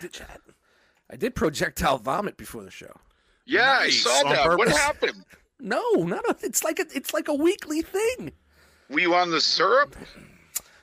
[0.00, 0.40] Chat, chat.
[1.10, 2.92] I did projectile vomit before the show.
[3.46, 4.58] Yeah, Nice, I saw on that.
[4.58, 5.24] What happened?
[5.60, 8.32] No, not a, it's like a, it's like a weekly thing.
[8.90, 9.96] Were you on the syrup?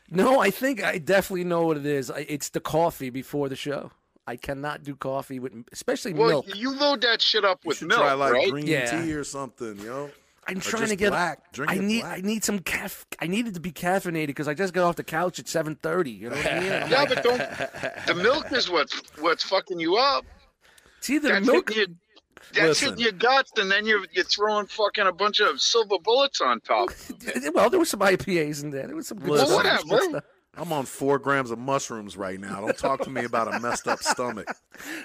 [0.09, 2.11] No, I think I definitely know what it is.
[2.11, 3.91] I, it's the coffee before the show.
[4.27, 6.55] I cannot do coffee with, especially Well, milk.
[6.55, 8.49] you load that shit up You with should milk, try like right?
[8.51, 9.01] green Yeah.
[9.03, 10.11] tea or something, yo.
[10.47, 11.09] I'm or trying to get.
[11.11, 11.51] black.
[11.53, 12.01] Drink I need.
[12.01, 12.17] black.
[12.17, 13.05] I need some caf.
[13.19, 16.17] I needed to be caffeinated because I just got off the couch at 7:30.
[16.19, 16.71] You know what I mean?
[16.73, 18.07] I'm Yeah, like, but don't.
[18.07, 20.25] The milk is what's what's fucking you up.
[20.97, 21.69] it's either That's milk.
[21.69, 21.97] hitting your,
[22.53, 22.89] that's Listen.
[22.89, 26.59] hitting your guts, and then you're you're throwing fucking a bunch of silver bullets on
[26.61, 26.89] top.
[27.53, 28.87] Well, there was some IPAs in there.
[28.87, 29.47] There was some good Listen.
[29.47, 29.83] stuff.
[29.87, 30.23] Well, whatever.
[30.53, 30.67] Good stuff.
[30.67, 32.61] I'm on four grams of mushrooms right now.
[32.61, 34.47] Don't talk to me about a messed up stomach.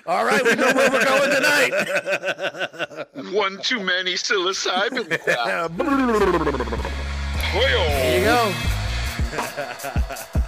[0.06, 3.06] All right, we know where we're going tonight.
[3.32, 5.08] One too many psilocybin.
[7.52, 8.52] There you go.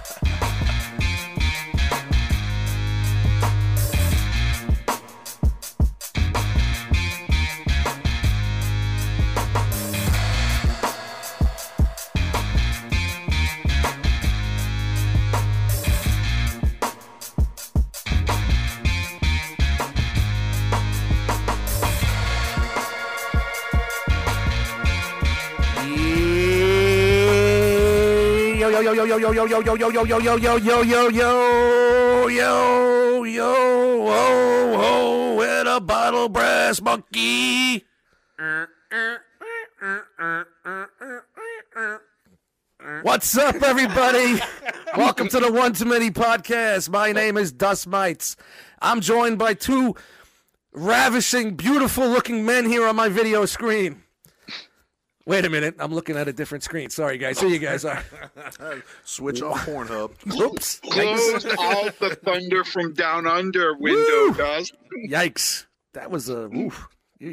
[28.79, 31.09] Yo yo yo yo yo yo yo yo yo yo yo yo yo yo yo
[31.11, 37.83] yo yo yo yo whoa whoa with a bottle brass monkey.
[43.01, 44.39] What's up, everybody?
[44.95, 46.89] Welcome to the One Too Many podcast.
[46.89, 48.37] My name is Dust Mites.
[48.81, 49.97] I'm joined by two
[50.71, 54.03] ravishing, beautiful-looking men here on my video screen.
[55.29, 56.89] Wait a minute, I'm looking at a different screen.
[56.89, 57.39] Sorry, guys.
[57.39, 58.03] Here you guys are.
[59.03, 60.11] Switch off Pornhub.
[60.41, 60.79] Oops.
[60.79, 64.71] Close out the thunder from down under window, guys.
[65.07, 65.67] Yikes.
[65.93, 66.45] That was a.
[66.45, 66.87] Oof.
[67.21, 67.29] Uh,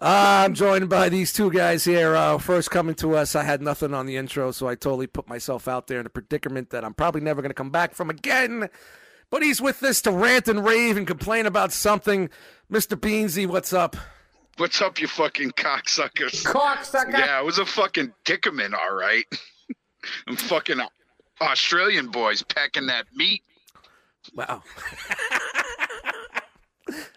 [0.00, 2.16] I'm joined by these two guys here.
[2.16, 5.28] Uh, first coming to us, I had nothing on the intro, so I totally put
[5.28, 8.10] myself out there in a predicament that I'm probably never going to come back from
[8.10, 8.68] again.
[9.30, 12.30] But he's with us to rant and rave and complain about something.
[12.68, 12.98] Mr.
[12.98, 13.94] Beansy, what's up?
[14.58, 16.44] What's up, you fucking cocksuckers?
[16.44, 17.12] Cocksucker.
[17.18, 19.24] Yeah, it was a fucking dickerman, all right.
[20.28, 20.78] I'm fucking
[21.40, 23.42] Australian boys packing that meat.
[24.34, 24.62] Wow.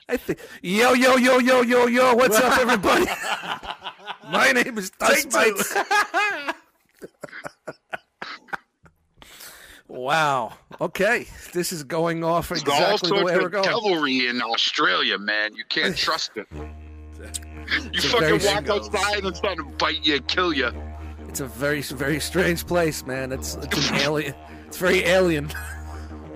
[0.07, 2.13] I think yo yo yo yo yo yo.
[2.16, 3.06] What's up, everybody?
[4.31, 5.75] My name is Dust Mites.
[9.88, 10.53] wow.
[10.79, 13.66] Okay, this is going off There's all exactly the way we're of going.
[13.66, 15.56] cavalry in Australia, man.
[15.56, 16.47] You can't trust it.
[17.91, 20.71] You a fucking very- walk outside and try to bite you, kill you.
[21.27, 23.31] It's a very very strange place, man.
[23.31, 24.33] It's it's an alien.
[24.67, 25.51] It's very alien.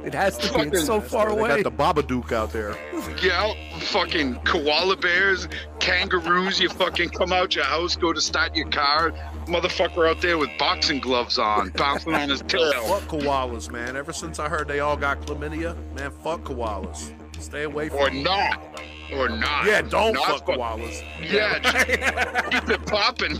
[0.01, 0.61] It has to be.
[0.69, 1.61] It's so far They away.
[1.61, 1.63] got
[1.97, 2.73] the Babadook out there.
[3.21, 3.51] Yeah,
[3.81, 5.49] fucking koala bears,
[5.81, 6.57] kangaroos.
[6.57, 9.11] You fucking come out your house, go to start your car.
[9.45, 12.71] Motherfucker out there with boxing gloves on, bouncing on his tail.
[12.87, 13.97] Fuck koalas, man.
[13.97, 17.11] Ever since I heard they all got chlamydia, man, fuck koalas.
[17.41, 18.23] Stay away from Or them.
[18.23, 18.81] not.
[19.13, 19.65] Or not.
[19.65, 21.03] Yeah, don't Not fuck fuck- koalas.
[21.21, 21.87] Yeah, just
[22.51, 23.37] keep it popping.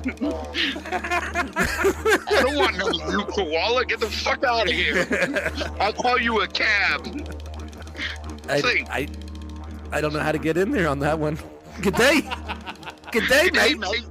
[0.91, 3.85] I don't want no you koala.
[3.85, 5.05] Get the fuck out of here.
[5.79, 7.05] I'll call you a cab.
[8.47, 8.89] I, think.
[8.89, 9.07] I
[9.91, 11.37] I don't know how to get in there on that one.
[11.81, 12.21] Good day.
[13.11, 13.79] Good day, Hey, mate.
[13.79, 14.05] mate.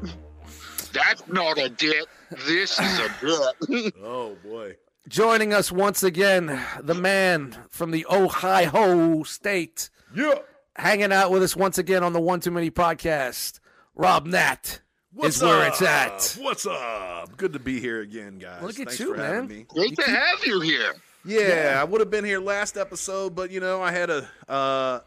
[0.93, 2.05] That's not a dick.
[2.47, 3.09] This is a
[3.67, 3.95] dick.
[4.03, 4.77] Oh boy.
[5.09, 10.35] Joining us once again, the man from the Ohio State, Yeah.
[10.79, 13.61] Hanging out with us once again on the One Too Many podcast.
[13.95, 14.81] Rob Nat
[15.13, 15.69] What's is where up?
[15.73, 16.37] it's at.
[16.43, 17.37] What's up?
[17.37, 18.63] Good to be here again, guys.
[18.63, 19.59] Look at Thanks you, for having man.
[19.59, 19.65] me.
[19.69, 20.95] Great to have you here.
[21.25, 25.01] Yeah, I would have been here last episode, but you know, I had a uh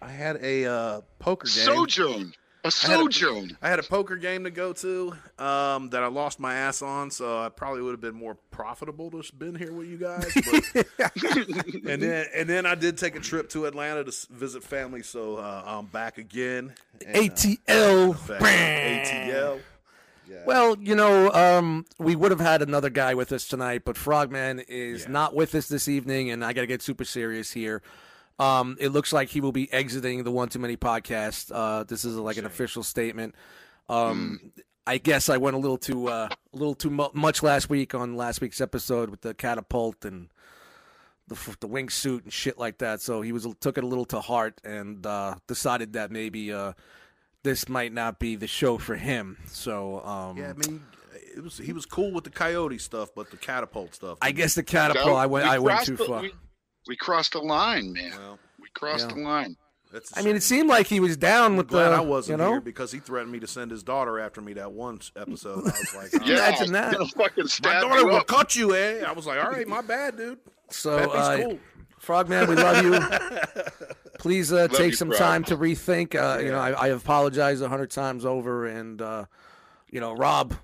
[0.00, 1.64] I had a uh poker game.
[1.66, 2.32] Sojourn.
[2.64, 3.56] A sojourn.
[3.62, 7.10] I had a poker game to go to um, that I lost my ass on,
[7.10, 10.32] so I probably would have been more profitable to have been here with you guys.
[10.34, 10.86] But,
[11.86, 15.36] and then and then I did take a trip to Atlanta to visit family, so
[15.36, 16.74] uh, I'm back again.
[17.06, 18.28] And, uh, ATL.
[18.28, 18.40] back
[19.06, 19.60] ATL.
[20.28, 20.42] Yeah.
[20.44, 24.60] Well, you know, um, we would have had another guy with us tonight, but Frogman
[24.68, 25.10] is Yeah.
[25.12, 27.82] not with us this evening, and I got to get super serious here.
[28.38, 31.50] Um, it looks like he will be exiting the One Too Many podcast.
[31.52, 33.34] Uh, this is like an official statement.
[33.88, 34.52] Um,
[34.86, 37.94] I guess I went a little too uh, a little too mu- much last week
[37.94, 40.28] on last week's episode with the catapult and
[41.26, 43.00] the f- the wingsuit and shit like that.
[43.00, 46.72] So he was took it a little to heart and uh, decided that maybe uh,
[47.42, 49.36] this might not be the show for him.
[49.46, 50.82] So um, yeah, I mean,
[51.36, 54.18] it was he was cool with the coyote stuff, but the catapult stuff.
[54.22, 56.22] I guess the catapult I went We I went too the- far.
[56.22, 56.32] We,
[56.86, 58.12] we crossed the line, man.
[58.16, 59.14] Well, we Crossed Yeah.
[59.16, 59.56] the line.
[59.92, 61.96] That's a I mean, it seemed like he was down I'm with glad the.
[61.96, 62.50] I wasn't you know?
[62.52, 65.60] here because he threatened me to send his daughter after me that one episode.
[65.66, 66.94] I was like, Yeah, Imagine that.
[67.16, 69.02] Fucking my daughter will cut you, eh?
[69.06, 70.38] I was like, all right, my bad, dude.
[70.70, 71.58] So, uh, cool.
[71.98, 73.00] Frogman, we love you.
[74.18, 75.18] Please uh, take you, some Frog.
[75.18, 76.14] time to rethink.
[76.14, 79.24] Uh, You know, I, I apologize a hundred times over, and uh,
[79.90, 80.54] you know, Rob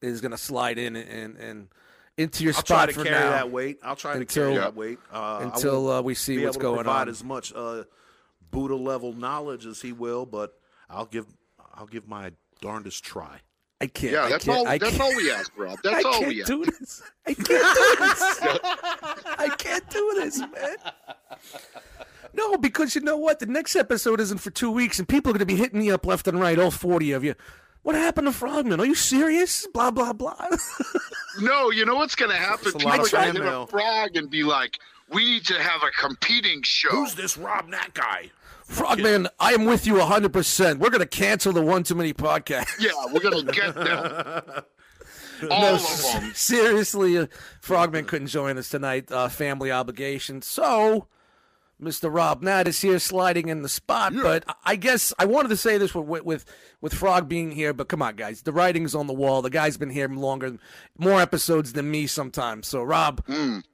[0.00, 1.68] is gonna slide in and and
[2.18, 3.78] into your I'll try spot to for carry now that weight.
[3.82, 4.60] I'll try to Until- carry Yeah.
[4.60, 7.02] that weight uh, I until won't uh, we see be what's able to going provide
[7.02, 7.08] on.
[7.08, 7.84] as much uh,
[8.50, 10.52] Buddha level knowledge as he will, but
[10.88, 11.26] I'll give
[11.74, 13.40] I'll give my darndest try.
[13.82, 14.12] I can't.
[14.12, 14.68] Yeah, I that's can't, all.
[14.68, 15.78] I That's can't, all we ask, Rob.
[15.84, 16.50] That's I all can't we ask.
[16.50, 17.02] do this.
[17.26, 18.22] I can't do this.
[19.38, 20.76] I can't do this, man.
[22.34, 23.38] No, because you know what?
[23.38, 25.90] The next episode isn't for two weeks, and people are going to be hitting me
[25.90, 27.34] up left and right, all 40 of you.
[27.82, 28.78] What happened to Frogman?
[28.80, 29.66] Are you serious?
[29.72, 30.36] Blah, blah, blah.
[31.40, 32.66] No, you know what's gonna happen?
[32.66, 34.76] It's a People lot are gonna fan hit a frog and be like,
[35.08, 38.30] "We need to have a competing show." Who's this Rob Nat guy?
[38.64, 40.78] Frogman, I am with you 100%.
[40.80, 42.80] We're going to cancel the One Too Many podcast.
[42.80, 44.64] Yeah, we're gonna get them.
[45.50, 46.32] All No, of them.
[46.34, 47.26] seriously, uh,
[47.60, 49.10] Frogman couldn't join us tonight.
[49.10, 50.42] Uh, family obligation.
[50.42, 51.06] So,
[51.80, 52.12] Mr.
[52.14, 54.12] Rob Nat is here sliding in the spot.
[54.14, 56.44] But I- I guess I wanted to say this with, with
[56.80, 57.72] with Frog being here.
[57.72, 59.42] But come on, guys, the writing's on the wall.
[59.42, 60.56] The guy's been here longer,
[60.98, 62.66] more episodes than me sometimes.
[62.68, 63.22] So, Rob,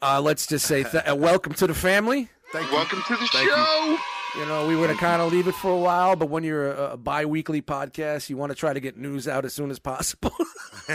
[0.03, 2.29] uh, let's just say th- uh, welcome to the family.
[2.53, 2.77] Thank you.
[2.77, 3.85] Welcome to the Thank show.
[3.91, 3.99] You
[4.45, 6.93] know, we were to kind of leave it for a while, but when you're a,
[6.93, 10.33] a bi-weekly podcast, you want to try to get news out as soon as possible.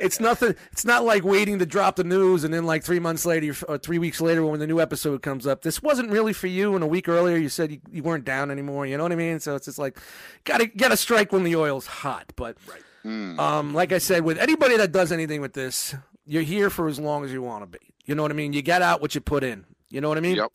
[0.00, 0.54] it's nothing.
[0.72, 3.76] It's not like waiting to drop the news and then like three months later or
[3.76, 5.60] three weeks later when the new episode comes up.
[5.60, 6.74] This wasn't really for you.
[6.74, 8.86] And a week earlier you said you, you weren't down anymore.
[8.86, 9.38] You know what I mean?
[9.38, 9.98] So it's just like
[10.44, 12.32] gotta gotta strike when the oil's hot.
[12.36, 12.56] But
[13.04, 15.94] um, like I said, with anybody that does anything with this,
[16.26, 17.84] you're here for as long as you want to be.
[18.04, 18.52] You know what I mean?
[18.52, 19.64] You get out what you put in.
[19.90, 20.36] You know what I mean?
[20.36, 20.52] Yep.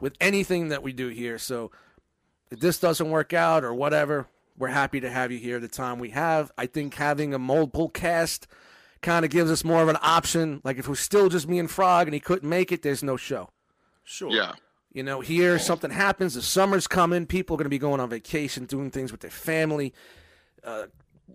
[0.00, 1.38] With anything that we do here.
[1.38, 1.70] So
[2.50, 4.26] if this doesn't work out or whatever,
[4.58, 6.52] we're happy to have you here the time we have.
[6.58, 8.46] I think having a multiple cast
[9.02, 10.60] kind of gives us more of an option.
[10.64, 13.02] Like if it was still just me and Frog and he couldn't make it, there's
[13.02, 13.50] no show.
[14.04, 14.30] Sure.
[14.30, 14.52] Yeah.
[14.92, 18.10] You know, here something happens, the summer's coming, people are going to be going on
[18.10, 19.94] vacation, doing things with their family.
[20.64, 20.86] Uh,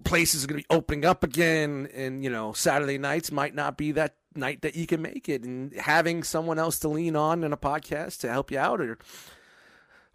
[0.04, 3.78] places are going to be opening up again, and you know, Saturday nights might not
[3.78, 7.44] be that night that you can make it, and having someone else to lean on
[7.44, 8.98] in a podcast to help you out, or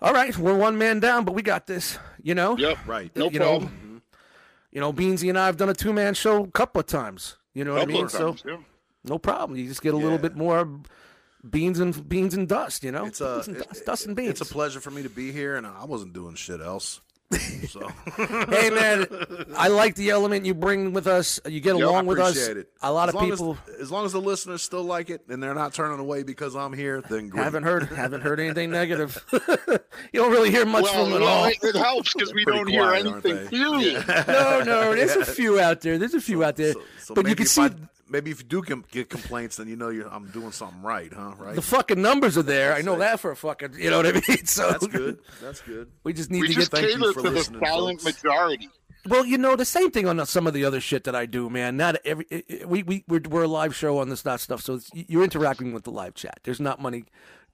[0.02, 1.99] all right, we're one man down, but we got this.
[2.22, 2.78] You know, Yep.
[2.87, 3.11] Right.
[3.17, 3.64] Uh, no you problem.
[3.94, 4.00] know,
[4.72, 7.37] you know, Beansy and I have done a two man show a couple of times.
[7.55, 8.05] You know what I mean?
[8.05, 8.56] of So times, yeah.
[9.05, 9.58] no problem.
[9.58, 10.69] You just get a little bit more
[11.49, 12.84] beans and beans and dust.
[12.84, 14.40] You know, It's a beans and it- dust, dust and beans.
[14.40, 17.00] It's a pleasure for me to be here, and I wasn't doing shit else.
[17.69, 17.87] So
[18.17, 19.06] hey man,
[19.56, 21.38] I like the element you bring with us.
[21.47, 22.31] You get Yeah, along I with us.
[22.32, 22.69] appreciate it.
[22.82, 25.41] A lot as of people as, as long as the listeners still like it and
[25.41, 27.44] they're not turning away because I'm here, then great.
[27.44, 29.25] haven't heard haven't heard anything negative.
[29.32, 29.41] you
[30.15, 31.44] don't really hear much Well, from them at well, all.
[31.47, 33.44] it, it helps because we don't hear quiet, aren't anything.
[33.44, 33.50] they?
[33.50, 34.05] Period.
[34.26, 35.99] No, no, there's a few out there.
[35.99, 37.71] There's a few out there, So, so but you can if see I-
[38.11, 41.12] maybe if you do com- get complaints, then you know you're, I'm doing something right,
[41.12, 41.35] huh?
[41.39, 41.55] Right.
[41.55, 42.75] the fucking numbers are there.
[42.75, 43.75] I know that for a fucking.
[43.79, 44.23] You know what I mean?
[44.47, 45.19] So That's good.
[45.41, 45.91] That's good.
[46.05, 46.81] We just need We to just get.
[46.81, 48.23] thank you cater for to the silent folks.
[48.23, 48.69] majority.
[49.09, 51.49] Well, you know the same thing on some of the other shit that I do,
[51.49, 51.77] man.
[51.79, 54.61] Not every it- it- we we we're, we're a live show on this not stuff,
[54.61, 56.41] so it's, you're interacting with the live chat.
[56.45, 57.05] There's not many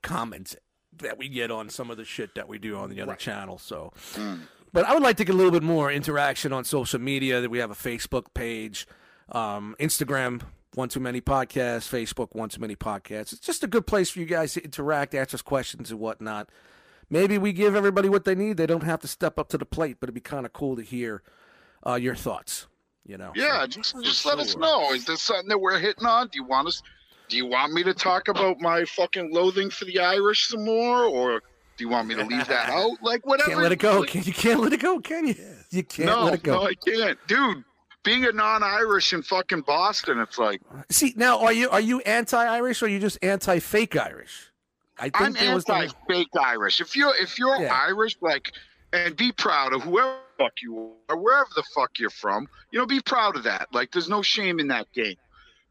[0.03, 0.56] comments
[0.99, 3.58] that we get on some of the shit that we do on the other channel.
[3.58, 4.41] So, mm.
[4.72, 7.41] but I would like to get a little bit more interaction on social media.
[7.41, 8.86] That we have a Facebook page,
[9.32, 10.42] um, Instagram.
[10.74, 12.34] One too many podcasts, Facebook.
[12.34, 13.32] One too many podcasts.
[13.32, 16.50] It's just a good place for you guys to interact, ask us questions and whatnot.
[17.08, 18.56] Maybe we give everybody what they need.
[18.56, 20.76] They don't have to step up to the plate, but it'd be kind of cool
[20.76, 21.22] to hear
[21.86, 22.66] uh, your thoughts.
[23.06, 23.32] You know.
[23.36, 24.92] Yeah, just just let us know.
[24.92, 26.28] Is this something that we're hitting on?
[26.28, 26.82] Do you want us?
[27.28, 31.04] Do you want me to talk about my fucking loathing for the Irish some more,
[31.04, 31.40] or
[31.76, 32.98] do you want me to leave that out?
[33.02, 33.50] Like whatever.
[33.50, 34.00] Can't let it go.
[34.00, 35.36] Like, Can, you can't let it go, can you?
[35.70, 36.54] You can't no, let it go.
[36.54, 37.64] no, I can't, dude.
[38.06, 40.60] Being a non-Irish in fucking Boston, it's like
[40.91, 44.53] See, now are you are you anti-Irish or are you just anti-fake Irish?
[44.98, 46.81] I think I'm was the- anti-fake Irish.
[46.81, 47.75] If you're if you're Yeah.
[47.75, 48.53] Irish, like,
[48.93, 52.46] and be proud of whoever the fuck you are, wherever the fuck you're from.
[52.70, 53.67] You know, be proud of that.
[53.72, 55.17] Like, there's no shame in that game.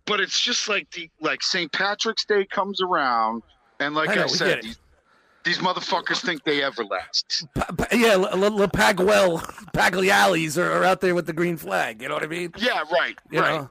[0.05, 1.71] But it's just like the like St.
[1.71, 3.43] Patrick's Day comes around,
[3.79, 4.77] and like I I, know, get said, these,
[5.45, 7.47] these motherfuckers think they everlast.
[7.55, 9.39] Pa- pa- yeah, Le, Le, Le Paguel,
[9.73, 12.01] Paglialis are, are out there with the green flag.
[12.01, 12.51] You know what I mean?
[12.57, 13.61] Yeah, right, You right.
[13.61, 13.69] know,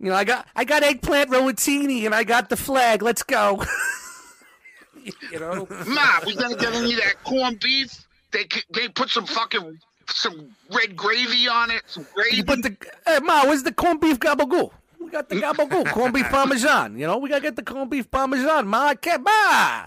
[0.00, 3.02] you know, I got I got eggplant rollatini and I got the flag.
[3.02, 3.62] Let's go.
[5.04, 8.06] you know, Ma, we gonna get any of that corned beef?
[8.32, 9.78] They they put some fucking
[10.08, 11.82] some red gravy on it.
[11.86, 12.36] Some gravy.
[12.38, 12.76] you put the
[13.06, 14.70] hey, ma, where's the corned beef gabagool?
[15.00, 16.98] We got the gabagool, corned beef parmesan.
[16.98, 18.66] You know, we gotta get the corned beef parmesan.
[18.66, 19.86] Ma, I can't, ma,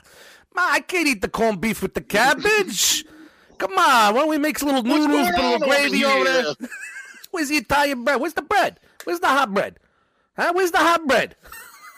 [0.56, 3.04] Ma, I can't eat the corned beef with the cabbage.
[3.58, 6.24] Come on, why don't we make a little What's noodles, put a little gravy over
[6.24, 6.44] there?
[6.44, 6.54] here?
[7.32, 8.20] Where's the Italian bread?
[8.22, 8.80] Where's the bread?
[9.04, 9.78] Where's the hot bread?
[10.38, 10.52] Huh?
[10.56, 11.36] Where's the hot bread?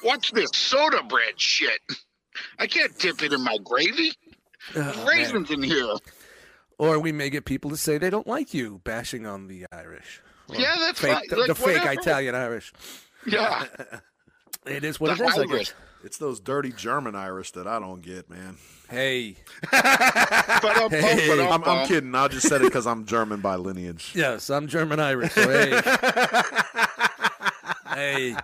[0.02, 1.80] What's this soda bread shit?
[2.60, 4.14] I can't dip it in my gravy.
[4.76, 5.06] Oh, man.
[5.08, 5.94] Raisins in here.
[6.78, 10.22] Or we may get people to say they don't like you bashing on the Irish.
[10.50, 11.24] Or Yeah, that's fake, fine.
[11.30, 11.86] the, Like, the fake.
[11.86, 12.74] Italian Irish.
[13.26, 13.66] Yeah.
[14.66, 15.38] It is what The it is.
[15.38, 15.68] I Irish.
[15.70, 15.74] guess.
[16.04, 18.58] It's those dirty German Irish that I don't get, man.
[18.90, 19.36] Hey,
[19.72, 21.48] Hey.
[21.50, 22.14] I'm, I'm kidding.
[22.16, 24.12] I just said it because I'm German by lineage.
[24.16, 25.34] yes, I'm German Irish.
[25.34, 25.82] So hey,
[27.94, 28.36] hey.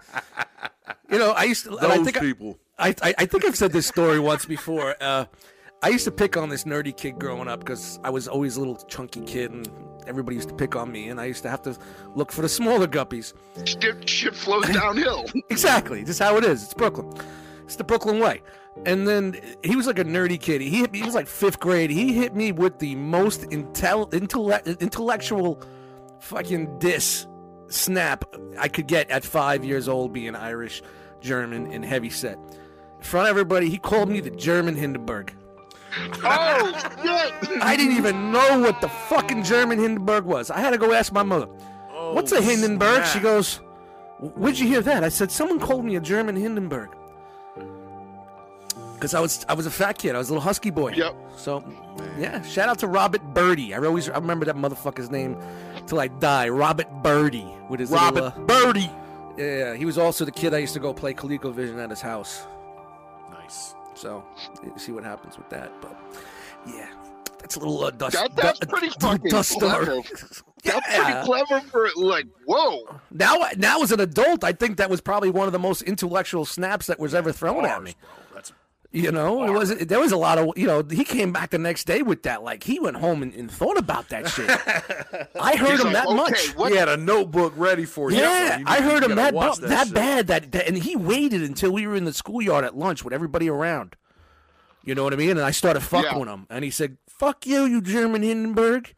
[1.10, 1.78] You know, I used to.
[1.78, 2.58] and I Those think I, people.
[2.78, 4.96] I, I I think I've said this story once before.
[5.00, 5.26] Uh,
[5.84, 8.60] I used to pick on this nerdy kid growing up because I was always a
[8.60, 9.70] little chunky kid, and
[10.08, 11.78] everybody used to pick on me, and I used to have to
[12.16, 13.34] look for the smaller guppies.
[13.66, 15.26] Ship, shit flows downhill.
[15.50, 16.64] Exactly, just how it is.
[16.64, 17.14] It's Brooklyn.
[17.64, 18.42] It's the Brooklyn way.
[18.86, 20.62] And then he was like a nerdy kid.
[20.62, 21.00] He hit me.
[21.00, 21.90] He was like fifth grade.
[21.90, 25.62] He hit me with the most intel, intellect, intellectual
[26.20, 27.28] fucking diss
[27.68, 28.26] snap
[28.58, 30.82] I could get at five years old, being Irish,
[31.22, 32.38] German, and heavy set.
[32.98, 35.34] In front of everybody, he called me the German Hindenburg.
[36.24, 37.62] oh shit!
[37.62, 40.50] I didn't even know what the fucking German Hindenburg was.
[40.50, 41.46] I had to go ask my mother.
[41.92, 43.06] What's a Oh, Hindenburg?
[43.06, 43.58] She goes,
[44.20, 45.04] Where'd you hear that?
[45.04, 46.90] I said, Someone called me a German Hindenburg.
[49.04, 50.16] Because I was I was a fat kid.
[50.16, 50.94] I was a little husky boy.
[50.94, 51.14] Yep.
[51.36, 51.62] So,
[52.18, 52.42] yeah.
[52.44, 53.74] Shout out to Robert Birdie.
[53.74, 55.36] I always I remember that motherfucker's name
[55.88, 56.48] till I die.
[56.48, 58.90] Robert Birdie with his Robert little, uh, Birdie.
[59.38, 62.48] yeah, he was also the kid I used to go play ColecoVision at his house.
[63.30, 63.76] Nice.
[63.94, 64.24] So,
[64.64, 65.70] you see what happens with that.
[65.82, 65.98] But
[66.66, 66.88] yeah,
[67.40, 68.14] that's a little uh, dust.
[68.14, 70.02] That, that's du- pretty fucking dust clever.
[70.02, 70.44] star.
[70.64, 72.84] That's pretty clever for like, whoa.
[73.12, 76.46] Now, now as an adult, I think that was probably one of the most intellectual
[76.46, 77.96] snaps that was ever thrown at me.
[78.94, 79.12] Bars, bro.
[79.12, 80.84] That's You know, it was there was a lot of you know.
[80.90, 83.78] He came back the next day with that, like he went home and, and thought
[83.78, 84.50] about that shit.
[85.40, 86.56] I heard He's him like, that okay, much.
[86.56, 88.18] what he had a notebook ready for you.
[88.18, 89.94] Yeah, you I heard him that bu- that, shit.
[89.96, 93.14] bad that, that, and he waited until we were in the schoolyard at lunch with
[93.14, 93.96] everybody around.
[94.84, 95.32] You know what I mean?
[95.32, 96.18] And I started fucking Yeah.
[96.18, 98.94] with him, and he said, "Fuck you, you German Hindenburg."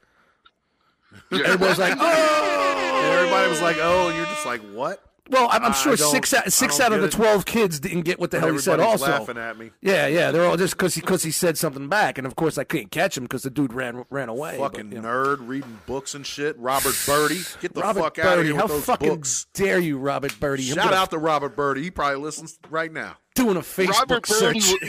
[1.31, 1.39] Yeah.
[1.45, 2.51] Everybody's like, "Oh."
[2.95, 6.33] And everybody was like, "Oh," and you're just like, "What?" Well, I'm, I'm sure six
[6.35, 7.11] out, six out of the it.
[7.11, 8.73] twelve kids didn't get what the hell he said.
[8.79, 9.71] Everybody's Also, laughing at me.
[9.81, 12.59] yeah, yeah, they're all just because he because he said something back, and of course
[12.59, 14.57] I couldn't catch him because the dude ran ran away.
[14.59, 15.01] but, Fucking know.
[15.01, 16.55] nerd reading books and shit.
[16.59, 19.47] Robert Birdie, get the Robert fuck out of Birdie, here how with those fucking books.
[19.55, 20.69] dare you, Robert Birdie?
[20.69, 21.81] I'm Shout gonna- out to Robert Birdie.
[21.81, 23.17] He probably listens right now.
[23.33, 24.79] doing a Facebook Robert Birdie, search.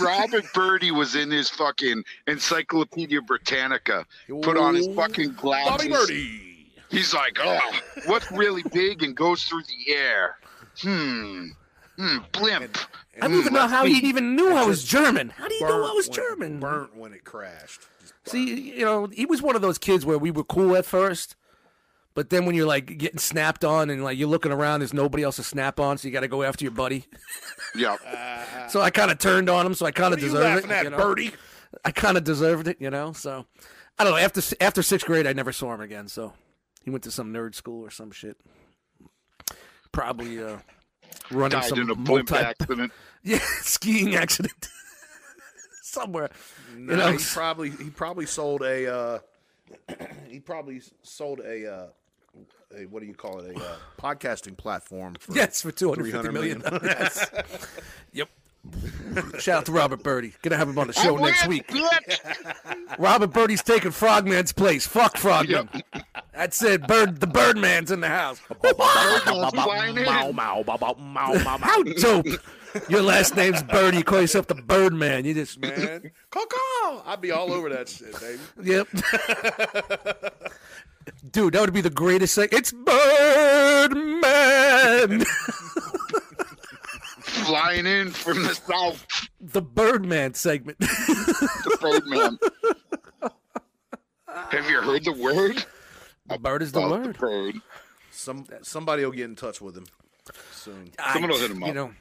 [0.00, 4.06] wa- Robert Birdie was in his fucking Encyclopedia Britannica.
[4.42, 5.70] Put on his fucking glasses.
[5.70, 6.48] Bobby Birdie.
[6.92, 7.58] He's like, oh,
[8.06, 10.36] what's really big and goes through the air?
[10.80, 11.46] Hmm.
[11.96, 12.18] Hmm.
[12.32, 12.78] Blimp.
[13.20, 15.30] I don't even know how he even knew I was German.
[15.30, 16.60] How do you know I was when- German?
[16.60, 17.80] Burnt when it crashed.
[18.24, 21.34] See, you know, he was one of those kids where we were cool at first,
[22.14, 25.24] but then when you're like getting snapped on and like you're looking around, there's nobody
[25.24, 27.06] else to snap on, so you got to go after your buddy.
[27.74, 27.96] Yeah.
[28.68, 30.68] So I kind of turned on him, so I kind of What are you deserved
[30.68, 30.74] laughing it.
[30.74, 30.96] at, you know?
[30.98, 31.32] Birdie?
[31.86, 33.12] I kind of deserved it, you know.
[33.12, 33.46] So
[33.98, 34.18] I don't know.
[34.18, 36.06] After after sixth grade, I never saw him again.
[36.06, 36.34] So
[36.84, 38.36] he went to some nerd school or some shit.
[39.92, 40.58] Probably uh,
[41.30, 42.92] running Died some in a multi accident.
[43.22, 44.68] yeah skiing accident
[45.82, 46.30] somewhere.
[46.76, 49.18] No, you know, he probably he probably sold a uh,
[50.28, 51.86] he probably sold a uh,
[52.76, 56.04] a what do you call it a uh, podcasting platform for yes for two hundred
[56.12, 56.58] fifty 300 million.
[56.60, 56.80] million.
[56.84, 57.30] yes.
[58.12, 58.28] Yep.
[59.40, 60.32] Shout out to Robert Birdie.
[60.42, 61.82] Gonna have him on the show I next win, week.
[62.96, 64.86] Robert Birdie's taking Frogman's place.
[64.86, 65.68] Fuck Frogman.
[66.32, 66.86] That's it.
[66.86, 67.20] Bird.
[67.20, 68.40] The Birdman's in the house.
[71.60, 72.26] How dope.
[72.88, 73.98] Your last name's Birdie.
[73.98, 75.26] You call yourself the Birdman.
[75.26, 76.10] You just man.
[76.30, 77.02] Coco!
[77.04, 78.40] I'd be all over that shit, baby.
[78.62, 78.88] Yep.
[81.30, 82.48] Dude, that would be the greatest thing.
[82.50, 84.04] It's Birdman.
[87.20, 89.06] Flying in from the south.
[89.40, 90.78] the Birdman segment.
[90.78, 92.38] The Birdman.
[94.50, 95.64] Have you heard the word?
[96.32, 97.18] The bird is the About word.
[97.18, 97.54] bird.
[98.10, 99.86] Some somebody will get in touch with him
[100.52, 100.92] soon.
[101.12, 101.74] Someone will hit him You up.
[101.74, 101.92] know,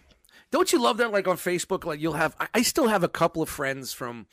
[0.51, 1.11] don't you love that?
[1.11, 2.35] Like on Facebook, like you'll have.
[2.39, 4.25] I, I still have a couple of friends from,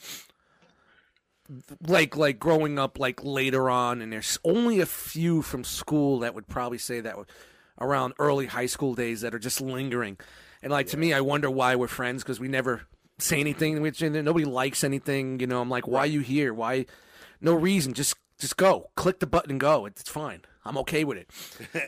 [1.87, 6.35] like, like growing up, like later on, and there's only a few from school that
[6.35, 7.17] would probably say that
[7.81, 10.19] around early high school days that are just lingering.
[10.63, 12.83] And like to me, I wonder why we're friends because we never
[13.19, 13.81] say anything.
[13.81, 15.39] Which and nobody likes anything.
[15.41, 16.53] You know, I'm like, why are you here?
[16.53, 16.87] Why?
[17.41, 17.95] No reason.
[17.95, 18.91] Just just go.
[18.97, 19.87] Click the button and go.
[19.87, 20.43] It's fine.
[20.65, 21.31] I'm okay with it.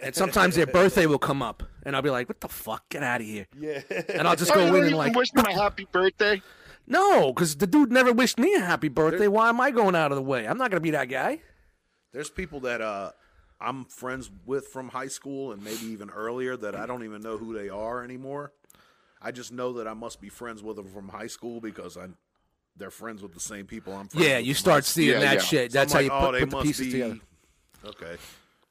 [0.02, 2.88] And sometimes their birthday will come up, and I'll be like, "What the fuck?
[2.88, 3.82] Get out of here!" Yeah.
[4.08, 6.42] And I'll just go in and like, wish me a happy birthday.
[6.86, 9.28] No, because the dude never wished me a happy birthday.
[9.28, 10.46] Why am I going out of the way?
[10.46, 11.40] I'm not gonna be that guy.
[12.12, 13.12] There's people that uh,
[13.60, 17.36] I'm friends with from high school and maybe even earlier that I don't even know
[17.36, 18.52] who they are anymore.
[19.22, 22.06] I just know that I must be friends with them from high school because I
[22.76, 25.34] they're friends with the same people I'm friends Yeah, with you start seeing Yeah, that
[25.34, 25.40] yeah.
[25.40, 25.72] shit.
[25.72, 27.18] So That's I'm how you like, oh, put, they put the must pieces be together.
[27.86, 28.06] okay.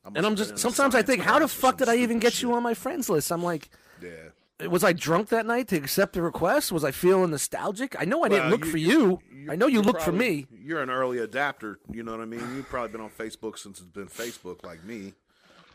[0.06, 1.52] I must And I'm have been just a sometimes I science think, how the class
[1.56, 2.42] or fuck did I even stupid get shit.
[2.44, 3.32] you on my friends list?
[3.32, 3.70] I'm like,
[4.02, 4.68] Yeah.
[4.68, 6.72] was I drunk that night to accept the request?
[6.72, 7.96] Was I feeling nostalgic?
[8.00, 9.20] I know I didn't Well, look for you.
[9.50, 10.60] I know you you're looked for probably- me.
[10.64, 11.80] You're an early adapter.
[11.92, 12.42] You know what I mean.
[12.56, 15.14] You've probably been on Facebook since it's been Facebook, like me.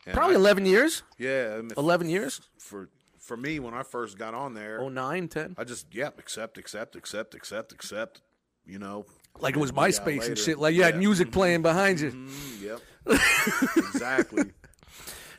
[0.06, 1.02] And Probably I- 11 years.
[1.18, 2.40] Yeah, I mean, 11 years.
[2.58, 2.88] for
[3.24, 4.80] for me when I first got on there.
[4.80, 5.54] Oh nine, ten.
[5.58, 8.20] I just yep, accept, accept, accept, accept, accept.
[8.66, 9.04] You know,
[9.40, 10.58] Like it was MySpace and shit.
[10.58, 11.00] Like you had Yeah.
[11.00, 12.12] music playing behind you.
[12.12, 12.80] Mm, yep,
[13.76, 14.44] exactly.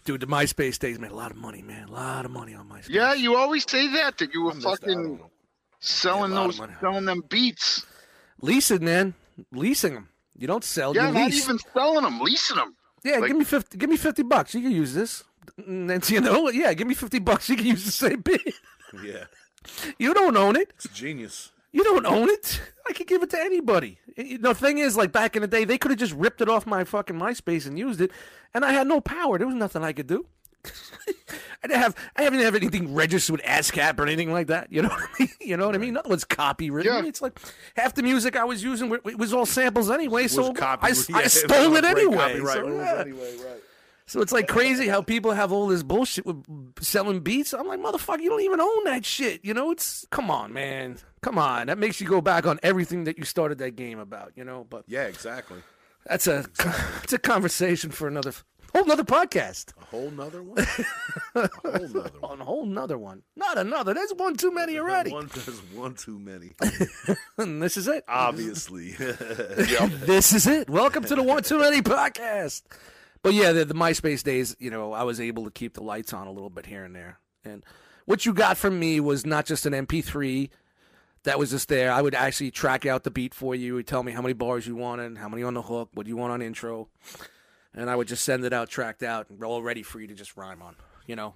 [0.04, 1.88] Dude, the MySpace days made a lot of money, man.
[1.88, 2.90] A lot of money on MySpace.
[2.90, 5.20] Yeah, you always say that that you were fucking on 'em.
[5.80, 7.86] selling Yeah, a lot of those, selling them beats.
[8.42, 9.14] Leasing, man.
[9.52, 10.10] Leasing them.
[10.38, 11.44] You don't sell, Yeah, you not lease.
[11.46, 12.76] even selling them, leasing them.
[13.04, 13.78] Yeah, Like- give me fifty.
[13.78, 14.54] Give me fifty bucks.
[14.54, 15.24] You can use this.
[15.66, 17.50] And then you know, yeah, give me fifty bucks.
[17.50, 18.42] You can use the same bit.
[19.04, 19.26] Yeah,
[19.98, 20.72] You don't own it.
[20.76, 21.52] it's genius.
[21.74, 22.62] You don't own it.
[22.88, 23.98] I could give it to anybody.
[24.16, 26.40] You know, the thing is, like back in the day, they could have just ripped
[26.40, 28.12] it off my fucking MySpace and used it,
[28.54, 29.38] and I had no power.
[29.38, 30.28] There was nothing I could do.
[31.64, 31.96] I didn't have.
[32.16, 34.72] I haven't have anything registered with ASCAP or anything like that.
[34.72, 35.30] You know what I mean?
[35.42, 35.96] You know what I mean?
[35.96, 36.86] Nothing was copywritten.
[36.86, 37.04] Yeah.
[37.04, 37.38] It's like
[37.76, 40.28] half the music I was using it was all samples anyway.
[40.28, 42.16] So copy- I, yeah, I stole on it anyway.
[42.16, 43.02] Copyright So, rules yeah.
[43.02, 43.62] anyway, right?
[44.08, 46.44] So it's like crazy how people have all this bullshit with
[46.80, 47.54] selling beats.
[47.54, 49.44] I'm like, motherfucker, you don't even own that shit.
[49.44, 51.68] You know, it's come on, man, come on.
[51.68, 54.34] That makes you go back on everything that you started that game about.
[54.36, 55.58] You know, but Yeah, exactly.
[56.06, 56.46] that's a
[57.04, 58.32] it's a conversation for another
[58.76, 60.60] whole nother podcast, A whole nother one.
[61.34, 62.32] A whole nother one.
[62.32, 63.96] on a whole nother one, not another.
[63.96, 66.52] There's one too many already, One, there's one too many.
[67.40, 68.04] and this is it.
[68.08, 68.92] Obviously.
[69.00, 70.70] this is it.
[70.70, 72.62] Welcome to the One Too Many podcast.
[73.26, 76.14] But yeah, the, the MySpace days, you know, I was able to keep the lights
[76.14, 77.18] on a little bit here and there.
[77.44, 77.64] And
[78.06, 80.52] what you got from me was not just an MP3
[81.24, 81.92] that was just there.
[81.92, 83.78] I would actually track out the beat for you.
[83.78, 86.16] You'd tell me how many bars you wanted, how many on the hook, what you
[86.16, 86.88] want on intro.
[87.74, 90.14] And I would just send it out, tracked out, and all ready for you to
[90.14, 90.76] just rhyme on.
[91.08, 91.34] You know,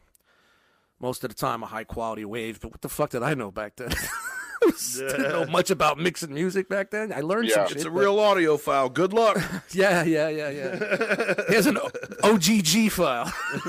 [0.99, 2.59] most of the time a high quality wave.
[2.61, 3.89] But what the fuck did I know back then?
[4.97, 7.13] Didn't know much about mixing music back then.
[7.13, 7.67] I learned some Yeah.
[7.67, 7.77] shit.
[7.77, 8.89] it's a but- real audio file.
[8.89, 9.37] Good luck.
[9.71, 11.33] yeah, yeah, yeah, yeah.
[11.47, 11.89] Here's an O-
[12.23, 13.31] OGG file.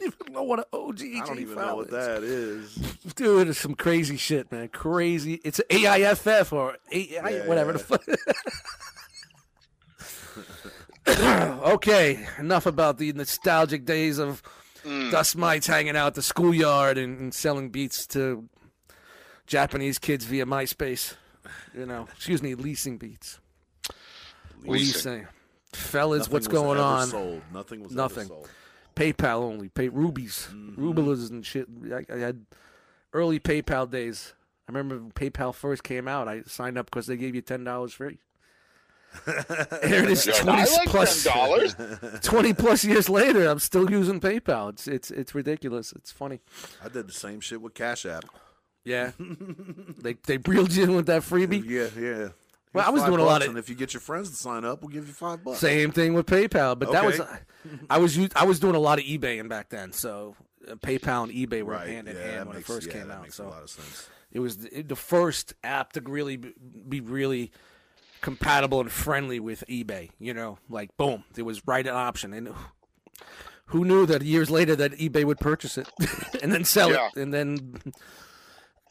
[0.00, 1.92] you don't know what an OGG I don't even know what is.
[1.92, 2.74] that is.
[3.14, 4.68] Dude, it's some crazy shit, man.
[4.68, 5.40] Crazy.
[5.44, 7.78] It's AIFF or AI, Yeah, whatever yeah.
[7.78, 8.02] the fuck.
[11.74, 14.42] okay, enough about the nostalgic days of
[14.84, 15.10] mm.
[15.10, 18.48] dust mites hanging out the schoolyard and, and selling beats to
[19.48, 21.14] Japanese kids via MySpace.
[21.74, 23.40] You know, excuse me, leasing beats.
[24.62, 25.00] Leasing.
[25.00, 25.26] saying,
[25.72, 27.08] Fellas, Nothing what's going on?
[27.08, 27.42] Sold.
[27.52, 28.30] Nothing was Nothing.
[28.94, 30.80] PayPal only, pay rubies, mm-hmm.
[30.80, 31.68] rubles and shit.
[31.92, 32.44] I, I had
[33.12, 34.34] early PayPal days.
[34.68, 36.28] I remember when PayPal first came out.
[36.28, 38.18] I signed up because they gave you ten dollars free.
[39.24, 41.74] Here it is, twenty like plus, dollars.
[42.22, 43.46] twenty plus years later.
[43.46, 44.70] I'm still using PayPal.
[44.70, 45.92] It's it's it's ridiculous.
[45.92, 46.40] It's funny.
[46.84, 48.24] I did the same shit with Cash App.
[48.84, 49.12] Yeah,
[50.02, 51.64] they they reeled you in with that freebie.
[51.64, 52.28] Yeah, yeah.
[52.74, 54.30] Well, Here's I was doing a lot bucks, of- And if you get your friends
[54.30, 55.58] to sign up, we'll give you five bucks.
[55.58, 57.20] Same thing with PayPal, but that was
[57.90, 59.92] I was I was doing a lot of eBaying back then.
[59.92, 60.36] So
[60.70, 61.88] uh, PayPal and eBay were Right.
[61.88, 63.22] hand in yeah, hand when makes, it first yeah, came that out.
[63.22, 64.08] Makes So a lot of sense.
[64.30, 66.52] It was the, the first app to really be,
[66.88, 67.50] be really
[68.20, 70.10] compatible and friendly with eBay.
[70.18, 72.52] You know, like boom, it was right an option, and
[73.66, 75.88] who knew that years later that eBay would purchase it
[76.42, 77.08] and then sell Yeah.
[77.14, 77.80] it, and then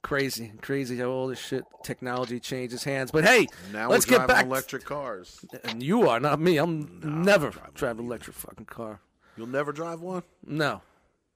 [0.08, 3.12] crazy, crazy how all this shit technology changes hands.
[3.12, 4.46] But hey, Now let's we're get driving back.
[4.46, 5.44] electric cars.
[5.66, 6.58] and you are not me.
[6.58, 9.02] I'm never driving drive an electric fucking car.
[9.36, 10.24] You'll never drive one?
[10.46, 10.82] No.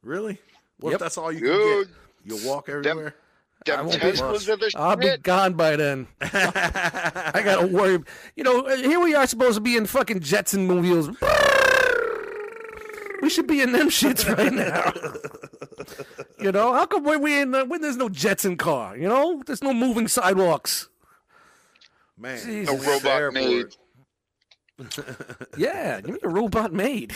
[0.04, 0.40] Really?
[0.80, 0.96] What Yep.
[0.96, 1.52] if that's all you Dude.
[1.52, 1.88] can get?
[2.24, 3.16] You'll walk Them, everywhere?
[3.68, 6.08] I them won't be- Teslas are the I'll be gone by then.
[6.22, 8.00] I gotta worry.
[8.36, 11.10] You know, here we are supposed to be in fucking Jetson movies.
[13.22, 14.92] We should be in them shits right now.
[16.44, 18.98] you know, how come when we in the, when there's no Jetson car?
[18.98, 20.90] You know, there's no moving sidewalks.
[22.18, 22.74] Man, Jesus.
[22.74, 23.34] A going to the robot airport.
[23.34, 23.66] made.
[25.58, 27.14] Yeah, give me a robot maid.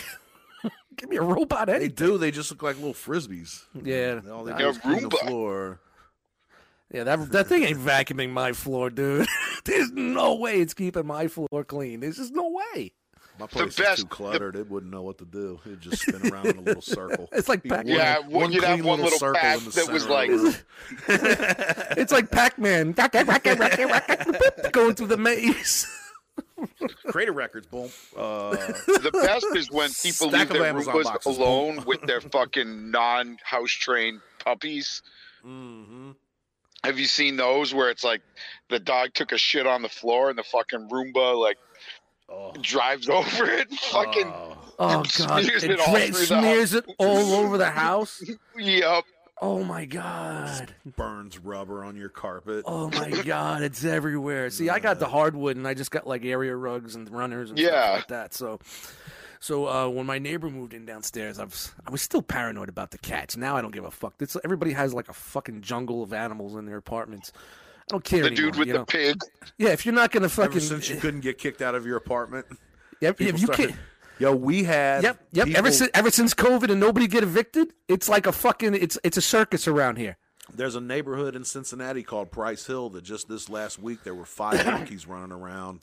[0.96, 1.88] give me a robot They any.
[1.88, 2.16] do.
[2.18, 3.64] They just look like little frisbees.
[3.82, 5.80] Yeah, All they Yeah, do is clean the floor.
[6.92, 7.02] yeah.
[7.04, 9.26] That that thing ain't vacuuming my floor, dude.
[9.64, 12.00] There's no way it's keeping my floor clean.
[12.00, 12.92] There's just no way.
[13.38, 14.56] My place best- is too cluttered.
[14.56, 15.60] it wouldn't know what to do.
[15.66, 17.28] It'd just spin around in a little circle.
[17.32, 19.70] It's like Pac- one- Yeah, well, you'd have clean one little circle patch in the
[19.72, 21.94] that was center of like- the room.
[21.98, 22.92] it's like Pac-Man
[24.72, 25.86] going through the maze.
[27.08, 27.90] Crater Records, boom.
[28.16, 28.50] Uh,
[28.86, 31.36] the best is when people leave their Amazon Roombas boxes.
[31.38, 35.02] alone with their fucking non-house trained puppies.
[35.44, 36.14] mhm.
[36.84, 38.20] Have you seen those where it's like
[38.68, 41.56] the dog took a shit on the floor and the fucking Roomba like
[42.28, 44.56] Oh, drives over it and fucking oh.
[44.78, 48.22] Oh god, Smears it it all dra- through the smears it all over the house.
[48.56, 49.04] yep.
[49.40, 50.74] Oh my god.
[50.96, 52.64] burns rubber on your carpet.
[52.66, 54.48] Oh my god, it's everywhere.
[54.50, 57.58] See, I got the hardwood and I just got like area rugs and runners and
[57.58, 57.68] Yeah.
[57.82, 58.34] stuff like that.
[58.34, 58.58] So
[59.38, 62.90] so uh, when my neighbor moved in downstairs, I was I was still paranoid about
[62.90, 63.36] the cats.
[63.36, 64.14] Now I don't give a fuck.
[64.20, 67.32] It's, everybody has like a fucking jungle of animals in their apartments.
[67.88, 68.50] I don't care The anymore.
[68.50, 68.84] dude with you the know?
[68.84, 69.20] pig.
[69.58, 71.96] yeah, if you're not gonna fucking Ever since you couldn't get kicked out of your
[71.96, 72.46] apartment,
[73.00, 73.80] yeah, if you started- can't.
[74.18, 75.02] Yo, we had.
[75.02, 75.48] Yep, yep.
[75.48, 79.18] Ever since ever since COVID and nobody get evicted, it's like a fucking it's it's
[79.18, 80.16] a circus around here.
[80.54, 84.24] There's a neighborhood in Cincinnati called Price Hill that just this last week there were
[84.24, 85.80] five monkeys running around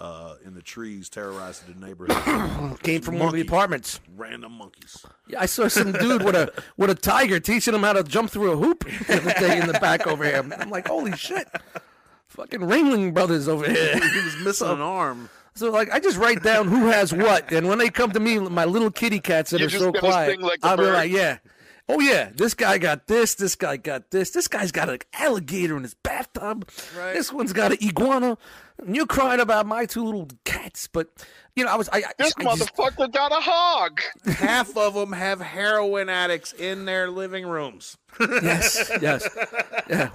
[0.00, 2.80] uh, in the trees terrorizing the neighborhood.
[2.82, 4.00] Came from one of the apartments.
[4.16, 5.04] Random monkeys.
[5.28, 8.30] Yeah, I saw some dude with a with a tiger teaching him how to jump
[8.30, 10.36] through a hoop the other day in the back over here.
[10.58, 11.46] I'm like, holy shit,
[12.28, 13.94] fucking Ringling Brothers over here.
[13.94, 15.28] He was missing an arm.
[15.54, 18.38] So like, I just write down who has what, and when they come to me,
[18.38, 20.76] my little kitty cats that You're are just so gonna quiet, sing like the I'll
[20.76, 21.38] be like, yeah.
[21.92, 23.34] Oh yeah, this guy got this.
[23.34, 24.30] This guy got this.
[24.30, 26.68] This guy's got an alligator in his bathtub.
[26.96, 27.14] Right.
[27.14, 28.36] This one's got an iguana.
[28.78, 31.08] And you're crying about my two little cats, but
[31.54, 34.00] you know, I was I, I, This I just- motherfucker got a hog.
[34.26, 37.96] Half of them have heroin addicts in their living rooms.
[38.20, 39.28] Yes, yes.
[39.88, 40.08] Yeah.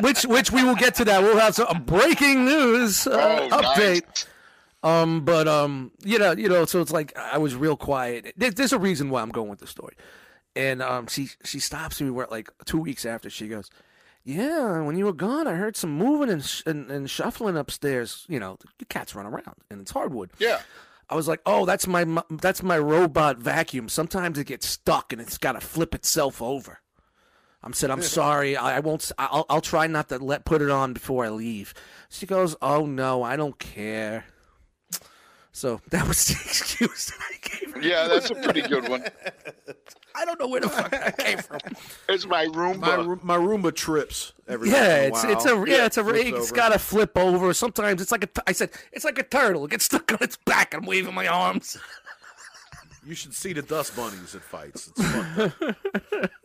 [0.00, 1.22] Which which we will get to that.
[1.22, 4.02] We'll have some breaking news uh, Oh, update.
[4.06, 4.26] nice.
[4.82, 8.32] Um, but um, you know, you know, so it's like I was real quiet.
[8.36, 9.94] There, there's a reason why I'm going with the story.
[10.56, 13.70] And um, she she stops me where like two weeks after she goes,
[14.24, 18.24] yeah, when you were gone, I heard some moving and sh- and, and shuffling upstairs.
[18.28, 20.30] You know, the cats run around and it's hardwood.
[20.38, 20.60] Yeah.
[21.08, 23.88] I was like, oh, that's my that's my robot vacuum.
[23.88, 26.80] Sometimes it gets stuck and it's got to flip itself over.
[27.62, 28.56] I said, I'm sorry.
[28.56, 29.12] I, I won't.
[29.18, 31.74] I'll I'll try not to let put it on before I leave.
[32.08, 34.24] She goes, oh no, I don't care.
[35.56, 37.80] So that was the excuse that I gave her.
[37.80, 39.04] Yeah, that's a pretty good one.
[40.14, 41.60] I don't know where the fuck that came from.
[42.10, 42.78] It's my Roomba.
[42.80, 45.68] My, Ro- my Roomba trips every Yeah, once in it's a it's a while.
[45.68, 46.54] yeah, it's a flips it's over.
[46.56, 47.54] got to flip over.
[47.54, 48.26] Sometimes it's like a.
[48.26, 49.64] t- I said it's like a turtle.
[49.64, 50.74] It gets stuck on its back.
[50.74, 51.78] I'm waving my arms.
[53.06, 54.90] You should see the dust bunnies at fights.
[54.94, 55.76] It's fun.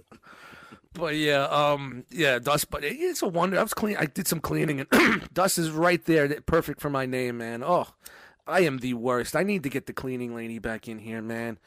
[0.93, 2.69] But yeah, um, yeah, dust.
[2.69, 3.57] But it's a wonder.
[3.57, 3.95] I was clean.
[3.97, 6.41] I did some cleaning, and dust is right there.
[6.41, 7.63] Perfect for my name, man.
[7.63, 7.87] Oh,
[8.51, 9.35] I am the worst.
[9.35, 11.57] I need to get the cleaning lady back in here, man.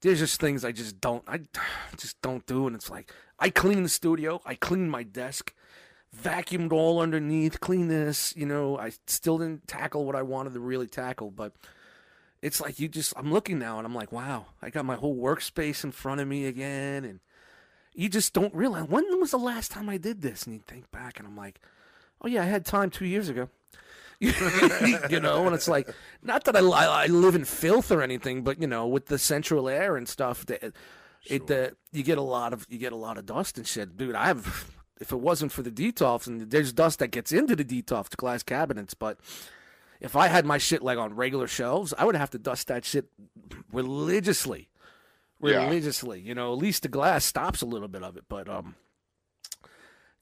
[0.00, 1.24] There's just things I just don't.
[1.26, 1.40] I
[1.96, 4.40] just don't do, and it's like I clean the studio.
[4.44, 5.54] I clean my desk.
[6.14, 8.76] Vacuumed all underneath, clean this, you know.
[8.78, 11.54] I still didn't tackle what I wanted to really tackle, but
[12.42, 15.16] it's like you just I'm looking now and I'm like, wow, I got my whole
[15.16, 17.20] workspace in front of me again and
[17.94, 20.44] you just don't realize when was the last time I did this?
[20.44, 21.60] And you think back, and I'm like,
[22.20, 23.48] oh yeah, I had time two years ago.
[25.10, 25.88] you know, and it's like,
[26.22, 29.18] not that I, li- I live in filth or anything, but you know, with the
[29.18, 30.72] central air and stuff, that
[31.26, 33.96] it uh, you get a lot of you get a lot of dust and shit,
[33.96, 34.14] dude.
[34.14, 37.64] I have, if it wasn't for the detolfs, and there's dust that gets into the
[37.64, 39.18] detolf to glass cabinets, but
[40.00, 42.84] if I had my shit like on regular shelves, I would have to dust that
[42.84, 43.06] shit
[43.72, 44.68] religiously
[45.42, 45.64] Yeah.
[45.64, 46.20] religiously.
[46.20, 48.24] You know, at least the glass stops a little bit of it.
[48.28, 48.74] But um,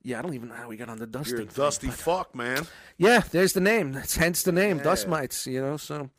[0.02, 1.32] yeah, I don't even know how we got on the dusty.
[1.32, 2.66] You're a dusty but- uh, fuck, man.
[2.98, 3.92] yeah, there's the name.
[3.92, 5.46] That's hence the name, dust mites.
[5.46, 6.10] You know, so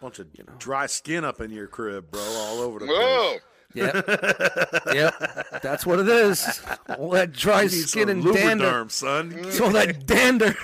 [0.00, 0.52] Bunch of you know.
[0.58, 3.30] dry skin up in your crib, bro, all over the Whoa.
[3.30, 3.42] place.
[3.74, 4.00] yeah,
[4.94, 5.14] yep,
[5.62, 6.60] that's what it is.
[6.98, 8.64] All that dry You need skin some and dander.
[8.64, 9.32] Lubriderm, son.
[9.32, 9.46] Mm.
[9.46, 10.54] It's all that dander.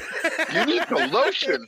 [0.53, 1.67] You need the lotion.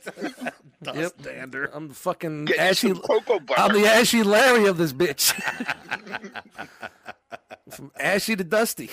[0.95, 1.69] yep, dander.
[1.73, 2.87] I'm the fucking Get you ashy.
[2.89, 3.61] some cocoa butter.
[3.61, 5.33] I'm the ashy Larry of this bitch.
[7.71, 8.89] From ashy to dusty.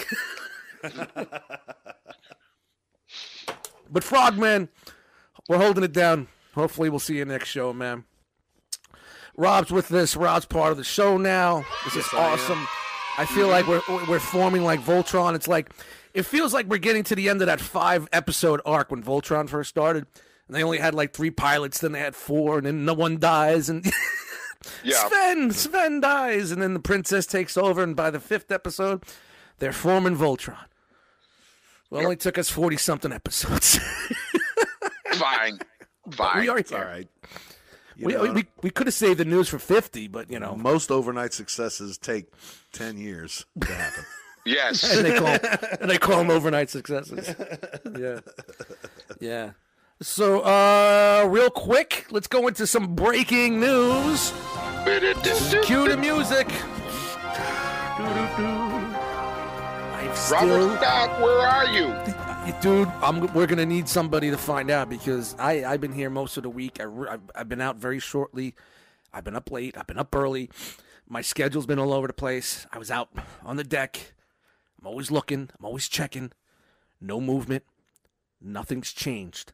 [3.90, 4.68] but Frogman,
[5.49, 6.29] we're holding it down.
[6.55, 8.05] Hopefully, we'll see you next show, man.
[9.37, 10.16] Rob's with this.
[10.16, 11.64] Rob's part of the show now.
[11.85, 12.66] This is awesome.
[13.18, 15.35] I feel like we're we're forming like Voltron.
[15.35, 15.70] It's like
[16.12, 19.49] it feels like we're getting to the end of that five episode arc when Voltron
[19.49, 20.07] first started,
[20.47, 21.81] and they only had like three pilots.
[21.81, 23.85] Then they had four, and then no one dies, and
[24.83, 25.07] Yeah.
[25.09, 29.03] Sven Sven dies, and then the princess takes over, and by the fifth episode,
[29.59, 30.57] they're forming Voltron.
[31.90, 33.79] Well, it only took us forty something episodes.
[35.14, 35.59] Fine.
[36.12, 36.40] Fine.
[36.40, 36.81] we are It's here.
[36.81, 37.09] all right.
[37.97, 40.57] You We, know, we, we could have saved the news for 50, but, you know.
[40.57, 42.27] most overnight successes take
[42.73, 44.05] ten years to happen.
[44.47, 44.85] Yes.
[44.94, 45.38] and they call
[45.81, 47.35] and they call them overnight successes.
[47.99, 48.20] Yeah,
[49.18, 49.53] yeah.
[50.03, 54.33] So, uh, real quick, let's go into some breaking news.
[55.64, 56.49] Cue the music.
[57.97, 58.74] Doo-doo-doo.
[60.16, 61.94] Still, Robert Stack, where are you?
[62.61, 66.37] dude, I'm, we're gonna need somebody to find out because I I've been here most
[66.37, 66.81] of the week.
[66.81, 68.55] I, I've, I've been out very shortly.
[69.12, 69.77] I've been up late.
[69.77, 70.50] I've been up early.
[71.09, 72.66] My schedule's been all over the place.
[72.72, 73.11] I was out
[73.44, 74.14] on the deck.
[74.81, 75.50] I'm always looking.
[75.59, 76.33] I'm always checking.
[77.00, 77.64] No movement.
[78.40, 79.53] Nothing's changed.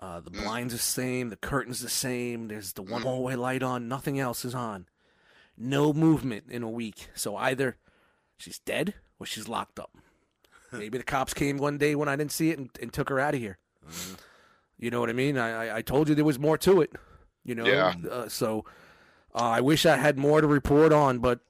[0.00, 1.28] Uh, the blinds are the same.
[1.28, 2.48] The curtains the same.
[2.48, 3.88] There's the one hallway light on.
[3.88, 4.86] Nothing else is on.
[5.56, 7.08] No movement in a week.
[7.14, 7.76] So either
[8.38, 9.90] she's dead or she's locked up.
[10.72, 13.18] Maybe the cops came one day when I didn't see it and, and took her
[13.18, 13.58] out of here.
[14.78, 15.38] You know what I mean?
[15.38, 16.92] I, I I told you there was more to it.
[17.44, 17.64] You know.
[17.64, 17.94] Yeah.
[18.10, 18.64] Uh, so
[19.34, 21.40] uh, I wish I had more to report on, but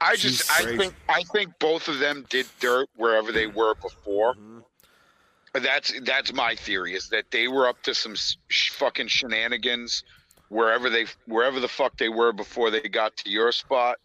[0.00, 0.78] I just, I crazy.
[0.78, 4.34] think, I think both of them did dirt wherever they were before.
[5.54, 10.04] That's that's my theory is that they were up to some sh- fucking shenanigans
[10.50, 13.98] wherever they wherever the fuck they were before they got to your spot.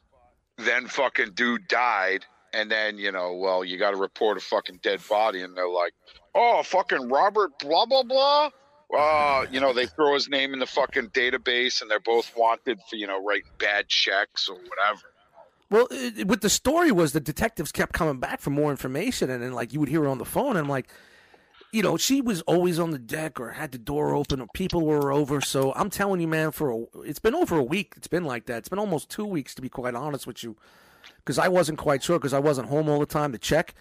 [0.57, 4.79] Then fucking dude died, and then you know, well, you got to report a fucking
[4.83, 5.93] dead body, and they're like,
[6.35, 8.49] oh, fucking Robert, blah blah blah.
[8.95, 12.79] Uh, you know, they throw his name in the fucking database, and they're both wanted
[12.89, 15.01] for you know writing bad checks or whatever.
[15.69, 19.41] Well, it, what the story was, the detectives kept coming back for more information, and
[19.41, 20.87] then like you would hear her on the phone, and I'm like,
[21.73, 24.85] you know, she was always on the deck or had the door open, or people
[24.85, 25.41] were over.
[25.41, 27.93] So I'm telling you, man, for a, it's been over a week.
[27.97, 28.59] It's been like that.
[28.59, 30.55] It's been almost two weeks, to be quite honest with you,
[31.17, 33.73] because I wasn't quite sure because I wasn't home all the time to check.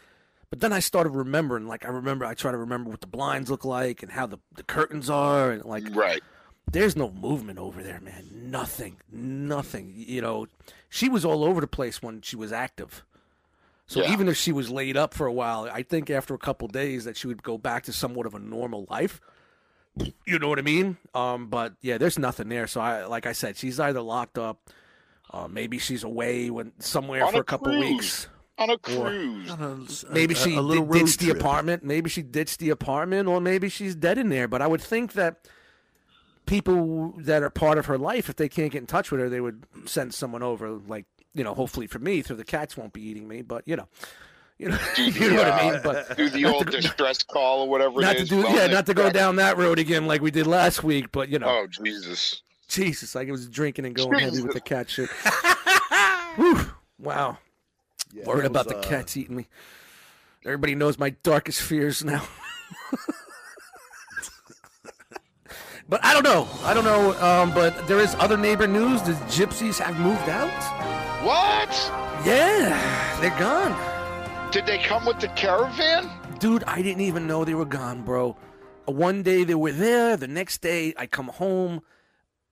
[0.51, 3.51] But then I started remembering, like I remember, I try to remember what the blinds
[3.51, 6.23] look like and how the the curtains are, and like Right.
[6.71, 8.27] there's no movement over there, man.
[8.35, 9.93] Nothing, nothing.
[9.97, 10.47] You know,
[10.91, 13.05] she was all over the place when she was active.
[13.93, 14.13] So Yeah.
[14.13, 17.05] even if she was laid up for a while, I think after a couple days
[17.05, 19.21] that she would go back to somewhat of a normal life.
[20.25, 20.97] You know what I mean?
[21.15, 22.67] Um, but yeah, there's nothing there.
[22.67, 24.71] So I, like I said, she's either locked up,
[25.31, 27.81] uh, maybe she's away when somewhere On for a a couple cruise.
[27.91, 28.29] weeks.
[28.57, 30.05] On a cruise.
[30.11, 31.85] Maybe A- she a little di- road ditched the apartment.
[31.85, 34.49] Maybe she ditched the apartment, or maybe she's dead in there.
[34.49, 35.47] But I would think that
[36.47, 39.29] people that are part of her life, if they can't get in touch with her,
[39.29, 40.71] they would send someone over.
[40.71, 43.43] Like you know, hopefully for me, so the cats won't be eating me.
[43.43, 43.89] But you know,
[44.59, 45.81] you know, you know what I mean.
[45.83, 48.29] But Do the old distress call or whatever not it to is.
[48.29, 49.15] do, yeah, not to go check.
[49.15, 51.11] down that road again like we did last week.
[51.13, 52.43] But you know, Oh Jesus!
[52.69, 55.09] Jesus, like it was drinking and going heavy with the cat shit.
[56.99, 57.39] Wow.
[58.15, 59.49] Yeah, Worried that about was, the uh, cats eating me.
[60.45, 62.23] Everybody knows my darkest fears now.
[65.89, 66.49] but I don't know.
[66.63, 67.13] I don't know.
[67.21, 69.03] Um, but there is other neighbor news.
[69.03, 71.02] The gypsies have moved out.
[71.23, 71.71] What?
[72.27, 74.51] Yeah, they're gone.
[74.51, 76.11] Did they come with the caravan?
[76.41, 78.37] Dude, I didn't even know they were gone, bro.
[78.87, 80.17] One day they were there.
[80.17, 81.83] The next day I come home.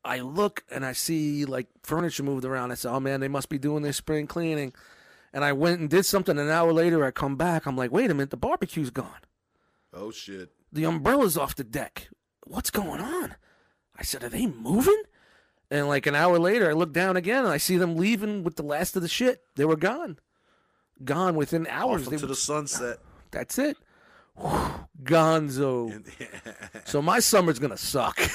[0.04, 2.70] I look and I see like furniture moved around.
[2.70, 4.72] I said, "Oh man, they must be doing their spring cleaning."
[5.32, 6.38] And I went and did something.
[6.38, 7.66] An hour later, I come back.
[7.66, 9.20] I'm like, "Wait a minute, the barbecue's gone.
[9.92, 10.50] Oh shit!
[10.72, 12.08] The umbrella's off the deck.
[12.46, 13.34] What's going on?"
[13.96, 15.02] I said, "Are they moving?"
[15.70, 18.56] And like an hour later, I look down again and I see them leaving with
[18.56, 19.42] the last of the shit.
[19.56, 20.18] They were gone,
[21.04, 22.02] gone within hours.
[22.02, 22.98] Off They into the sunset.
[23.30, 23.76] that's it.
[24.36, 24.50] Whew,
[25.02, 26.02] Gonzo.
[26.86, 28.18] So my summer's gonna suck.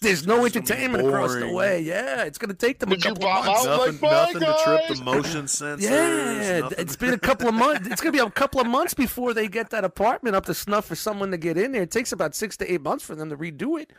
[0.00, 1.80] There's no gonna entertainment across the way.
[1.80, 3.66] Yeah, it's gonna take them a Did you couple bomb months.
[3.66, 3.76] out?
[3.78, 5.80] nothing, like, nothing to trip the motion sensors.
[5.80, 7.86] Yeah, nothing it's been a couple of months.
[7.88, 10.86] It's gonna be a couple of months before they get that apartment up to snuff
[10.86, 11.82] for someone to get in there.
[11.82, 13.92] It takes about six to eight months for them to redo it.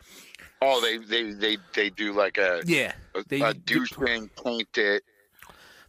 [0.65, 4.77] Oh, they they they they do like a Yeah, a, they a do- douchebag paint
[4.77, 5.03] it.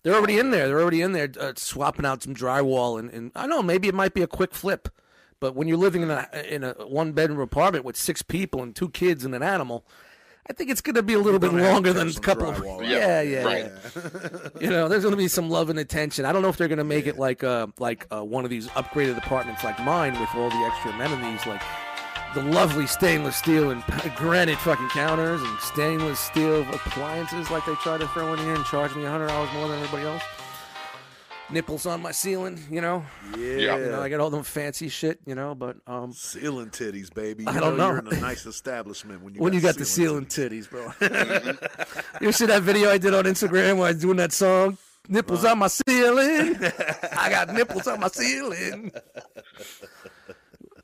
[0.02, 0.66] They're already in there.
[0.68, 3.62] They're already in there uh, swapping out some drywall and, and I don't know.
[3.62, 4.88] Maybe it might be a quick flip,
[5.40, 8.74] but when you're living in a in a one bedroom apartment with six people and
[8.76, 9.86] two kids and an animal,
[10.50, 12.86] I think it's going to be a little bit longer than a couple of drywall,
[12.86, 13.64] yeah, yeah, Right.
[13.96, 14.48] yeah.
[14.60, 16.26] you know, there's going to be some love and attention.
[16.26, 18.50] I don't know if they're going to make it like uh like uh, one of
[18.50, 21.62] these upgraded apartments like mine with all the extra amenities like
[22.34, 23.82] the lovely stainless steel and
[24.16, 28.64] granite fucking counters and stainless steel appliances like they try to throw in here and
[28.64, 30.22] charge me hundred dollars more than everybody else.
[31.50, 33.04] Nipples on my ceiling, you know.
[33.36, 33.76] Yeah.
[33.76, 35.54] You know, I got all them fancy shit, you know.
[35.54, 37.44] But um, Ceiling titties, baby.
[37.44, 38.02] You I don't know, know.
[38.02, 40.90] You're in a nice establishment when you when got you got the ceiling titties, bro.
[42.20, 44.78] you see that video I did on Instagram where I was doing that song?
[45.06, 46.56] Nipples on my ceiling.
[47.12, 48.90] I got nipples on my ceiling.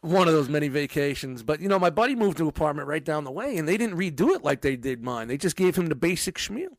[0.02, 1.42] One of those many vacations.
[1.42, 3.76] But you know, my buddy moved to an apartment right down the way, and they
[3.76, 5.28] didn't redo it like they did mine.
[5.28, 6.76] They just gave him the basic schmeal.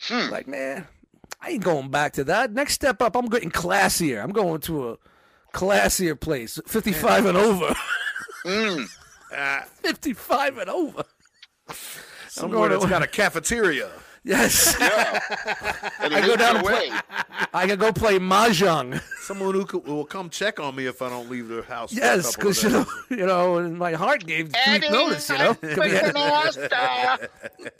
[0.00, 0.30] Hmm.
[0.30, 0.86] Like, man,
[1.40, 2.52] I ain't going back to that.
[2.52, 4.22] Next step up, I'm getting classier.
[4.22, 4.96] I'm going to a
[5.52, 7.74] classier place, 55 and over.
[8.44, 8.88] Mm.
[9.32, 11.04] Ah, 55 and over.
[12.28, 13.90] somewhere that's got a cafeteria.
[14.28, 15.20] Yes, Yeah.
[16.00, 16.90] And I go down makes to play-
[17.54, 19.00] I can go play mahjong.
[19.22, 21.94] Someone who could, will come check on me if I don't leave the house.
[21.94, 25.30] Yes, because you know, you know, and my heart gave two week notice.
[25.30, 25.56] You know,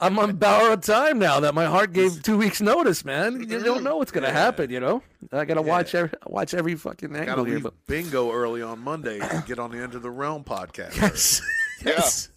[0.00, 3.04] I'm on borrowed time now that my heart gave two weeks notice.
[3.04, 4.70] Man, you don't know what's gonna happen.
[4.70, 7.60] You know, I gotta watch every watch every fucking Gotta angle here.
[7.60, 10.96] But bingo early on Monday get on the End of the Realm podcast.
[11.00, 11.42] yes,
[11.84, 12.28] yes.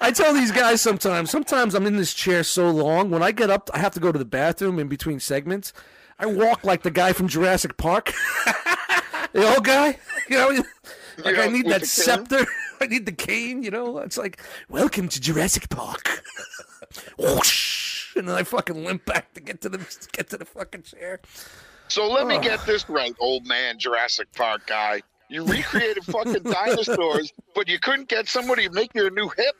[0.00, 1.30] I tell these guys sometimes.
[1.30, 3.10] Sometimes I'm in this chair so long.
[3.10, 5.72] When I get up, I have to go to the bathroom in between segments.
[6.18, 8.12] I walk like the guy from Jurassic Park,
[9.32, 9.98] the old guy.
[10.28, 10.64] You know,
[11.24, 12.46] like I need that scepter.
[12.80, 13.62] I need the cane.
[13.62, 16.22] You know, it's like welcome to Jurassic Park.
[17.18, 20.44] Whoosh, and then I fucking limp back to get to the to get to the
[20.44, 21.20] fucking chair.
[21.88, 22.40] So let me ah.
[22.40, 25.02] get this right, old man Jurassic Park guy.
[25.28, 29.54] You recreated fucking dinosaurs, but you couldn't get somebody to make you a new hip.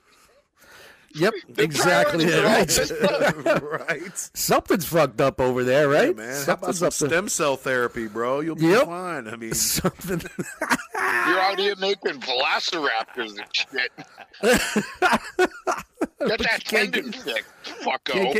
[1.14, 2.24] Yep, exactly.
[2.24, 3.36] priorities it, are all right?
[3.36, 3.62] messed up.
[3.88, 4.30] right.
[4.34, 6.06] Something's fucked up over there, right?
[6.08, 8.40] Hey, man, how about some stem cell therapy, bro?
[8.40, 8.86] You'll be Yep.
[8.86, 9.28] fine.
[9.28, 10.20] I mean, Something.
[10.94, 13.92] You're out here making velociraptors and shit.
[16.26, 17.44] Get that can't tendon get- thick,
[17.82, 18.32] fucko.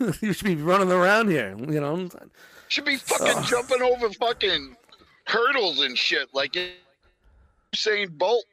[0.00, 2.08] Get- you should be running around here, you know.
[2.68, 4.76] Should be fucking jumping over fucking
[5.28, 6.56] hurdles and shit like
[7.74, 8.44] Usain Bolt.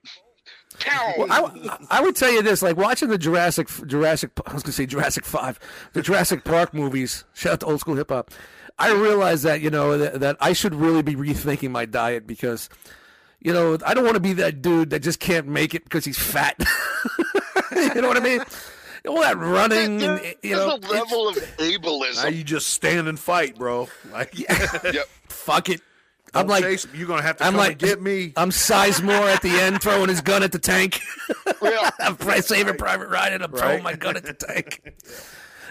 [0.80, 1.14] Pow.
[1.18, 4.74] Well, I, I would tell you this: like watching the Jurassic Jurassic I was gonna
[4.74, 5.60] say Jurassic Five,
[5.94, 7.24] the Jurassic Park movies.
[7.34, 8.32] Shout out to old school hip hop.
[8.78, 12.68] I realize that you know that, that I should really be rethinking my diet because,
[13.40, 16.04] you know, I don't want to be that dude that just can't make it because
[16.04, 16.62] he's fat.
[17.72, 18.42] you know what I mean?
[19.08, 22.24] All that running, There- and, you there's know, a level of ableism.
[22.24, 23.88] now you just stand and fight, bro.
[24.12, 25.08] Like, Yep.
[25.30, 25.80] fuck it.
[26.36, 28.34] Don't I'm like, chase, you're gonna have to I'm come like, and get me.
[28.38, 31.02] I'm Sizemore at the end, throwing his gun at the tank.
[31.62, 31.90] Yeah.
[32.00, 34.82] I'm pri- saving Private Ryan, and I'm throwing my gun at the tank.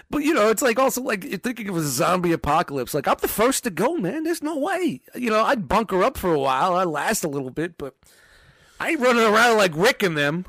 [0.09, 2.93] But you know, it's like also like you're thinking of a zombie apocalypse.
[2.93, 4.23] Like I'm the first to go, man.
[4.23, 5.01] There's no way.
[5.15, 6.75] You know, I'd bunker up for a while.
[6.75, 7.95] I'd last a little bit, but
[8.79, 10.45] I ain't running around like Rick and them.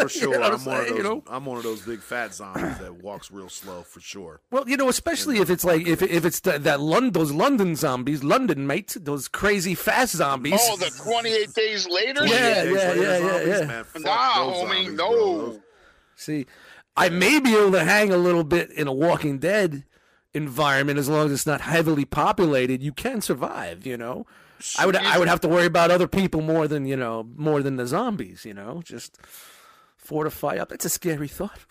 [0.00, 0.96] For sure, what I'm I'm one of those.
[0.98, 1.22] you know?
[1.28, 3.82] I'm one of those big fat zombies that walks real slow.
[3.82, 4.40] For sure.
[4.50, 7.76] Well, you know, especially if it's like if if it's that, that London, those London
[7.76, 10.60] zombies, London mate, those crazy fast zombies.
[10.62, 12.26] Oh, the 28 days later?
[12.26, 13.66] Yeah, 28 days yeah, later yeah, zombies, yeah, yeah.
[13.66, 15.10] man, fuck Nah, homie, zombies, no.
[15.36, 15.60] bro.
[16.16, 16.46] See,
[16.96, 19.84] I may be able to hang a little bit in a Walking Dead
[20.34, 22.82] environment as long as it's not heavily populated.
[22.82, 24.26] You can survive, you know.
[24.78, 27.62] I would I would have to worry about other people more than you know more
[27.62, 28.80] than the zombies, you know.
[28.84, 29.18] Just
[29.96, 30.72] fortify up.
[30.72, 31.58] It's a scary thought,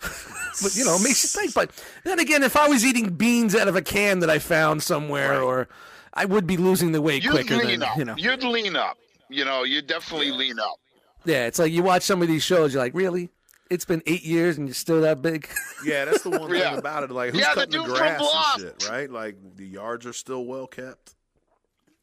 [0.62, 1.54] but you know, it makes you think.
[1.54, 1.70] But
[2.04, 5.40] then again, if I was eating beans out of a can that I found somewhere,
[5.42, 5.68] or
[6.14, 7.96] I would be losing the weight You'd quicker lean than up.
[7.96, 8.14] you know.
[8.16, 8.98] You'd lean up.
[9.28, 10.76] You know, you'd definitely lean up.
[11.24, 13.30] Yeah, it's like you watch some of these shows, you're like, really?
[13.68, 15.48] It's been eight years and you're still that big.
[15.84, 16.70] Yeah, that's the one Yeah.
[16.70, 17.10] thing about it.
[17.10, 19.10] Like, who's Yeah, cutting the, dude from grass and shit, right?
[19.10, 21.15] Like, the yards are still well kept,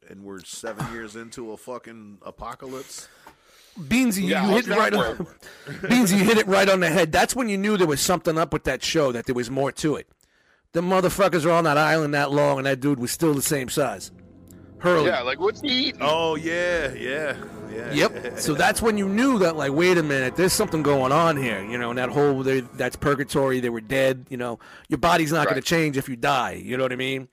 [0.09, 3.07] and we're seven years into a fucking apocalypse.
[3.87, 5.27] Beans, you, Yeah, you hit it right that on.
[5.89, 7.11] Beans, you hit it right on the head.
[7.11, 9.11] That's when you knew there was something up with that show.
[9.11, 10.07] That there was more to it.
[10.73, 13.69] The motherfuckers are on that island that long, and that dude was still the same
[13.69, 14.11] size.
[14.79, 15.07] Hurley.
[15.07, 16.01] Yeah, like what's he eating?
[16.03, 17.37] Oh yeah, yeah,
[17.71, 17.93] yeah.
[17.93, 18.39] Yep.
[18.39, 21.63] So that's when you knew that, like, wait a minute, there's something going on here.
[21.63, 23.59] You know, and that whole they, that's purgatory.
[23.61, 24.25] They were dead.
[24.29, 26.61] You know, your body's not going to change if you die.
[26.63, 27.29] You know what I mean?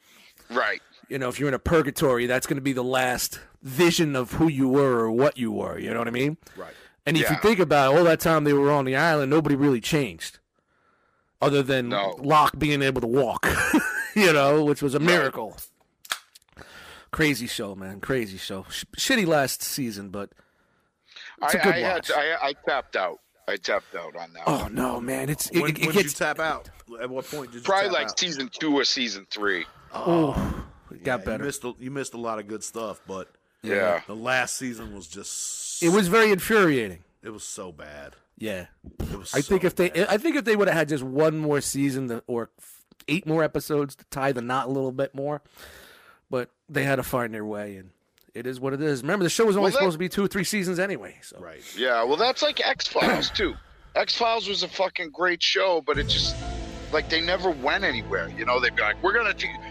[0.50, 0.80] Right.
[1.11, 4.33] You know, if you're in a purgatory, that's going to be the last vision of
[4.33, 5.79] who you were or what you were.
[5.79, 6.37] You know what I mean?
[6.57, 6.73] Right.
[7.05, 9.57] And if you think about it, all that time they were on the island, nobody
[9.57, 10.38] really changed,
[11.42, 12.14] other than No.
[12.20, 13.49] Locke being able to walk.
[14.14, 15.57] you know, which was a miracle.
[17.11, 18.01] Crazy show, man.
[18.01, 18.64] Crazy show.
[18.70, 20.31] Sh- shitty last season, but
[21.42, 22.11] It's a I, good I, had, watch.
[22.14, 23.18] I, I tapped out.
[23.49, 24.42] I tapped out on that.
[24.46, 26.70] oh no, man, it's it, When, it, when it did you gets tap out?
[27.03, 28.18] At what point did you Probably tap like out?
[28.18, 29.64] season two or season three.
[29.92, 31.44] oh, it Yeah, got You better.
[31.44, 33.28] missed, a, you missed a lot of good stuff, but
[33.62, 34.00] Yeah.
[34.06, 35.82] the last season was just.
[35.82, 37.04] It was very infuriating.
[37.22, 38.16] It was so bad.
[38.38, 38.66] Yeah,
[38.98, 39.34] It was.
[39.34, 39.90] I think so if they.
[40.06, 42.48] I think if they would have had just one more season to, or
[43.08, 45.42] eight more episodes to tie the knot a little bit more,
[46.30, 47.90] but they had to find their way, and
[48.34, 49.02] it is what it is.
[49.02, 51.18] Remember, the show was only Well, that- supposed to be two or three seasons anyway.
[51.22, 51.60] So right.
[51.76, 53.54] Yeah, well, that's like X Files too.
[53.94, 56.34] X Files was a fucking great show, but it just
[56.92, 58.30] like they never went anywhere.
[58.38, 59.69] You know, they'd be like, "We're gonna do, y-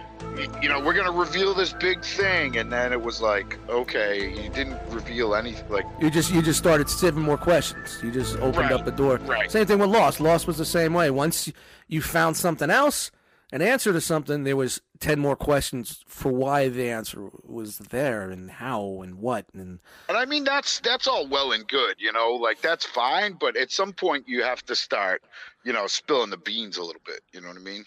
[0.61, 4.49] you know, we're gonna reveal this big thing, and then it was like, okay, you
[4.49, 5.67] didn't reveal anything.
[5.69, 7.99] Like, You just you just started seven more questions.
[8.03, 9.17] You just opened Right, up the door.
[9.19, 9.51] right.
[9.51, 10.19] Same thing with Lost.
[10.19, 11.09] Lost was the same way.
[11.11, 11.51] Once
[11.87, 13.11] you found something else,
[13.51, 18.29] an answer to something, there was ten more questions for why the answer was there
[18.29, 22.11] and how and what and and I mean that's that's all well and good, you
[22.11, 25.23] know, like that's fine, but at some point you have to start,
[25.63, 27.21] you know, spilling the beans a little bit.
[27.33, 27.85] You know what I mean?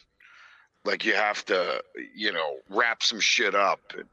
[0.85, 1.83] Like you have to,
[2.15, 3.81] you know, wrap some shit up.
[3.97, 4.09] And,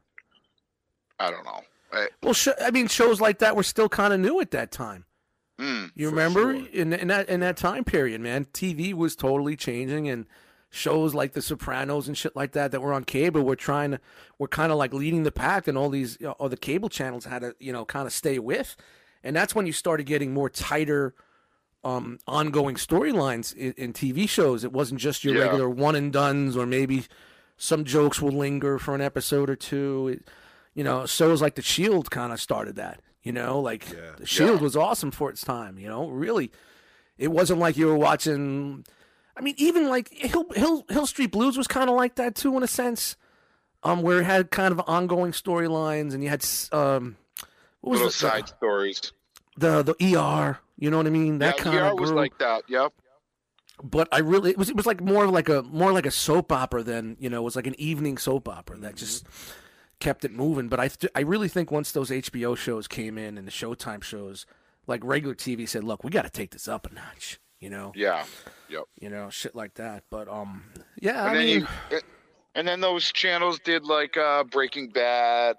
[1.18, 1.60] I don't know.
[1.92, 4.70] I, well, sh- I mean, shows like that were still kind of new at that
[4.70, 5.04] time.
[5.58, 6.66] mm, You remember sure.
[6.72, 10.26] in in that in that time period, man, TV was totally changing, and
[10.70, 14.00] shows like The Sopranos and shit like that that were on cable were trying to
[14.38, 16.88] were kind of like leading the pack, and all these you know, all the cable
[16.88, 18.76] channels had to you know kind of stay with,
[19.24, 21.14] and that's when you started getting more tighter.
[21.82, 24.64] Um, ongoing storylines in, in TV shows.
[24.64, 25.44] It wasn't just your Yeah.
[25.44, 27.04] regular one and duns, or maybe
[27.56, 30.08] some jokes will linger for an episode or two.
[30.08, 30.28] It,
[30.74, 33.00] you know, shows like The Shield kind of started that.
[33.22, 34.12] You know, like Yeah.
[34.18, 34.62] The Shield Yeah.
[34.64, 35.78] was awesome for its time.
[35.78, 36.50] You know, really,
[37.16, 38.84] it wasn't like you were watching.
[39.36, 42.54] I mean, even like Hill Hill Hill Street Blues was kind of like that too,
[42.58, 43.16] in a sense,
[43.82, 47.16] um, where it had kind of ongoing storylines, and you had um,
[47.80, 49.12] what was little the, side stories.
[49.56, 50.58] the the ER.
[50.80, 51.38] You know what I mean?
[51.38, 52.64] That yeah, kind ER of was like that.
[52.68, 52.92] Yep.
[53.84, 56.10] but I really it was it was like more of like a more like a
[56.10, 59.26] soap opera than you know it was like an evening soap opera that just
[60.00, 60.68] kept it moving.
[60.68, 64.02] But I th- I really think once those HBO shows came in and the Showtime
[64.02, 64.46] shows,
[64.86, 67.38] like regular TV said, look, we got to take this up a notch.
[67.60, 68.24] You know, Yeah.
[68.70, 68.84] Yep.
[68.98, 70.04] you know, shit like that.
[70.10, 70.64] But um,
[70.98, 71.98] yeah, I and then mean, you,
[72.54, 75.56] and then those channels did like uh Breaking Bad,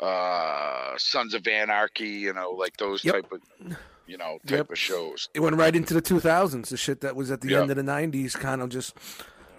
[0.00, 3.14] uh Sons of Anarchy, you know, like those Yep.
[3.14, 4.70] type of you know, type Yep.
[4.72, 5.28] of shows.
[5.34, 6.68] it went right into the 2000s.
[6.70, 7.62] The shit that was at the Yeah.
[7.62, 8.94] end of the 90s kind of just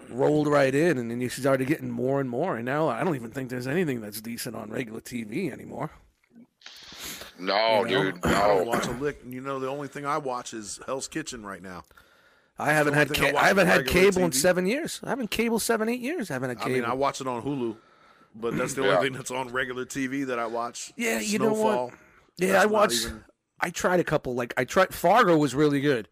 [0.08, 2.56] rolled right in, and then you started getting more and more.
[2.56, 5.90] And now I don't even think there's anything that's decent on regular TV anymore.
[7.38, 8.02] No, You know?
[8.12, 8.30] dude, no.
[8.30, 9.20] I don't watch a lick.
[9.28, 11.84] You know, the only thing I watch is Hell's Kitchen right now.
[12.58, 15.00] I haven't had only thing I I haven't had regular cable in seven years.
[15.04, 16.30] I haven't cable seven eight years.
[16.30, 16.74] I haven't had I cable.
[16.76, 17.76] mean, I watch it on Hulu,
[18.34, 18.96] but that's the Yeah.
[18.96, 20.94] only thing that's on regular TV that I watch.
[20.96, 21.92] Yeah, you know what?
[22.38, 23.04] Yeah, that's I not watched.
[23.06, 23.24] even-
[23.60, 24.34] I tried a couple.
[24.34, 24.92] Like I tried.
[24.94, 26.08] Fargo was really good.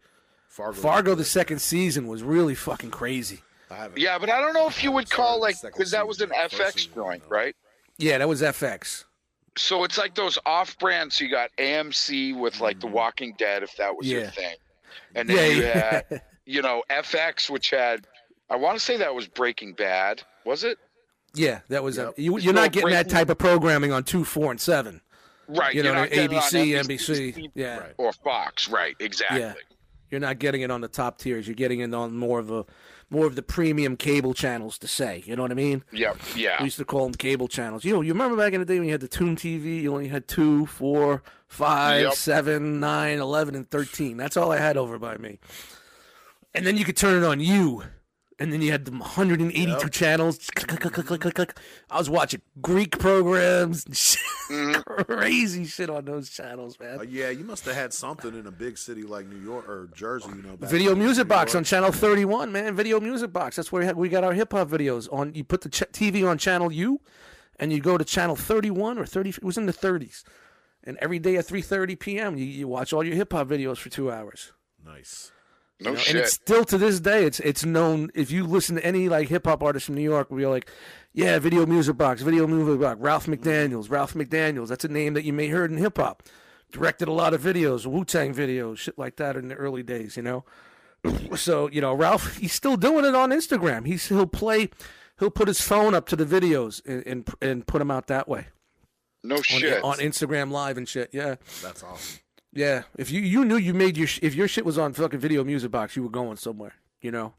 [0.47, 0.79] Fargo.
[0.79, 3.41] Fargo, the second season was really fucking crazy.
[3.69, 3.89] I.
[3.95, 6.73] Yeah, but I don't know if you would call like because that was an FX
[6.73, 7.29] season, joint, no.
[7.29, 7.55] right?
[7.97, 9.05] Yeah, that was FX.
[9.57, 11.19] So it's like those off brands.
[11.21, 14.15] You got AMC with like The Walking Dead, if that was Mm-hmm.
[14.15, 14.21] Yeah.
[14.23, 14.55] your thing,
[15.15, 15.91] and then Yeah, you yeah.
[16.09, 18.05] had you know FX, which had
[18.49, 20.77] I want to say that was Breaking Bad, was it?
[21.33, 21.97] yeah, that was.
[21.97, 22.13] Yep.
[22.17, 25.01] you, you're not getting that type of programming on two, four, and seven.
[25.47, 25.73] Right.
[25.75, 27.51] You know, you're not getting it on ABC, NBC, NBC.
[27.55, 27.93] Yeah, Right.
[27.97, 28.69] or Fox.
[28.69, 28.95] Right.
[28.99, 29.39] Exactly.
[29.41, 29.53] Yeah.
[30.11, 31.47] you're not getting it on the top tiers.
[31.47, 32.65] You're getting it on more of a
[33.09, 35.23] more of the premium cable channels to say.
[35.25, 35.83] You know what I mean?
[35.91, 36.17] Yep.
[36.35, 36.55] Yeah.
[36.59, 37.83] We used to call them cable channels.
[37.85, 39.91] You know, you remember back in the day when you had the Toon TV, you
[39.93, 42.13] only had two, four, five, Yep.
[42.13, 44.17] seven, nine, eleven, and 13.
[44.17, 45.39] That's all I had over by me.
[46.53, 47.83] And then you could turn it on you.
[48.37, 49.91] And then you had the 182 Yep.
[49.91, 50.49] channels.
[51.89, 54.21] I was watching Greek programs shit.
[54.49, 55.07] Mhm.
[55.07, 56.99] crazy shit on those channels, man.
[56.99, 59.87] Uh, yeah, you must have had something in a big city like New York or
[59.95, 60.29] Jersey.
[60.35, 61.61] You know, Video Music New Box York.
[61.61, 62.75] on channel 31, man.
[62.75, 63.55] Video Music Box.
[63.55, 65.33] That's where we, had, we got our hip hop videos on.
[65.33, 66.99] You put the ch- TV on channel U,
[67.57, 69.29] and you go to channel 31 or 30.
[69.29, 70.23] It was in the 30s,
[70.83, 72.37] and every day at 3:30 p.m.
[72.37, 74.51] You, you watch all your hip hop videos for two hours.
[74.85, 75.31] Nice.
[75.79, 76.15] No You know, shit.
[76.15, 78.09] And it's still to this day, it's it's known.
[78.13, 80.69] If you listen to any like hip hop artist from New York, we're like,
[81.13, 84.69] yeah, Video Music Box, Video Music Box, Ralph McDaniels, Ralph McDaniels.
[84.69, 86.23] That's a name that you may heard in hip hop.
[86.71, 90.17] Directed a lot of videos, Wu Tang videos, shit like that in the early days,
[90.17, 90.45] you know.
[91.35, 93.85] so you know, Ralph, he's still doing it on Instagram.
[93.85, 94.69] He's he'll play,
[95.19, 98.27] he'll put his phone up to the videos and and, and put them out that
[98.27, 98.47] way
[99.25, 99.83] no on, shit.
[99.83, 101.09] on Instagram Live and shit.
[101.11, 101.35] Yeah.
[101.61, 102.19] That's awesome.
[102.55, 105.19] Yeah, if you you knew you made your sh- if your shit was on fucking
[105.19, 107.33] video music box, you were going somewhere, you know.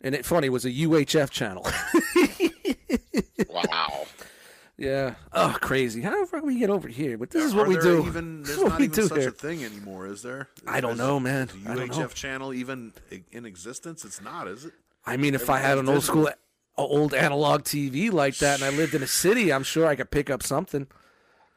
[0.00, 1.66] And it funny it was a UHF channel.
[3.50, 4.06] wow.
[4.76, 5.14] yeah.
[5.32, 6.02] Oh, crazy.
[6.02, 7.18] How the fuck we get over here?
[7.18, 8.06] But this is Are what we there do.
[8.06, 9.28] Even, This there's is what not we even do such here.
[9.28, 10.48] a thing anymore, is there?
[10.66, 11.48] I don't Is- know, man.
[11.48, 12.06] Is the I don't UHF know.
[12.08, 14.04] channel even i- in existence?
[14.04, 14.72] It's not, is it?
[15.04, 16.34] I mean, if I had an old Everything's school, a
[16.80, 20.10] old analog TV like that, and I lived in a city, I'm sure I could
[20.10, 20.86] pick up something.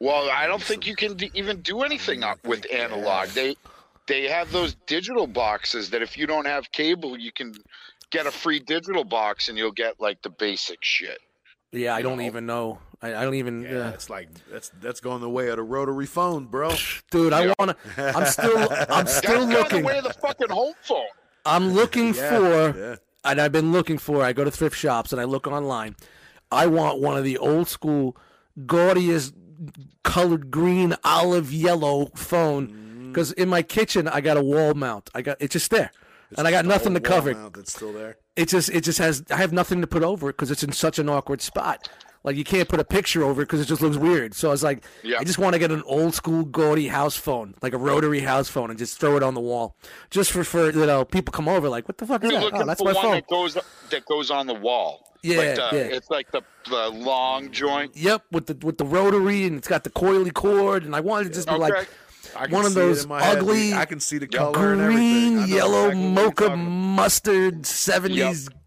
[0.01, 3.27] Well, I don't think you can d- even do anything up with analog.
[3.29, 3.55] They
[4.07, 7.53] they have those digital boxes that if you don't have cable, you can
[8.09, 11.19] get a free digital box and you'll get like the basic shit.
[11.71, 12.23] Yeah, I don't No.
[12.25, 12.79] even know.
[12.99, 13.61] I, I don't even.
[13.61, 16.73] Yeah, uh, it's like that's that's going the way of the rotary phone, bro.
[17.11, 17.53] dude, I Yeah.
[17.59, 17.75] wanna.
[17.97, 18.57] I'm still.
[18.57, 19.83] I'm That's still kind of the looking.
[19.83, 21.05] way of the fucking home phone.
[21.45, 22.79] I'm looking Yeah, for.
[22.79, 22.95] yeah.
[23.23, 24.23] and I've been looking for.
[24.23, 25.95] I go to thrift shops and I look online.
[26.51, 28.17] I want one of the old school,
[28.65, 29.33] gaudiest,
[30.03, 32.67] colored green, olive yellow phone.
[32.69, 33.07] Mm.
[33.09, 35.09] Because in my kitchen, I got a wall mount.
[35.13, 35.91] I got it's just there,
[36.37, 37.31] and I got nothing to cover.
[37.31, 37.37] it.
[37.37, 38.17] mount That's still there.
[38.35, 40.71] It just it just has I have nothing to put over it because it's in
[40.71, 41.89] such an awkward spot.
[42.23, 44.35] Like you can't put a picture over it because it just looks weird.
[44.35, 45.17] So I was like, Yeah.
[45.19, 48.47] I just want to get an old school gaudy house phone, like a rotary house
[48.47, 49.75] phone, and just throw it on the wall,
[50.11, 52.53] just for for you know people come over like, what the fuck is You're that?
[52.53, 53.11] Oh, that's my one phone.
[53.13, 53.57] that goes
[53.89, 55.07] that goes on the wall.
[55.23, 55.95] Yeah, like the, yeah.
[55.97, 57.95] It's like the the long joint.
[57.97, 61.25] Yep, with the with the rotary and it's got the coily cord, and I wanted
[61.29, 61.61] to just be Okay.
[61.73, 61.89] like
[62.35, 64.73] I can one of see it those in head, ugly I can see the color
[64.73, 65.33] and everything.
[65.37, 66.71] Green, yellow, exactly what you're mocha, talking about.
[66.71, 67.65] mustard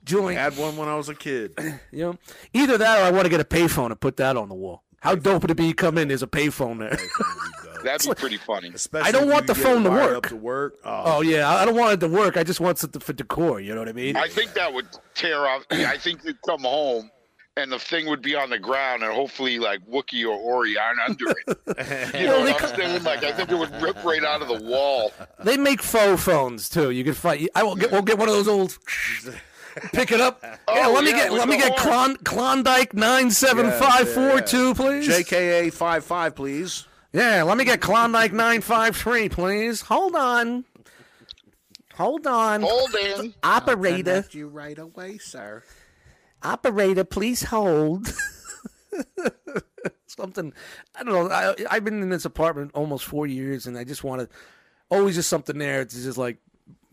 [0.04, 0.38] '70s joint.
[0.38, 1.52] Had one when I was a kid.
[1.92, 2.18] You know,
[2.52, 4.82] either that or I want to get a payphone and put that on the wall.
[5.00, 5.66] How dope would it be?
[5.66, 6.98] You come in, there's a payphone there.
[7.84, 8.70] That'd be pretty funny.
[8.74, 10.16] Especially I don't want the phone to work.
[10.16, 10.76] Up to work.
[10.84, 12.36] Oh, oh yeah, I I don't want it to work.
[12.36, 13.60] I just want something for decor.
[13.60, 14.16] You know what I mean?
[14.16, 15.64] I think that would tear off.
[15.70, 17.10] I think you'd come home
[17.56, 21.00] and the thing would be on the ground, and hopefully, like Wookie or Ori aren't
[21.00, 21.58] under it.
[22.18, 23.04] You know what I'm saying?
[23.04, 25.12] Like I think it would rip right out of the wall.
[25.42, 26.90] They make faux phones too.
[26.90, 27.48] You can fight.
[27.54, 27.92] I will get.
[27.92, 28.78] We'll get one of those old.
[29.92, 30.42] Pick it up.
[30.66, 31.32] Oh, yeah, Oh, let me yeah, get.
[31.32, 31.76] Let me get.
[31.76, 35.06] Klon, Klondike nine seven five four two, please.
[35.08, 36.86] JKA five five, please.
[37.12, 39.82] Yeah, let me get Klondike nine five three, please.
[39.82, 40.64] Hold on.
[41.94, 42.62] Hold on.
[42.62, 43.34] Hold in.
[43.42, 45.62] Operator, you right away, sir.
[46.42, 48.12] operator, please hold.
[50.06, 50.52] something.
[50.94, 51.30] I don't know.
[51.34, 54.28] I, I've been in this apartment almost four years, and I just want to
[54.90, 56.38] always just something there to just like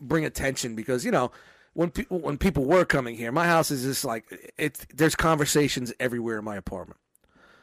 [0.00, 1.30] bring attention because you know
[1.74, 4.86] when people when people were coming here, my house is just like it's.
[4.94, 7.00] There's conversations everywhere in my apartment.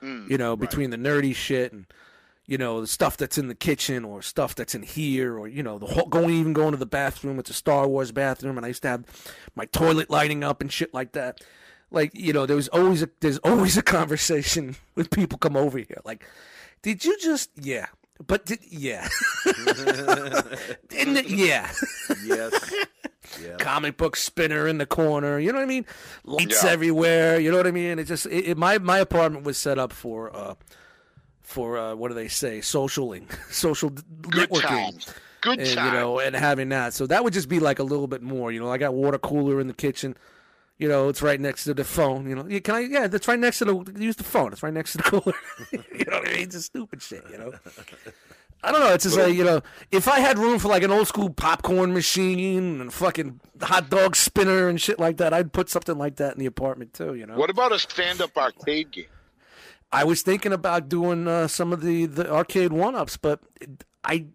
[0.01, 1.85] Mm, you know, between the nerdy shit and
[2.45, 5.61] you know the stuff that's in the kitchen or stuff that's in here or you
[5.61, 7.37] know the whole, going even going to the bathroom.
[7.37, 9.03] It's a Star Wars bathroom, and I used to have
[9.55, 11.41] my toilet lighting up and shit like that.
[11.91, 15.77] Like you know, there was always a there's always a conversation when people come over
[15.77, 16.01] here.
[16.03, 16.25] Like,
[16.81, 17.87] did you just yeah?
[18.25, 19.07] But did yeah?
[19.45, 21.29] Didn't it?
[21.29, 21.71] Yeah.
[22.25, 22.73] Yes.
[23.43, 23.55] Yeah.
[23.57, 25.39] Comic book spinner in the corner.
[25.39, 25.85] You know what I mean?
[26.23, 26.69] Lights Yeah.
[26.71, 27.39] everywhere.
[27.39, 27.99] You know what I mean?
[27.99, 30.55] It just it, it- my my apartment was set up for uh
[31.41, 32.59] for uh what do they say?
[32.59, 34.61] Socialing, social Good networking.
[34.61, 35.13] times.
[35.41, 36.93] Good And, you know, and having that.
[36.93, 38.51] So that would just be like a little bit more.
[38.51, 40.17] You know, I got water cooler in the kitchen.
[40.77, 42.27] You know, it's right next to the phone.
[42.29, 42.79] You know, yeah, can I?
[42.81, 43.93] Yeah, that's right next to the.
[43.99, 44.51] Use the phone.
[44.53, 45.33] It's right next to the cooler.
[45.71, 46.43] you know what I mean?
[46.43, 47.23] It's just stupid shit.
[47.31, 47.53] You know.
[48.61, 48.93] I don't know.
[48.93, 51.93] It's just like you know, if I had room for like an old school popcorn
[51.93, 56.33] machine and fucking hot dog spinner and shit like that, I'd put something like that
[56.33, 57.15] in the apartment too.
[57.15, 57.37] You know.
[57.37, 59.05] What about a stand-up arcade game?
[59.91, 63.39] I was thinking about doing uh, some of the, the arcade one ups, but
[64.03, 64.25] I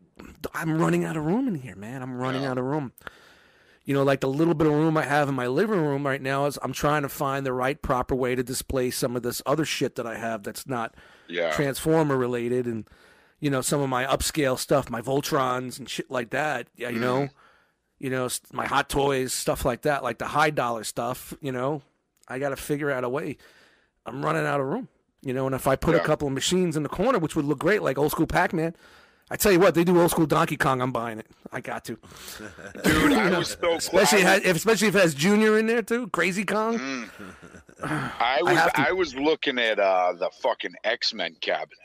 [0.55, 2.03] I'm running out of room in here, man.
[2.03, 2.93] I'm running out of room.
[3.85, 6.23] You know, like the little bit of room I have in my living room right
[6.23, 9.43] now is I'm trying to find the right proper way to display some of this
[9.45, 10.95] other shit that I have that's not
[11.29, 11.51] Yeah.
[11.53, 12.89] Transformer related and
[13.45, 16.67] you know some of my upscale stuff, my Voltrons and shit like that.
[16.77, 17.29] Yeah, you know,
[17.99, 21.35] you know my hot toys, stuff like that, like the high dollar stuff.
[21.43, 21.83] You know,
[22.27, 23.37] I got to figure out a way.
[24.07, 24.89] I'm running out of room.
[25.21, 27.45] You know, and if I put a couple of machines in the corner, which would
[27.45, 28.75] look great, like old school Pac Man.
[29.31, 30.81] I tell you what, they do old school Donkey Kong.
[30.81, 31.27] I'm buying it.
[31.53, 31.99] I got to,
[32.85, 36.09] Dude, I was so especially has- if, especially if it has Junior in there too.
[36.09, 36.79] Crazy Kong.
[36.79, 37.09] Mm.
[37.83, 41.79] I was to- I, was looking at uh the fucking X Men cabinet.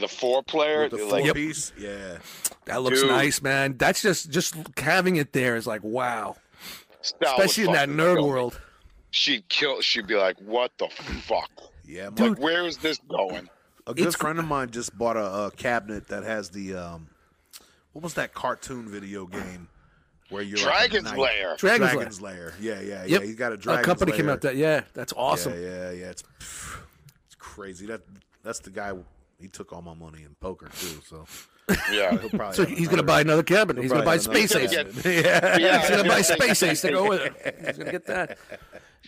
[0.00, 1.72] The four player, With the like four piece.
[1.78, 2.18] Yeah.
[2.66, 3.10] That looks Dude.
[3.10, 3.76] nice, man.
[3.76, 6.36] That's just just having it there is like wow,
[7.02, 8.60] Stella especially in that nerd kill world.
[9.10, 9.80] She'd kill.
[9.80, 11.50] She'd be like, "What the fuck?
[11.84, 12.10] Yeah.
[12.10, 12.30] Dude.
[12.30, 13.48] Like, where is this going?"
[13.86, 17.08] A good It's- friend of mine just bought a, a cabinet that has the um,
[17.92, 19.68] what was that cartoon video game
[20.28, 21.18] where you're like a Dragon's knight?
[21.18, 21.56] Lair.
[21.56, 22.34] Dragon's, Dragon's Lair.
[22.34, 22.54] Lair.
[22.60, 23.20] Yeah, yeah, Yep.
[23.20, 23.26] yeah.
[23.26, 23.80] He's got a dragon.
[23.80, 25.54] A Dragon's company came out that yeah, that's awesome.
[25.54, 26.06] Yeah, yeah, yeah.
[26.10, 27.86] It's, it's crazy.
[27.86, 28.02] That
[28.44, 28.92] that's the guy.
[29.40, 31.00] He took all my money in poker too.
[31.08, 31.24] So
[31.92, 32.18] Yeah.
[32.18, 33.82] he'll probably So he's gonna buy another cabinet.
[33.82, 34.70] He's gonna buy Space Ace.
[34.74, 35.04] cabinet.
[35.04, 37.56] yeah, Yeah, he's gonna buy Space Ace to go with it.
[37.66, 38.38] He's gonna get that.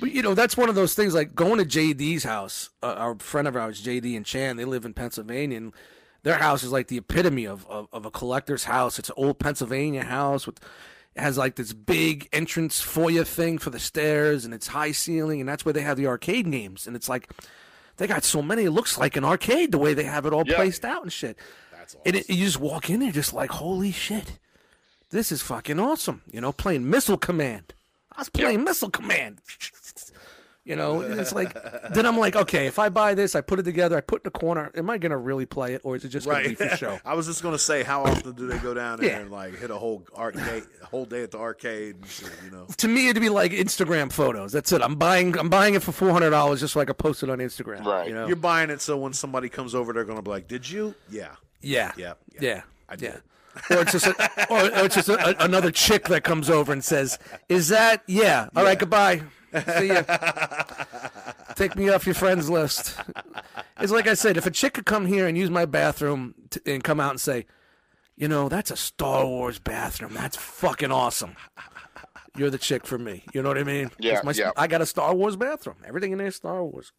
[0.00, 1.14] But you know, that's one of those things.
[1.14, 2.70] Like going to JD's house.
[2.82, 5.72] Uh, our friend of ours, JD and Chan, they live in Pennsylvania, and
[6.22, 8.98] their house is like the epitome of of, of a collector's house.
[8.98, 10.58] It's an old Pennsylvania house with.
[11.14, 15.46] Has like this big entrance foyer thing for the stairs, and it's high ceiling, and
[15.46, 16.86] that's where they have the arcade games.
[16.86, 17.28] And it's like
[17.96, 18.64] they got so many.
[18.64, 20.56] It looks like an arcade the way they have it all Yeah.
[20.56, 21.36] placed out and shit.
[21.72, 24.38] That's And it, you just walk in there, just like, holy shit,
[25.10, 26.22] this is fucking awesome.
[26.30, 27.74] You know, playing Missile Command.
[28.14, 29.40] I was playing Missile Command.
[30.64, 31.54] You know, it's like
[31.92, 34.26] then I'm like, okay, if I buy this, I put it together, I put it
[34.26, 34.70] in the corner.
[34.76, 37.00] Am I gonna really play it, or is it just gonna be for show?
[37.04, 39.18] I was just gonna say, how often do they go down there Yeah.
[39.18, 42.30] and like hit a whole arcade, whole day at the arcade and shit?
[42.44, 42.66] You know.
[42.76, 44.52] to me, it'd be like Instagram photos.
[44.52, 44.82] That's it.
[44.82, 45.36] I'm buying.
[45.36, 47.84] I'm buying it for four hundred dollars just so I can post it on Instagram.
[47.84, 48.06] Right.
[48.06, 48.28] You know?
[48.28, 51.30] You're buying it so when somebody comes over, they're gonna be like, "Did you?" Yeah.
[51.60, 51.90] yeah.
[51.96, 52.40] Yeah, Yeah.
[52.40, 52.62] yeah.
[52.88, 52.96] I Yeah.
[52.98, 53.22] did.
[53.70, 56.72] or it's just a, or, or it's just a, a- another chick that comes over
[56.72, 58.48] and says, "Is that yeah?
[58.56, 59.22] All right, goodbye.
[59.78, 60.02] See ya.
[61.54, 62.96] Take me off your friends list."
[63.80, 66.60] It's like I said, if a chick could come here and use my bathroom t-
[66.66, 67.46] and come out and say,
[68.16, 70.14] "You know, that's a Star Wars bathroom.
[70.14, 71.36] That's fucking awesome."
[72.36, 73.24] You're the chick for me.
[73.34, 73.90] You know what I mean?
[73.98, 74.52] Yeah, my- yeah.
[74.56, 75.76] I got a Star Wars bathroom.
[75.86, 76.92] Everything in there is Star Wars.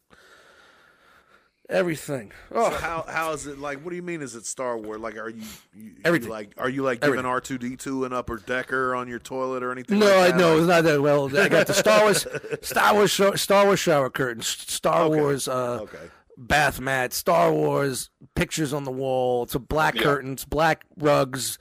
[1.74, 2.30] Everything.
[2.52, 3.78] Oh, So how how is it like?
[3.84, 4.22] What do you mean?
[4.22, 5.00] Is it Star Wars?
[5.00, 5.42] Like, are you,
[5.74, 6.30] you you Everything.
[6.30, 9.62] like are you like giving R two D two an upper decker on your toilet
[9.64, 9.98] or anything?
[9.98, 10.36] No, like I that?
[10.36, 11.02] no, it's not that.
[11.02, 12.26] Well, I got the Star Wars,
[12.62, 15.20] Star Wars, Star Wars shower curtains, Star Okay.
[15.20, 15.98] Wars uh, Okay.
[16.38, 19.42] bath mat, Star Wars pictures on the wall.
[19.42, 20.02] It's a black Yeah.
[20.02, 21.58] curtains, black rugs.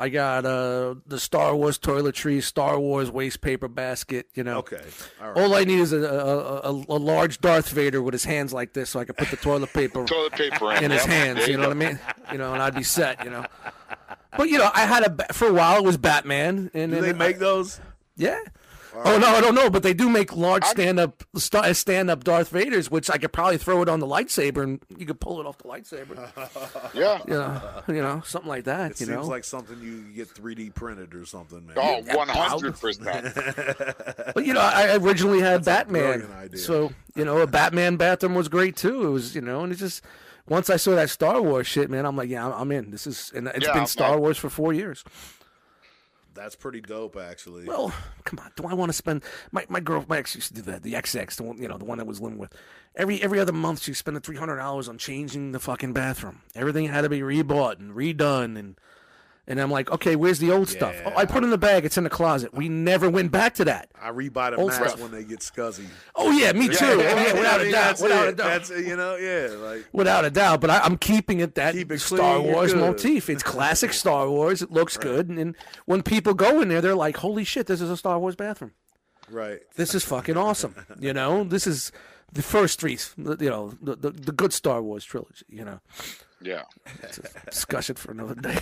[0.00, 4.28] I got uh, the Star Wars toiletries, Star Wars waste paper basket.
[4.34, 4.80] You know, Okay.
[5.20, 5.36] All right.
[5.42, 8.74] all I need is a, a, a, a large Darth Vader with his hands like
[8.74, 11.48] this, so I can put the toilet paper Toilet paper in, in his hands.
[11.48, 11.68] You know go.
[11.70, 11.98] what I mean?
[12.30, 13.24] You know, and I'd be set.
[13.24, 13.44] You know.
[14.36, 15.78] But you know, I had a for a while.
[15.78, 17.80] It was Batman, and do and they I- make those?
[18.16, 18.38] yeah.
[19.04, 22.52] Oh no, I don't know, but they do make large stand-up st- uh, stand-up Darth
[22.52, 25.46] Vaders, which I could probably throw it on the lightsaber and you could pull it
[25.46, 26.16] off the lightsaber.
[26.94, 27.18] Yeah.
[27.26, 28.92] you know, you know, something like that.
[28.92, 31.74] It you seems know, like something you get 3D printed or something, man.
[31.76, 34.24] Oh, 100%.
[34.34, 36.58] but you know, I originally had Batman, brilliant idea.
[36.58, 39.06] so you know, a Batman bathroom was great too.
[39.06, 40.02] It was, you know, and it just
[40.48, 42.90] once I saw that Star Wars shit, man, I'm like, yeah, I'm, I'm in.
[42.90, 45.04] This is, and it's Yeah, been I'm- Star Wars for four years.
[46.38, 47.64] That's pretty dope, actually.
[47.64, 48.52] Well, come on.
[48.54, 50.04] Do I want to spend my my girl?
[50.08, 50.84] My ex used to do that.
[50.84, 52.54] The XX, the one you know, the one that was living with.
[52.94, 56.42] Every every other month, she's spending three hundred dollars on changing the fucking bathroom.
[56.54, 58.78] Everything had to be rebought and redone, and
[59.48, 60.94] and I'm like, okay, where's the old stuff?
[61.06, 61.84] Oh, I put it in the bag.
[61.86, 62.52] It's in the closet.
[62.54, 63.88] We never went back to that.
[64.00, 65.00] I rebuy the Old masks stuff.
[65.00, 65.86] when they get scuzzy.
[66.14, 66.76] Oh yeah, me too.
[66.84, 67.84] Oh, yeah, without I a mean, doubt.
[67.84, 68.34] that's Without it.
[68.34, 68.46] a doubt.
[68.46, 71.92] That's you know, yeah, like Without a doubt, but I, I'm keeping it that Keep
[71.92, 73.30] it Star clean, Wars motif.
[73.30, 74.60] It's classic Star Wars.
[74.62, 77.80] It looks good, and, and when people go in there, they're like, "Holy shit, this
[77.80, 78.72] is a Star Wars bathroom."
[79.30, 79.60] right.
[79.76, 80.74] this is fucking awesome.
[81.00, 81.90] You know, this is
[82.32, 85.80] the first three, you know, the, the, the good Star Wars trilogy, you know.
[86.42, 86.62] Yeah.
[87.02, 88.58] It's a discussion for another day.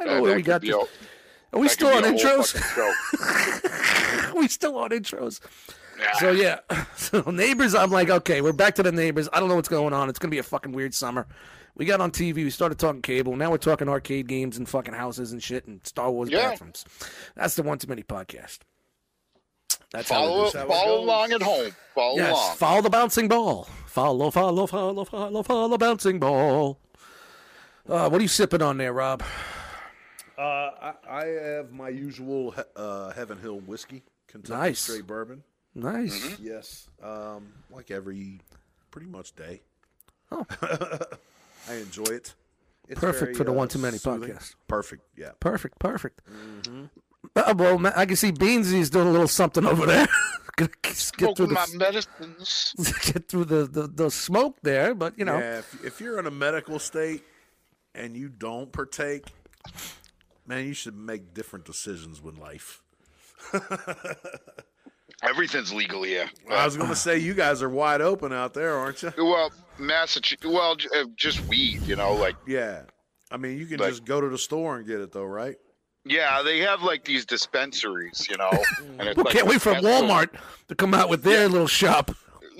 [0.00, 0.74] I That- know where we got this.
[1.52, 4.34] Are we still on could be a whole intros?
[4.34, 5.40] we still on intros?
[5.98, 6.12] Yeah.
[6.18, 6.58] So yeah,
[6.96, 7.74] so neighbors.
[7.74, 9.28] I'm like, okay, we're back to the neighbors.
[9.32, 10.08] I don't know what's going on.
[10.08, 11.26] It's gonna be a fucking weird summer.
[11.74, 12.34] We got on TV.
[12.36, 13.36] We started talking cable.
[13.36, 16.50] Now we're talking arcade games and fucking houses and shit and Star Wars Yeah.
[16.50, 16.84] bathrooms.
[17.36, 18.60] That's the one too many podcast.
[19.92, 21.70] That's how follow how follow along at home.
[21.94, 22.56] Follow Yes, along.
[22.56, 23.68] follow the bouncing ball.
[23.86, 26.78] Follow, follow, follow, follow, follow, follow the bouncing ball.
[27.88, 29.22] Uh, what are you sipping on there, Rob?
[30.40, 34.80] Uh, I, I have my usual uh, Heaven Hill whiskey, Kentucky Nice.
[34.80, 35.42] straight bourbon.
[35.74, 36.18] Nice.
[36.18, 36.46] Mm-hmm.
[36.46, 38.40] Yes, um, like every
[38.90, 39.60] pretty much day.
[40.32, 40.46] Oh.
[41.68, 42.34] I enjoy it.
[42.88, 44.30] It's Perfect very, for the uh, One Too Many soothing.
[44.30, 44.54] podcast.
[44.66, 45.02] Perfect.
[45.16, 45.32] Yeah.
[45.40, 46.22] Perfect, perfect.
[46.28, 46.84] Mm-hmm.
[47.36, 50.08] Uh, well, I can see Beansy's doing a little something over there.
[50.56, 52.74] Gonna get through Smoking my the medicines.
[53.12, 56.26] get through the, the, the smoke there, but you know, Yeah, if, if you're in
[56.26, 57.22] a medical state
[57.94, 59.26] and you don't partake,
[60.50, 62.82] man, you should make different decisions with life.
[65.22, 66.28] Everything's legal here.
[66.50, 69.12] I was going to say, you guys are wide open out there, aren't you?
[69.18, 70.46] Well, Massachusetts.
[70.46, 71.82] Well, uh, just weed.
[71.82, 72.82] You know, like Yeah.
[73.30, 75.56] I mean, you can Like- just go to the store and get it, though, right?
[76.06, 78.26] yeah, they have like these dispensaries.
[78.30, 78.50] You know,
[78.98, 80.30] and it's we like can't wait for Walmart
[80.68, 82.10] to come out with their little shop.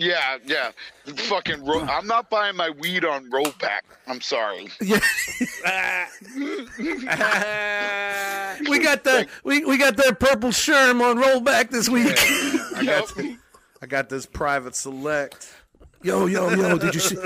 [0.00, 0.70] Yeah, yeah.
[1.04, 1.62] Fucking.
[1.62, 3.80] Ro- I'm not buying my weed on rollback.
[4.06, 4.68] I'm sorry.
[4.80, 4.98] Yeah,
[8.66, 12.14] we got the we, we got the purple sherm on rollback this week.
[12.76, 13.12] I got,
[13.82, 15.54] I got this private select.
[16.02, 17.18] Yo, yo, yo, did you see?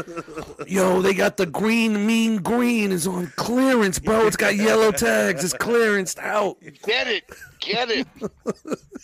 [0.67, 4.27] Yo, they got the green mean green is on clearance, bro.
[4.27, 5.45] It's got yellow tags.
[5.45, 6.57] It's clearanced out.
[6.85, 7.23] Get it.
[7.61, 8.09] Get it.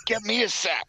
[0.06, 0.88] Get me a sack.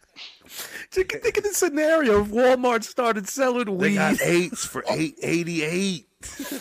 [0.90, 3.94] Think think of the scenario if Walmart started selling They weed.
[3.96, 4.94] got eights for oh.
[4.94, 6.06] eight eighty eight.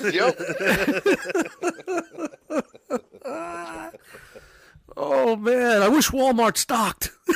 [0.02, 0.40] Yep.
[4.98, 7.12] Oh man, I wish Walmart stocked.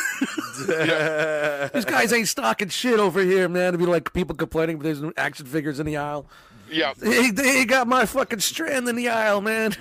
[1.73, 3.69] These guys ain't stocking shit over here, man.
[3.69, 6.27] It'd be like people complaining, but there's no action figures in the aisle.
[6.69, 6.97] Yep.
[6.97, 9.75] They, they got my fucking strand in the aisle, man.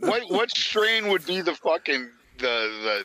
[0.00, 3.04] What what strain would be the fucking the the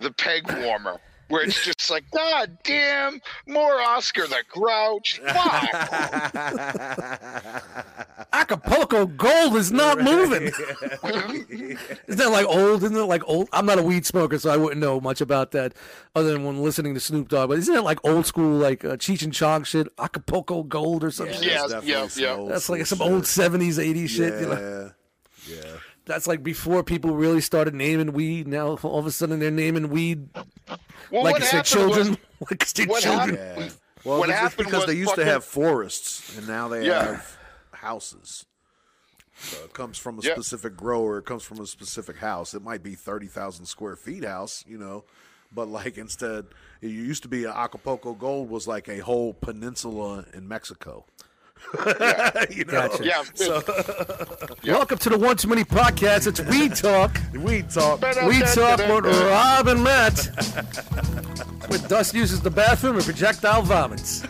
[0.00, 1.00] the peg warmer?
[1.28, 5.20] Where it's just like, God damn, more Oscar the Grouch.
[5.20, 5.72] Fuck.
[8.32, 10.42] Acapulco Gold is not moving.
[12.06, 12.82] Isn't that like old?
[12.82, 13.48] Isn't it like old?
[13.52, 15.74] I'm not a weed smoker, so I wouldn't know much about that
[16.14, 17.48] other than when listening to Snoop Dogg.
[17.48, 19.88] But isn't it like old school, like uh, Cheech and Chong shit?
[19.98, 21.42] Acapulco Gold or something?
[21.42, 22.34] Yeah, that's definitely yeah, some yeah.
[22.34, 24.32] old That's like school some old 70s, 80s shit.
[24.34, 24.90] Yeah, You know?
[25.48, 25.76] yeah.
[26.06, 28.46] That's like before people really started naming weed.
[28.48, 30.28] Now all of a sudden they're naming weed
[31.10, 32.10] Well, like what it's their children.
[32.10, 32.18] was-
[32.50, 33.36] like it's their what children.
[33.36, 33.70] happened- Yeah.
[34.04, 37.04] Well, What it's just happened because they used to have forests and now they Yeah.
[37.16, 37.36] have
[37.72, 38.46] houses.
[39.38, 40.32] So it comes from a Yeah.
[40.34, 41.18] specific grower.
[41.18, 42.54] It comes from a specific house.
[42.54, 45.04] It might be thirty thousand square feet house, you know,
[45.52, 46.46] but like instead,
[46.80, 51.04] it used to be Acapulco Gold was like a whole peninsula in Mexico.
[52.50, 53.04] you know, Gotcha.
[54.62, 54.74] Yeah.
[54.74, 56.26] Welcome to the One Too Many podcast.
[56.26, 57.18] It's Weed Talk.
[57.32, 58.00] we talk.
[58.26, 60.18] Weed Talk with Rob and Matt.
[61.68, 64.22] Where Dust uses the bathroom and projectile vomits.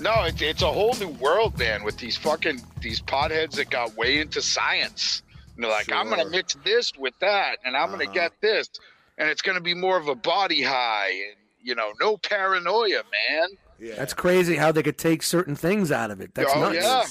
[0.00, 3.96] no, it, it's a whole new world, man, with these fucking these potheads that got
[3.96, 5.22] way into science.
[5.54, 8.12] And they're like, I'm gonna mix this with that, and I'm gonna Uh-huh.
[8.14, 8.70] get this,
[9.18, 13.48] and it's gonna be more of a body high, and you know, no paranoia, man.
[13.80, 13.94] Yeah.
[13.96, 16.34] That's crazy how they could take certain things out of it.
[16.34, 16.74] That's Oh, nuts.
[16.76, 17.02] yeah.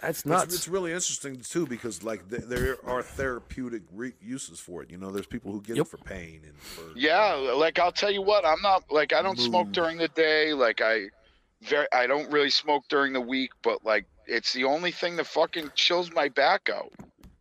[0.00, 0.54] That's It's, nuts.
[0.54, 4.90] it's really interesting too because like th- there are therapeutic re- uses for it.
[4.90, 5.86] You know, there's people who get Yep.
[5.86, 9.22] it for pain and for Yeah, like I'll tell you what, I'm not like I
[9.22, 10.52] don't smoke during the day.
[10.54, 11.08] Like I
[11.62, 15.26] very I don't really smoke during the week, but like it's the only thing that
[15.26, 16.92] fucking chills my back out.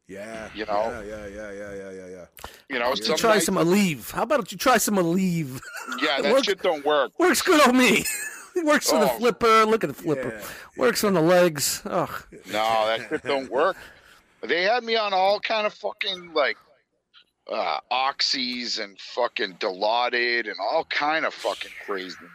[0.08, 1.04] yeah, You know?
[1.06, 2.26] yeah, yeah, yeah, yeah, yeah, yeah, yeah.
[2.70, 4.10] You know, you some try nights- some Aleve.
[4.12, 5.62] How about you try some Aleve?
[6.02, 7.12] yeah, that Look- shit don't work.
[7.20, 8.04] Works good on me.
[8.58, 9.18] It works on the Oh.
[9.18, 9.66] flipper.
[9.66, 10.38] Look at the flipper.
[10.40, 10.48] Yeah.
[10.78, 11.82] Works on the legs.
[11.86, 12.24] Ugh.
[12.48, 13.78] No, that shit don't work.
[14.42, 16.58] They had me on all kind of fucking like
[17.52, 22.30] uh oxys and fucking dilaudid and all kind of fucking craziness.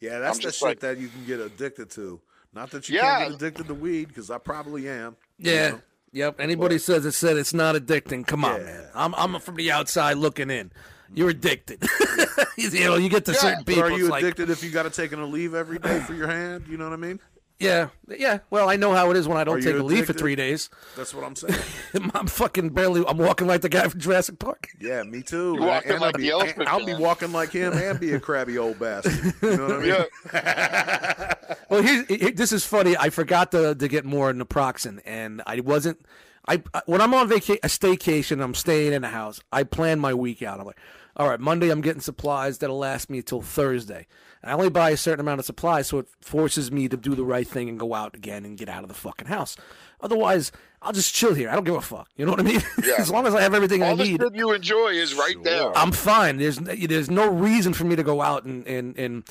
[0.00, 2.20] Yeah, that's I'm the just shit like- that you can get addicted to.
[2.52, 3.18] Not that you Yeah.
[3.18, 5.16] can't get addicted to weed, because I probably am.
[5.38, 5.68] you Yeah.
[5.70, 5.80] know?
[6.12, 6.40] Yep.
[6.40, 8.66] Anybody says it said it's not addicting, come on, Yeah.
[8.66, 8.90] man.
[8.94, 10.70] I'm I'm from the outside looking in.
[11.12, 11.82] You're addicted.
[12.56, 13.38] you know, you get to Yeah.
[13.38, 13.82] certain But people.
[13.84, 16.28] are it's you like, addicted if you got to take Aleve every day for your
[16.28, 16.64] hand?
[16.68, 17.20] You know what I mean?
[17.60, 18.38] yeah, yeah.
[18.50, 20.68] Well, I know how it is when I don't take you Aleve for three days.
[20.96, 21.54] That's what I'm saying.
[22.14, 23.04] I'm fucking barely.
[23.06, 24.68] I'm walking like the guy from Jurassic Park.
[24.80, 25.54] Yeah, me too.
[25.58, 28.12] You walking And like I'll be, the elephant I'll be walking like him and be
[28.12, 29.34] a crabby old bastard.
[29.40, 30.04] You know what I mean?
[30.34, 32.96] Yeah, Well, here's, here- this is funny.
[32.96, 36.04] I forgot to, to get more naproxen, and I wasn't.
[36.46, 39.40] I when I'm on vacation, a staycation, I'm staying in a house.
[39.52, 40.60] I plan my week out.
[40.60, 40.78] I'm like,
[41.16, 44.06] all right, Monday I'm getting supplies that'll last me until Thursday.
[44.42, 47.14] And I only buy a certain amount of supplies, so it forces me to do
[47.14, 49.56] the right thing and go out again and get out of the fucking house.
[50.02, 51.48] Otherwise, I'll just chill here.
[51.48, 52.10] I don't give a fuck.
[52.16, 52.60] You know what I mean?
[52.84, 52.96] Yeah.
[52.98, 54.20] as long as I have everything I need.
[54.22, 55.74] all the you enjoy is right there.
[55.76, 56.36] I'm fine.
[56.36, 59.24] There's there's no reason for me to go out and and, and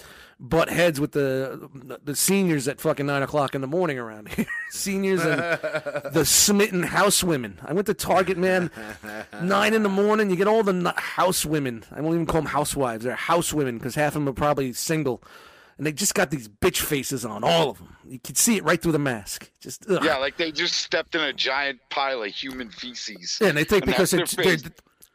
[0.43, 1.69] butt heads with the
[2.03, 4.45] the seniors at fucking nine o'clock in the morning around here.
[4.69, 5.39] seniors and
[6.13, 7.57] the smitten housewomen.
[7.63, 8.69] I went to Target, man.
[9.41, 11.85] Nine in the morning, you get all the housewomen.
[11.91, 13.05] I won't even call them housewives.
[13.05, 15.23] They're housewomen because half of them are probably single.
[15.77, 17.95] And they just got these bitch faces on, all of them.
[18.07, 19.49] You can see it right through the mask.
[19.59, 20.03] Just ugh.
[20.03, 23.39] Yeah, like they just stepped in a giant pile of human feces.
[23.41, 24.35] Yeah, and they think And because that's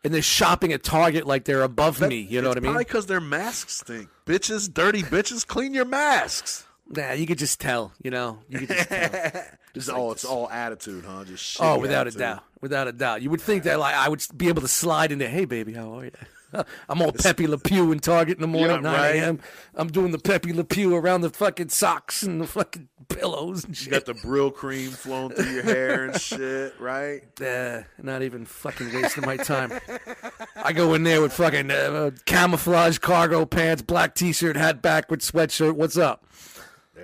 [0.02, 0.30] they're, their they're face.
[0.38, 2.20] and they're shopping at Target like they're above me.
[2.20, 2.72] You know what I mean?
[2.72, 4.08] Probably because their masks stink.
[4.26, 6.66] Bitches, dirty bitches, clean your masks.
[6.88, 7.92] Nah, you could just tell.
[8.02, 9.44] You know, you could just tell.
[9.74, 11.24] Just, oh, it's all attitude, huh?
[11.24, 13.22] Just oh, without a doubt, without a doubt.
[13.22, 15.98] You would think that like I would be able to slide into, "Hey, baby, how
[15.98, 16.10] are you?"
[16.88, 19.14] I'm all Pepe Le Pew in Target in the morning, Yeah, 9 right.
[19.16, 19.40] a.m.
[19.74, 23.80] I'm doing the Pepe Le Pew around the fucking socks and the fucking pillows and
[23.80, 27.22] You got the Brylcreem flowing through your hair and shit, right?
[27.40, 29.72] Uh, not even fucking wasting my time.
[30.56, 35.72] I go in there with fucking uh, camouflage cargo pants, black t-shirt, hat backwards, sweatshirt.
[35.74, 36.24] What's up?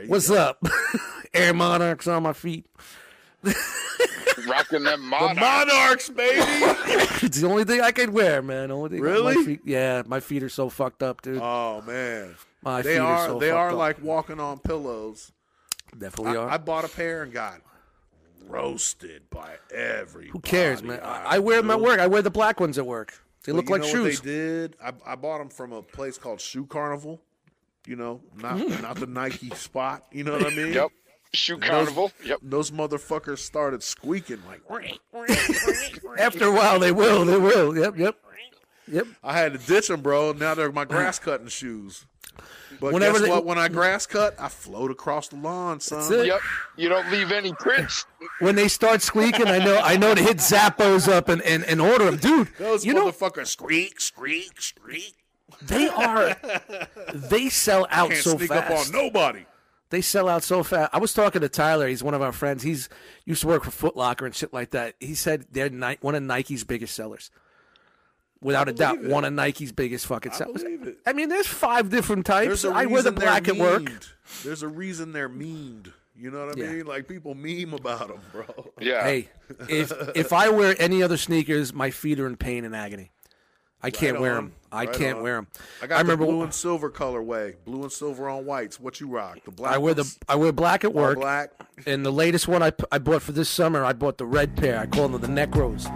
[0.06, 0.36] What's go.
[0.36, 0.64] up?
[1.34, 2.66] Air Monarchs on my feet.
[4.48, 5.40] rocking them monarchs.
[5.40, 6.40] Monarchs, baby.
[7.24, 8.70] It's the only thing I can wear, man.
[8.70, 9.34] Only thing Really?
[9.36, 11.40] My feet, yeah, my feet are so fucked up, dude.
[11.40, 13.76] oh man, my they feet are are so they fucked are up.
[13.76, 15.32] like walking on pillows.
[15.96, 16.50] definitely I, are.
[16.50, 17.60] I bought a pair and got
[18.46, 20.28] roasted by every.
[20.28, 21.00] Who cares, man?
[21.02, 21.98] I, I wear them at work.
[22.00, 23.14] I wear the black ones at work.
[23.44, 24.18] They look like know shoes.
[24.18, 24.76] What they did.
[24.82, 27.20] I, I bought them from a place called Shoe Carnival.
[27.86, 28.82] You know, not Mm.
[28.82, 30.04] not the Nike spot.
[30.12, 30.72] You know what I mean?
[30.72, 30.90] Yep.
[31.34, 32.12] Shoe carnival.
[32.24, 32.38] Yep.
[32.42, 34.60] Those motherfuckers started squeaking like.
[36.18, 37.24] After a while, they will.
[37.24, 37.76] They will.
[37.76, 38.16] Yep, yep,
[38.90, 39.06] yep.
[39.22, 40.32] I had to ditch them, bro.
[40.32, 42.06] Now they're my grass cutting shoes.
[42.80, 43.44] But Whenever guess they- what?
[43.44, 46.00] When I grass cut, I float across the lawn, son.
[46.00, 46.26] That's it.
[46.26, 46.40] Yep.
[46.76, 48.04] You don't leave any prints.
[48.40, 51.80] When they start squeaking, I know I know to hit Zappos up and, and, and
[51.80, 52.48] order them, dude.
[52.58, 55.14] Those you know motherfuckers squeak, squeak, squeak.
[55.62, 56.36] they are
[57.14, 58.70] they sell out Can't so sneak fast.
[58.90, 59.46] up on nobody.
[59.90, 60.90] They sell out so fast.
[60.94, 61.86] I was talking to Tyler.
[61.86, 62.62] He's one of our friends.
[62.62, 62.88] He's
[63.24, 64.94] used to work for Foot Locker and shit like that.
[64.98, 67.30] He said they're Ni- one of Nike's biggest sellers.
[68.40, 69.10] Without a doubt, it.
[69.10, 70.62] one of Nike's biggest fucking I sellers.
[70.62, 70.98] believe it.
[71.06, 72.46] I mean, there's five different types.
[72.46, 73.90] There's a I wear the reason black at work.
[74.42, 75.92] There's a reason they're memed.
[76.16, 76.72] You know what I Yeah.
[76.72, 76.86] mean?
[76.86, 78.72] Like people meme about them, bro.
[78.80, 79.02] Yeah.
[79.02, 79.28] Hey,
[79.68, 83.10] if if I wear any other sneakers, my feet are in pain and agony.
[83.82, 84.52] I can't Right wear them.
[84.74, 85.22] I Right can't on.
[85.22, 85.46] wear them.
[85.82, 87.54] I got I remember the blue and silver colorway.
[87.64, 88.78] Blue and silver on whites.
[88.80, 89.38] What you rock?
[89.44, 89.72] The black.
[89.74, 90.16] I wear the?
[90.28, 91.18] I wear black at All work.
[91.18, 91.52] black.
[91.86, 94.78] And the latest one I, I bought for this summer, I bought the red pair.
[94.78, 95.88] I call them the Necros.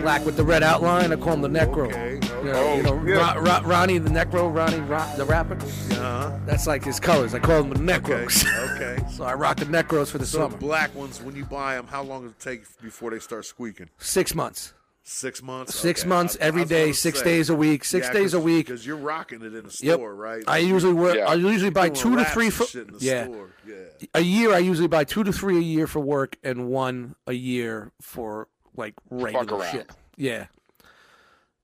[0.00, 1.12] Black with the red outline.
[1.12, 1.88] I call them the Necro.
[1.88, 2.14] Okay,
[2.46, 3.34] You know, you know, Oh, yeah.
[3.34, 5.54] Ro- Ro- Ronnie the Necro, Ronnie Ro- the rapper.
[5.56, 6.38] Uh-huh.
[6.46, 7.34] That's like his colors.
[7.34, 8.44] I call them the Necros.
[8.74, 8.94] okay.
[8.96, 9.04] okay.
[9.10, 10.56] so I rock the Necros for the So summer.
[10.58, 13.88] black ones, when you buy them, how long does it take before they start squeaking?
[13.98, 14.72] Six months.
[15.08, 15.72] Six months.
[15.76, 16.08] Six Okay.
[16.08, 17.24] months I- I every was day, six say.
[17.24, 18.66] days a week, six Yeah, days a week.
[18.66, 19.94] because you're rocking it in a Yep.
[19.98, 20.42] store, right?
[20.48, 21.14] I usually work.
[21.14, 21.28] Yeah.
[21.28, 23.24] I usually buy two to three for shit in the yeah.
[23.24, 23.50] store.
[23.64, 23.76] Yeah.
[24.14, 27.34] A year, I usually buy two to three a year for work and one a
[27.34, 29.90] year for like regular shit.
[30.16, 30.46] Yeah,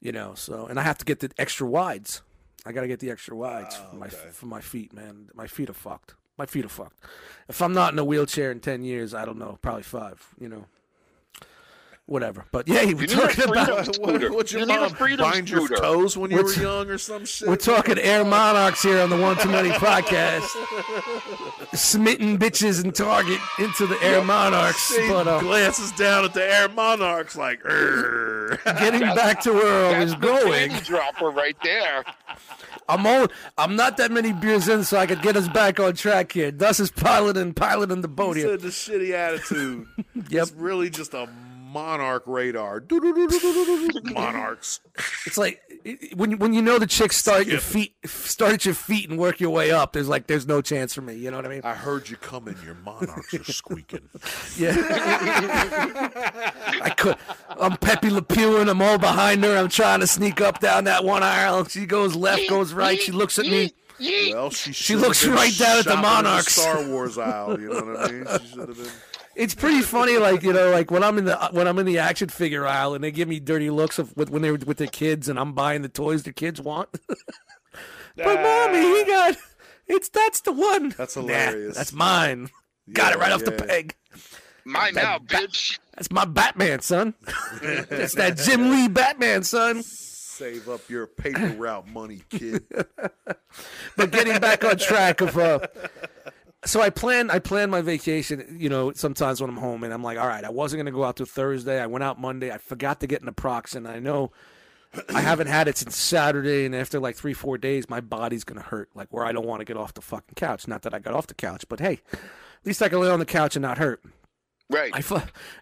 [0.00, 0.34] you know.
[0.34, 2.22] So, and I have to get the extra wides.
[2.64, 5.30] I got to get the extra wides for my oh, for my feet, man.
[5.34, 6.14] My feet are fucked.
[6.38, 7.00] My feet are fucked.
[7.48, 10.28] If I'm not in a wheelchair in ten years, I don't know, probably five.
[10.38, 10.66] You know,
[12.06, 12.44] whatever.
[12.52, 14.32] But yeah, we're You talking about scooter.
[14.32, 16.98] What's your you need a mom bind your toes when you What's- were young or
[16.98, 17.48] some shit?
[17.48, 20.42] We're talking Air Monarchs here on the One Too Many podcast.
[21.74, 24.94] Smitten bitches and Target into the Air Monarchs.
[24.94, 29.96] She But uh, glances down at the Air Monarchs like, "Err." getting back to where
[29.96, 32.04] I was going, panty dropper right there.
[32.88, 35.94] I'm all, I'm not that many beers in, so I could get us back on
[35.94, 36.50] track here.
[36.50, 38.50] Thus is piloting, piloting the boat He here.
[38.50, 39.86] said the shitty attitude.
[40.28, 40.42] Yep.
[40.42, 41.28] It's really just a
[41.72, 42.82] monarch radar.
[44.04, 44.80] Monarchs.
[45.26, 45.60] It's like
[46.14, 49.18] when you- when you know the chicks start your feet, start at your feet and
[49.18, 49.92] work your way up.
[49.92, 51.14] There's like there's no chance for me.
[51.14, 51.60] You know what I mean?
[51.64, 52.56] I heard you coming.
[52.64, 54.08] Your monarchs are squeaking.
[54.58, 54.74] Yeah.
[56.82, 57.16] I could.
[57.48, 59.56] I'm Pepe Le Pew and I'm all behind her.
[59.56, 61.64] I'm trying to sneak up down that one aisle.
[61.64, 63.00] She goes left, goes right.
[63.00, 63.72] She looks at me.
[64.32, 66.54] Well, she, She looks right down at the Monarchs.
[66.54, 67.60] Star Wars aisle.
[67.60, 68.26] You know what I mean?
[68.40, 68.90] She should have been.
[69.34, 71.98] It's pretty funny, like you know, like when I'm in the when I'm in the
[71.98, 74.86] action figure aisle and they give me dirty looks of with, when they're with their
[74.86, 76.88] kids and I'm buying the toys their kids want.
[78.16, 79.36] but mommy, he got
[79.86, 80.90] it's that's the one.
[80.90, 81.76] That's Nah, hilarious.
[81.76, 82.50] that's mine.
[82.92, 83.96] got it Yeah, right off the peg.
[84.64, 85.78] Mine now, bitch.
[85.94, 87.14] That's my Batman, son.
[87.62, 89.82] That's that Jim Lee Batman, son.
[89.82, 92.64] Save up your paper route money, kid.
[93.96, 95.58] but getting back on track of uh
[96.64, 100.02] so I plan I plan my vacation, you know, sometimes when I'm home and I'm
[100.02, 101.80] like, all right, I wasn't gonna go out till Thursday.
[101.80, 102.50] I went out Monday.
[102.52, 104.30] I forgot to get in the prox and I know
[105.08, 108.62] I haven't had it since Saturday and after like three, four days, my body's gonna
[108.62, 110.68] hurt, like where I don't want to get off the fucking couch.
[110.68, 112.20] Not that I got off the couch, but hey, at
[112.64, 114.04] least I can lay on the couch and not hurt.
[114.70, 114.92] Right.
[114.94, 115.20] I, fu-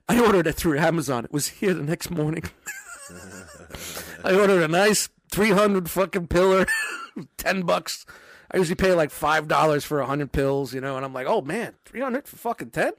[0.09, 1.25] I ordered it through Amazon.
[1.25, 2.45] It was here the next morning.
[4.25, 6.67] I ordered a nice 300 fucking pillar,
[7.39, 8.05] 10 bucks.
[8.53, 11.75] I usually pay like $5 for 100 pills, you know, and I'm like, oh man,
[11.85, 12.93] 300 for fucking 10?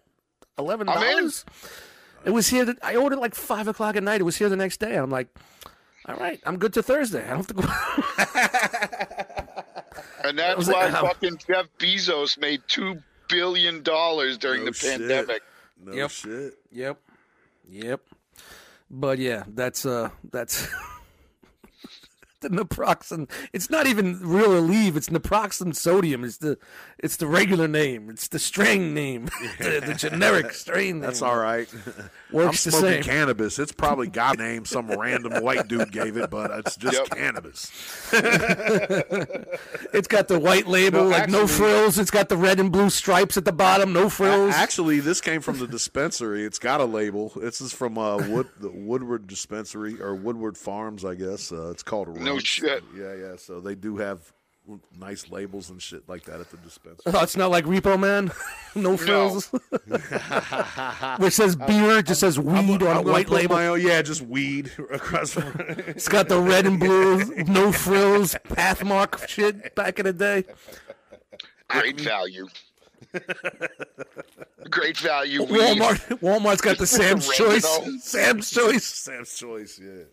[0.58, 1.46] $11?
[2.24, 2.66] It was here.
[2.66, 4.22] That, I ordered like 5 o'clock at night.
[4.22, 4.96] It was here the next day.
[4.96, 5.28] I'm like,
[6.08, 7.24] all right, I'm good to Thursday.
[7.26, 7.64] I don't have to go.
[10.24, 15.00] And that's why like, fucking Jeff Bezos made two billion dollars during No the shit.
[15.00, 15.42] pandemic.
[15.84, 16.10] No Yep.
[16.12, 16.54] shit.
[16.72, 16.98] Yep.
[17.68, 18.02] Yep.
[18.92, 20.68] But yeah, that's uh that's
[22.42, 23.30] the naproxen.
[23.54, 26.24] It's not even real Aleve, it's naproxen sodium.
[26.24, 26.58] It's the
[27.00, 28.10] it's the regular name.
[28.10, 29.26] It's the strain name.
[29.60, 31.02] the, the generic strain name.
[31.02, 31.68] That's all right.
[31.98, 33.04] I'm Works the smoking same.
[33.04, 33.60] cannabis.
[33.60, 37.10] It's probably God name some random white dude gave it, but it's just Yep.
[37.10, 37.72] cannabis.
[39.94, 41.98] It's got the white label, No, like no frills.
[42.00, 44.54] It's got the red and blue stripes at the bottom, no frills.
[44.56, 46.44] Actually, this came from the dispensary.
[46.46, 47.32] It's got a label.
[47.36, 51.52] This is from uh, Wood, the Woodward Dispensary or Woodward Farms, I guess.
[51.52, 52.84] Uh, it's called a No shit.
[52.96, 53.36] Yeah, yeah.
[53.38, 54.20] So they do have
[54.98, 57.12] nice labels and shit like that at the dispensary.
[57.14, 58.32] Oh, it's not like Repo Man,
[58.76, 59.48] no frills.
[61.20, 63.56] Which says beer, it just says weed I'm on a gonna white label.
[63.56, 65.36] my own- yeah, just weed across.
[65.36, 70.46] It's got the red and blue, no frills, pathmark shit back in the day.
[71.68, 72.48] Great value.
[74.70, 75.44] Great value.
[75.44, 75.60] weed.
[75.60, 77.66] Walmart, Walmart's got the Sam's Choice,
[78.04, 79.80] Sam's Choice Sam's Choice.
[79.84, 80.04] Yeah.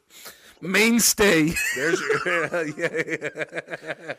[0.61, 1.53] Mainstay.
[1.77, 4.15] There's your yeah, yeah, yeah.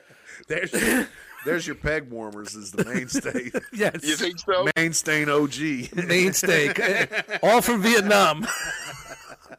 [0.48, 1.08] There's
[1.46, 3.52] there's your peg warmers is the mainstay.
[3.74, 4.68] Yes, You think so?
[4.76, 5.96] mainstay OG.
[6.08, 7.08] mainstay,
[7.42, 8.46] all from Vietnam.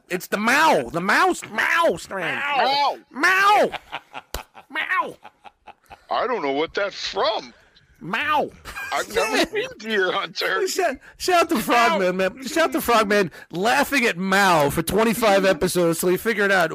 [0.09, 2.41] It's the Mao, the mouse, Mao strand.
[2.57, 2.97] Wow.
[3.11, 3.71] Mao,
[4.69, 5.17] Mao,
[6.09, 7.53] I don't know what that's from.
[8.01, 8.49] Mao.
[8.91, 10.67] I've never been deer hunter.
[10.71, 12.43] Shout, shout out to Frogman, man.
[12.47, 16.71] Shout out to Frogman laughing at Mao for 25 episodes till he figured out.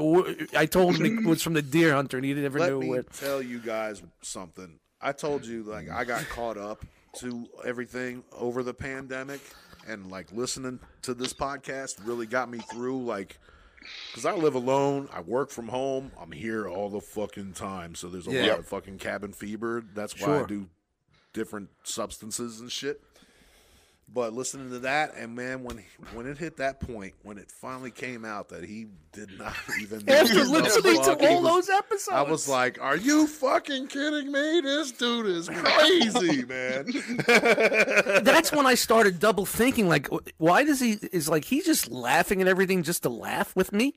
[0.57, 2.89] I told him it was from the Deer Hunter, and he never Let knew me
[2.89, 2.97] what.
[2.97, 4.79] Let me tell you guys something.
[5.01, 6.85] I told you like I got caught up
[7.19, 9.41] to everything over the pandemic,
[9.89, 13.03] and like listening to this podcast really got me through.
[13.05, 13.39] Like,
[14.11, 18.09] because I live alone, I work from home, I'm here all the fucking time, so
[18.09, 18.47] there's a Yeah.
[18.51, 19.85] lot of fucking cabin fever.
[19.95, 20.45] That's why Sure.
[20.45, 20.67] I do
[21.37, 23.01] different substances and shit.
[24.09, 25.83] But listening to that, and man, when
[26.15, 30.09] when it hit that point, when it finally came out that he did not even
[30.09, 33.27] After know what the listening to all was- those episodes, I was like, "Are you
[33.27, 34.61] fucking kidding me?
[34.61, 36.87] This dude is crazy, man."
[38.25, 39.89] that's when I started double thinking.
[39.89, 40.09] Like,
[40.39, 40.99] why does he?
[41.11, 43.95] Is like he's just laughing at everything just to laugh with me?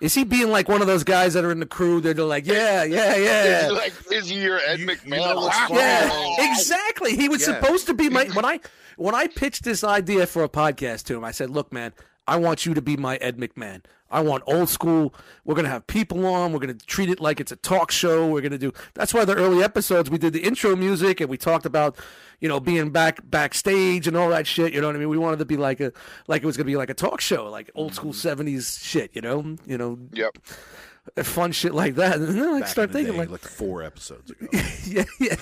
[0.00, 2.00] Is he being like one of those guys that are in the crew?
[2.00, 3.66] They're like, yeah, yeah, yeah.
[3.66, 5.18] he like is he your Ed You- you McMahon?
[5.34, 7.16] know what's Yeah, exactly.
[7.16, 7.54] He was Yeah.
[7.60, 8.60] supposed to be my when I
[8.96, 11.24] when I pitched this idea for a podcast to him.
[11.24, 11.92] I said, "Look, man,
[12.26, 13.82] I want you to be my Ed McMahon.
[14.10, 15.12] I want old school.
[15.44, 16.52] We're gonna have people on.
[16.52, 18.28] We're gonna treat it like it's a talk show.
[18.28, 18.72] We're gonna do.
[18.94, 21.96] That's why the early episodes we did the intro music and we talked about,
[22.40, 24.72] you know, being back backstage and all that shit.
[24.72, 25.08] You know what I mean?
[25.08, 25.92] We wanted to be like a
[26.28, 28.42] like it was gonna be like a talk show, like old school mm-hmm.
[28.42, 29.10] '70s shit.
[29.14, 30.38] You know, you know, Yep.
[31.24, 32.16] fun shit like that.
[32.16, 33.30] And then I Back start the thinking day, like.
[33.30, 34.46] like four episodes ago.
[34.86, 35.34] Yeah, yeah.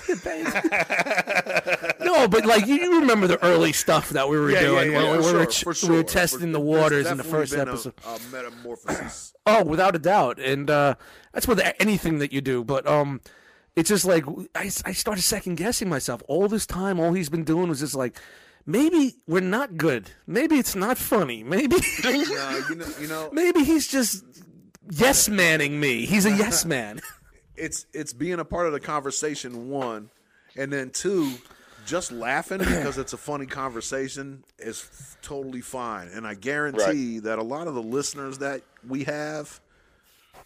[2.17, 4.93] no, but like you you remember the early stuff that we were Yeah, yeah, doing
[4.93, 6.03] yeah, when for we were sure, we were sure.
[6.05, 7.95] testing the waters in the first been a- episode.
[8.07, 9.33] A, metamorphosis.
[9.47, 10.95] Oh, without a doubt, and uh,
[11.33, 12.65] that's with anything that you do.
[12.65, 13.21] But um,
[13.77, 16.99] it's just like I, I started second guessing myself all this time.
[16.99, 18.19] All he's been doing was just like.
[18.67, 20.09] Maybe we're not good.
[20.27, 21.45] Maybe it's not funny.
[21.45, 24.25] Maybe, no, you know, you know, maybe he's just
[24.91, 26.07] yes manning me.
[26.07, 27.03] He's a yes man.
[27.57, 30.09] it's it's being a part of the conversation one,
[30.57, 31.33] and then two,
[31.87, 36.09] just laughing because it's a funny conversation is f- totally fine.
[36.09, 39.61] And I guarantee that a lot of the listeners that we have,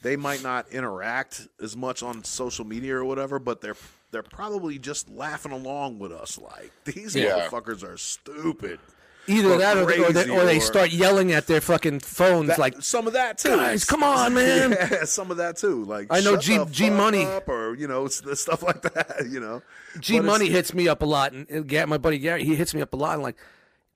[0.02, 3.76] they might not interact as much on social media or whatever, but they're
[4.10, 6.38] they're probably just laughing along with us.
[6.38, 7.46] Like these Yeah.
[7.48, 8.80] motherfuckers are stupid.
[9.28, 12.48] Either Or that, or they, or, they, or they start yelling at their fucking phones
[12.48, 13.56] That- like, some of that too.
[13.56, 14.70] guys, come on, man.
[14.90, 15.84] Yeah, some of that too.
[15.84, 17.26] Like I know G- G Money.
[17.46, 19.26] or you know stuff like that.
[19.28, 19.62] You know,
[20.00, 22.74] G But Money hits me up a lot, and and my buddy Gary, he hits
[22.74, 23.36] me up a lot, and like,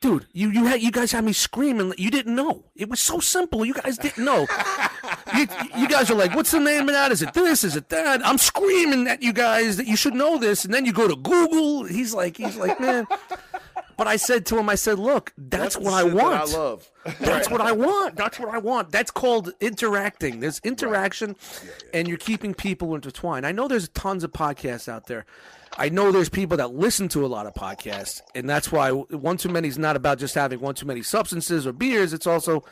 [0.00, 1.94] dude, you you had you guys had me screaming.
[1.96, 2.64] You didn't know.
[2.76, 3.64] It was so simple.
[3.64, 4.46] You guys didn't know.
[5.36, 5.46] you,
[5.78, 7.10] you guys are like, what's the name of that?
[7.12, 7.64] Is it this?
[7.64, 8.26] Is it that?
[8.26, 11.16] I'm screaming at you guys that you should know this, and then you go to
[11.16, 11.84] Google.
[11.84, 13.06] He's like, he's like, man.
[13.96, 16.34] But I said to him, I said, look, that's, the what I shit that want.
[16.34, 16.90] I love.
[17.20, 18.16] That's what I want.
[18.16, 18.90] That's what I want.
[18.90, 20.40] That's called interacting.
[20.40, 21.36] There's interaction,
[21.92, 23.46] and you're keeping people intertwined.
[23.46, 25.26] I know there's tons of podcasts out there.
[25.78, 29.38] I know there's people that listen to a lot of podcasts, and that's why one
[29.38, 32.12] too many is not about just having one too many substances or beers.
[32.12, 32.62] It's also,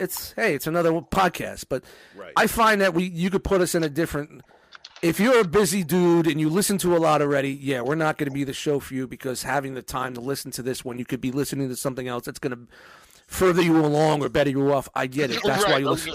[0.00, 1.66] it's hey, it's another podcast.
[1.68, 1.84] But
[2.16, 2.32] Right.
[2.34, 4.42] I find that we you could put us in a different.
[5.02, 8.16] If you're a busy dude and you listen to a lot already, yeah, we're not
[8.16, 10.84] going to be the show for you because having the time to listen to this
[10.84, 12.66] when you could be listening to something else that's going to
[13.26, 14.88] further you along or better you off.
[14.94, 15.40] I get it.
[15.44, 15.72] That's right.
[15.72, 16.14] why you listen.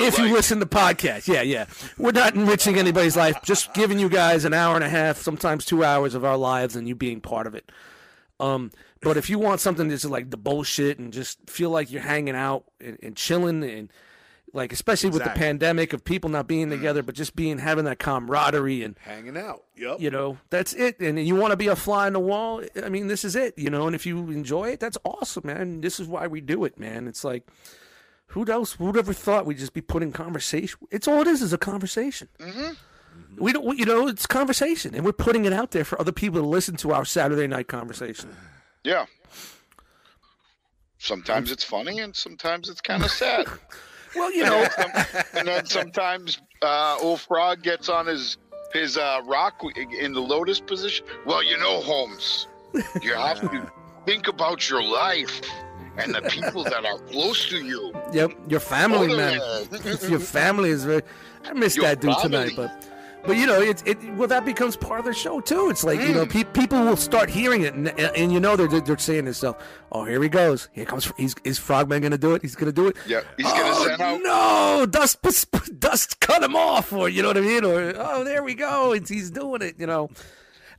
[0.00, 0.32] If you life.
[0.32, 1.66] listen to podcasts, yeah, yeah.
[1.98, 5.64] We're not enriching anybody's life, just giving you guys an hour and a half, sometimes
[5.64, 7.72] two hours of our lives and you being part of it.
[8.38, 8.70] Um,
[9.00, 12.36] but if you want something that's like the bullshit and just feel like you're hanging
[12.36, 13.90] out and, and chilling and
[14.52, 17.98] like especially with the pandemic of people not being together but just being having that
[17.98, 19.64] camaraderie and Hanging out.
[19.76, 20.00] Yep.
[20.00, 22.88] you know that's it and you want to be a fly on the wall i
[22.88, 25.98] mean this is it you know and if you enjoy it that's awesome man this
[25.98, 27.46] is why we do it man it's like
[28.28, 31.52] who else who'd ever thought we'd just be putting conversation it's all it is is
[31.52, 32.72] a conversation mm-hmm.
[33.38, 36.40] we don't you know it's conversation and we're putting it out there for other people
[36.40, 38.34] to listen to our saturday night conversation
[38.84, 39.06] Yeah.
[40.98, 43.46] Sometimes it's funny and sometimes it's kind of sad.
[44.16, 44.66] well you know
[45.34, 48.38] and then sometimes uh, old frog gets on his
[48.72, 49.60] his uh, rock
[50.00, 51.04] in the lotus position.
[51.26, 52.48] Well, you know, Holmes,
[53.02, 53.70] you have to
[54.06, 55.42] think about your life
[55.98, 57.92] and the people that are close to you.
[58.14, 59.40] yep your family Hold man
[60.08, 61.02] your family is very
[61.44, 62.48] i missed Your that dude family.
[62.50, 62.88] tonight but
[63.24, 66.00] but you know it's it well that becomes part of the show too it's like
[66.00, 66.08] Mm.
[66.08, 69.20] you know pe- people will start hearing it and, and you know they're, they're saying
[69.20, 69.58] to themselves
[69.92, 72.88] oh here he goes here comes he's is frogman gonna do it he's gonna do
[72.88, 74.20] it Yeah, he's gonna oh, send out.
[74.22, 75.18] no dust
[75.78, 78.92] dust cut him off or you know what i mean or oh there we go
[78.92, 80.10] it's, he's doing it you know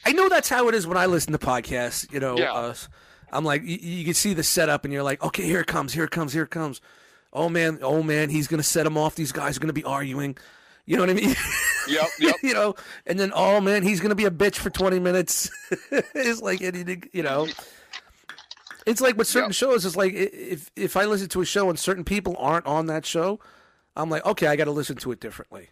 [0.06, 2.12] I know that's how it is when I listen to podcasts.
[2.12, 2.52] You know, Yeah.
[2.52, 2.74] uh,
[3.32, 5.94] I'm like, you, you can see the setup, and you're like, okay, here it comes,
[5.94, 6.82] here it comes, here it comes.
[7.32, 9.16] Oh man, oh man, he's gonna set him off.
[9.16, 10.38] These guys are gonna be arguing.
[10.86, 11.36] You know what I mean?
[11.88, 12.36] Yep, yep.
[12.44, 12.76] you know,
[13.06, 15.50] and then oh man, he's gonna be a bitch for 20 minutes.
[15.92, 17.48] it's like anything, you know.
[18.86, 19.56] It's like with certain Yep.
[19.56, 19.86] shows.
[19.86, 23.06] It's like if if I listen to a show and certain people aren't on that
[23.06, 23.40] show,
[23.96, 25.70] I'm like, okay, I got to listen to it differently.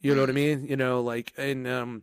[0.00, 0.66] You know what I mean?
[0.66, 2.02] You know, like and um,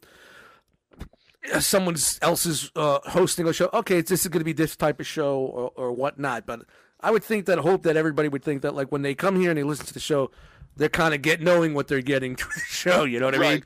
[1.59, 3.69] someone else is uh, hosting a show.
[3.73, 6.45] Okay, this is going to be this type of show or, or whatnot.
[6.45, 6.61] But
[7.01, 9.49] I would think that hope that everybody would think that like when they come here
[9.51, 10.31] and they listen to the show,
[10.77, 13.03] they're kind of get knowing what they're getting to the show.
[13.03, 13.63] You know what I mean?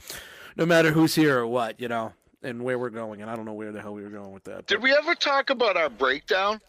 [0.58, 3.22] No matter who's here or what, you know, and where we're going.
[3.22, 4.68] And I don't know where the hell we were going with that.
[4.68, 6.60] Did we ever talk about our breakdown?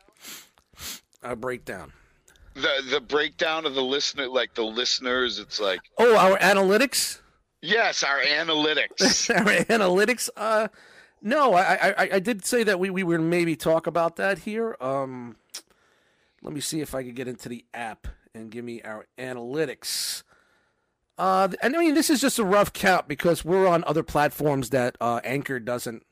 [1.23, 1.93] Our breakdown.
[2.55, 5.39] The the breakdown of the listener, like the listeners.
[5.39, 7.21] It's like Oh, our analytics.
[7.63, 9.31] yes, our analytics.
[9.37, 10.29] our analytics.
[10.37, 10.69] Uh,
[11.23, 14.39] no, I, I, I- I did say that we, we were maybe talk about that
[14.41, 14.77] here.
[14.81, 15.37] Um,
[16.43, 20.25] let me see if I could get into the app and give me our analytics.
[21.19, 24.71] Uh, and I mean, this is just a rough count because we're on other platforms
[24.71, 26.05] that uh, Anchor doesn't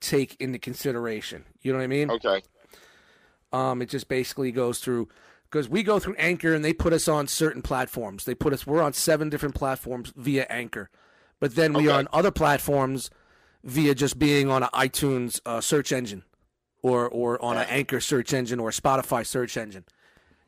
[0.00, 1.44] take into consideration.
[1.62, 2.10] You know what I mean?
[2.10, 2.42] okay.
[3.52, 5.08] Um, it just basically goes through
[5.50, 8.24] because we go through Anchor and they put us on certain platforms.
[8.24, 10.88] They put us we're on seven different platforms via Anchor,
[11.40, 11.94] but then we Okay.
[11.94, 13.10] are on other platforms
[13.64, 16.22] via just being on an iTunes uh, search engine,
[16.82, 19.84] or or on an Anchor search engine or a Spotify search engine.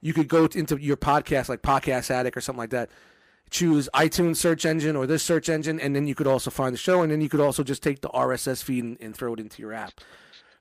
[0.01, 2.89] You could go into your podcast like Podcast Addict or something like that.
[3.53, 6.79] Choose iTunes search engine or this search engine, and then you could also find the
[6.79, 9.41] show, and then you could also just take the RSS feed and, and throw it
[9.41, 10.01] into your app.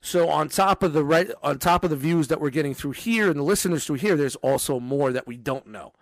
[0.02, 2.92] So on top of the right, on top of the views that we're getting through
[2.92, 5.94] here and the listeners through here, there's also more that we don't know,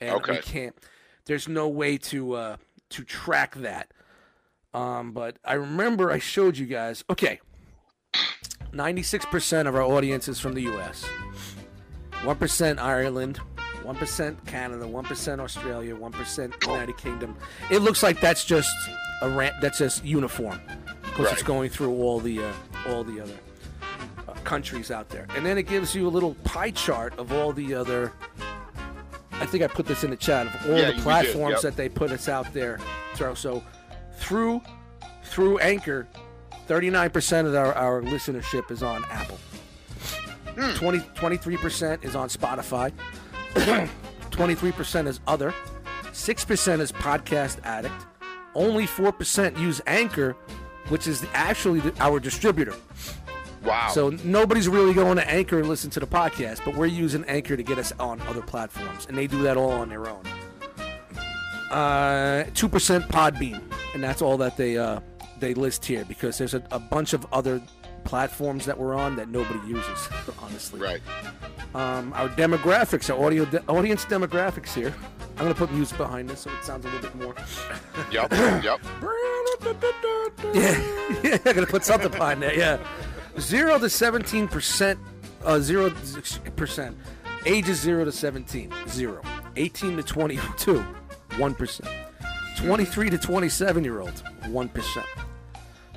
[0.00, 0.74] and we can't.
[1.26, 2.56] There's no way to uh,
[2.90, 3.92] to track that.
[4.72, 7.04] Um, but I remember I showed you guys.
[7.10, 7.40] Okay,
[8.72, 11.04] ninety six percent of our audience is from the U.S.
[12.22, 13.40] One percent Ireland,
[13.90, 17.34] one percent Canada, one percent Australia, one percent United Kingdom.
[17.72, 18.70] It looks like that's just
[19.20, 19.56] a rant.
[19.60, 20.60] That's just uniform
[21.02, 22.52] because it's going through all the uh,
[22.86, 23.34] all the other
[24.28, 27.52] uh, countries out there, and then it gives you a little pie chart of all
[27.52, 28.12] the other.
[29.32, 31.62] I think I put this in the chat of all Yeah, the platforms yep.
[31.62, 32.78] that they put us out there.
[33.16, 33.60] So, so
[34.18, 34.60] through
[35.24, 36.06] through Anchor,
[36.68, 39.38] 39% of our, our listenership is on Apple.
[40.76, 42.92] 20, 23% is on Spotify.
[44.30, 45.54] 23% is other.
[46.04, 47.94] 6% is Podcast Addict.
[48.54, 50.36] Only 4% use Anchor,
[50.88, 52.74] which is actually the, our distributor.
[53.64, 53.88] Wow.
[53.92, 57.56] So nobody's really going to Anchor and listen to the podcast, but we're using Anchor
[57.56, 60.24] to get us on other platforms, and they do that all on their own.
[61.70, 63.60] Uh, Two percent Podbean,
[63.94, 65.00] and that's all that they uh,
[65.38, 67.60] they list here because there's a, a bunch of other
[68.10, 70.08] platforms that we're on that nobody uses.
[70.42, 71.00] Honestly, right.
[71.76, 74.92] um, our demographics, our audio de- audience demographics here.
[75.36, 77.34] I'm gonna put music behind this so it sounds a little bit more.
[78.10, 78.32] Yep.
[78.64, 78.80] yep.
[80.52, 82.52] Yeah, yeah, I'm gonna put something behind there.
[82.52, 82.78] Yeah,
[83.38, 84.98] zero to seventeen percent,
[85.44, 85.92] uh, zero
[86.56, 86.96] percent.
[87.46, 89.22] Ages zero to 17, zero.
[89.56, 90.80] Eighteen to twenty-two,
[91.38, 91.88] one percent.
[92.58, 95.06] Twenty-three to twenty-seven year olds, one percent.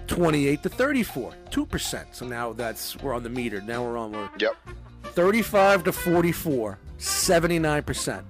[0.08, 2.08] Twenty-eight to thirty-four, two percent.
[2.16, 3.62] So now that's we're on the meter.
[3.62, 4.56] Now we're on we're Yep.
[5.04, 8.24] thirty-five to 44, 79%.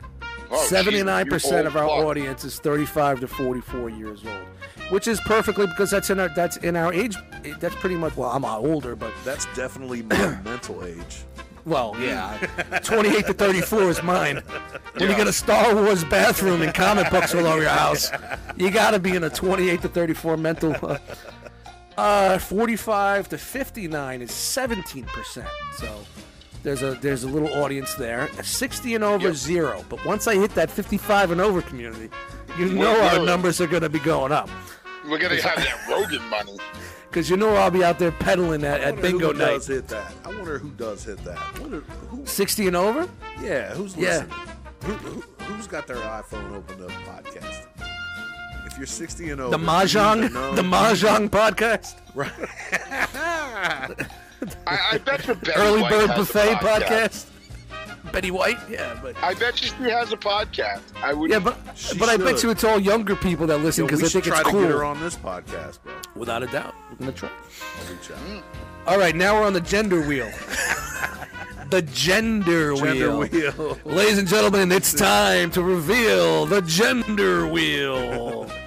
[0.56, 2.06] Oh, 79% of our fuck.
[2.06, 4.46] audience is thirty-five to forty-four years old,
[4.92, 7.16] which is perfectly because that's in our that's in our age.
[7.60, 11.24] That's pretty much well, I'm uh, older, but That's definitely my mental age.
[11.66, 12.38] well, yeah,
[12.84, 14.44] twenty-eight to thirty-four is mine.
[14.98, 18.12] When you got a Star Wars bathroom and comic books all over your house,
[18.56, 20.76] you got to be in a twenty-eight to thirty-four mental.
[20.84, 21.00] Uh,
[21.98, 25.48] uh, forty-five to fifty-nine is seventeen percent.
[25.78, 26.00] So.
[26.64, 28.30] There's a there's a little audience there.
[28.42, 29.36] 60 and over Yep.
[29.36, 29.86] zero.
[29.90, 32.10] But once I hit that 55 and over community,
[32.58, 33.26] you know Well, our really?
[33.26, 34.50] numbers are going to be going up.
[35.10, 36.58] We're gonna have that Rogan money.
[37.10, 39.46] Because you know I'll be out there pedaling at, I at wonder bingo who night.
[39.56, 40.14] does hit that.
[40.24, 41.38] I wonder who does hit that.
[41.38, 43.10] I wonder who, 60 and over?
[43.42, 44.10] yeah, who's Yeah.
[44.20, 44.32] listening?
[44.86, 47.66] Who, who, who's got their iPhone open to podcast?
[48.84, 51.96] If you're 60 and over, The you Mahjong, need to know- the Mahjong podcast,
[54.68, 57.26] I, I bet the Betty Early White Bird has a Buffet podcast.
[58.12, 60.82] Betty White, yeah, but I bet you she has a podcast.
[61.02, 61.32] I would.
[61.32, 64.00] yeah, but She but I bet you it's all younger people that listen Yo, because
[64.02, 65.94] we they should think try it's to get her on this podcast, bro.
[66.18, 67.30] Without a doubt, we're gonna try.
[67.30, 68.18] I'll reach out.
[68.18, 68.44] Mm.
[68.88, 70.30] All right, now we're on the gender wheel.
[71.70, 73.30] the gender, Gender wheel.
[73.30, 73.78] wheel.
[73.86, 78.52] Ladies and gentlemen, it's time to reveal the gender wheel.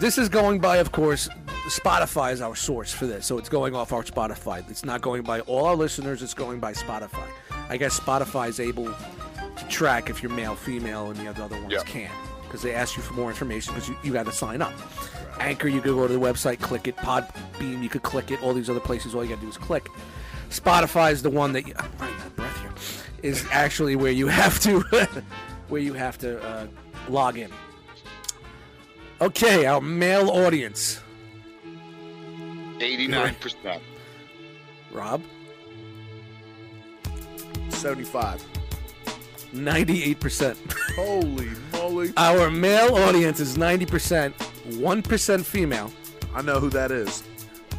[0.00, 1.28] this is going by, of course,
[1.68, 4.68] Spotify is our source for this, so it's going off our Spotify.
[4.70, 6.22] It's not going by all our listeners.
[6.22, 7.26] It's going by Spotify.
[7.68, 11.56] I guess Spotify is able to track if you're male, female, and the other other
[11.60, 11.82] ones Yeah.
[11.84, 12.12] can't
[12.44, 14.72] because they ask you for more information because you, you got to sign up.
[15.40, 16.96] Anchor, you could go to the website, click it.
[16.96, 18.42] Podbean, you could click it.
[18.42, 19.86] All these other places, all you got to do is click.
[20.48, 22.70] Spotify is the one that you, I'm running out of breath here.
[23.30, 24.80] Is actually where you have to,
[25.68, 26.66] where you have to uh,
[27.10, 27.50] log in.
[29.20, 31.00] Okay, our male audience.
[32.78, 33.80] 89%.
[34.92, 35.22] Rob,
[37.70, 38.44] 75.
[39.52, 40.56] 98%.
[40.94, 42.12] Holy moly.
[42.16, 45.92] Our male audience is 90%, 1% female,
[46.34, 47.24] I know who that is.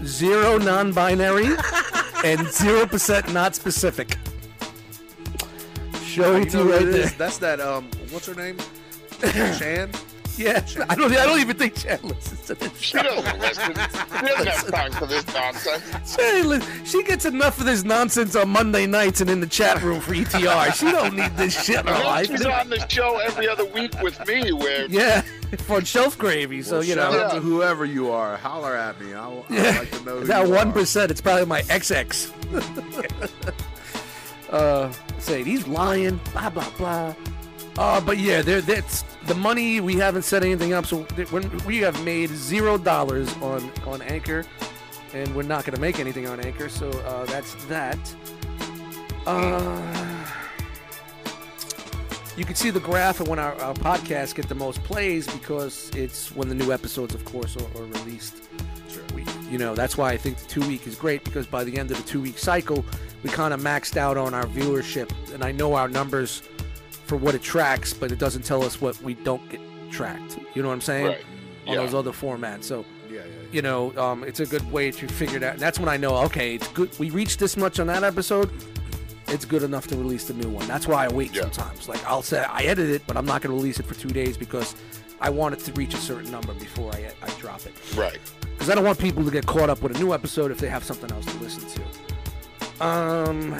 [0.03, 1.48] 0 non binary,
[2.26, 4.18] and 0% not specific.
[6.03, 7.10] Show You it to know you who right it there.
[7.18, 8.57] That's that, um, what's her name?
[9.57, 9.91] Shan?
[10.40, 13.03] Yeah, I don't, I don't even think Chad listens to this She show.
[13.03, 13.74] doesn't listen.
[13.74, 16.16] She doesn't have time for this nonsense.
[16.16, 19.99] She, she gets enough of this nonsense on Monday nights and in the chat room
[19.99, 20.74] for ETR.
[20.74, 22.28] She don't need this shit in her life.
[22.28, 25.22] She's on the show every other week with me where Yeah,
[25.57, 26.61] for shelf gravy.
[26.61, 28.38] So Well, you shout know, out to whoever you are.
[28.38, 29.14] Holler at me.
[29.14, 29.80] I'll, I'd Yeah.
[29.80, 32.32] like to know who that one It's probably my XX.
[34.52, 36.20] uh, say he's lying.
[36.32, 37.14] Blah blah blah.
[37.80, 38.60] Uh, but yeah, there.
[38.60, 39.80] That's the money.
[39.80, 44.43] We haven't set anything up, so when we have made zero dollars on on Anchor,
[45.14, 46.68] and we're not going to make anything on Anchor.
[46.68, 47.97] So uh, that's that.
[49.26, 50.26] Uh,
[52.35, 55.89] you can see the graph of when our, our podcasts get the most plays because
[55.95, 58.43] it's when the new episodes, of course, are, are released.
[58.89, 59.03] Sure.
[59.15, 61.77] We, you know, that's why I think the two week is great because by the
[61.77, 62.84] end of the two week cycle,
[63.23, 66.41] we kind of maxed out on our viewership, and I know our numbers
[67.10, 69.60] for what it tracks, but it doesn't tell us what we don't get
[69.91, 70.38] tracked.
[70.53, 71.07] You know what I'm saying?
[71.07, 71.26] Right.
[71.68, 72.64] On those other formats.
[72.65, 73.31] So Yeah, yeah, yeah.
[73.52, 75.53] you know, um, it's a good way to figure it out.
[75.53, 76.98] And that's when I know, okay, it's good.
[76.99, 78.49] We reached this much on that episode.
[79.27, 80.68] It's good enough to release the new one.
[80.68, 81.41] That's why I wait Yeah.
[81.44, 81.90] sometimes.
[81.90, 84.10] Like I'll say I edit it, but I'm not going to release it for two
[84.10, 84.76] days because
[85.22, 87.73] I want it to reach a certain number before I, I drop it.
[87.95, 88.19] Right.
[88.41, 90.69] Because I don't want people to get caught up with a new episode if they
[90.69, 92.86] have something else to listen to.
[92.86, 93.53] Um,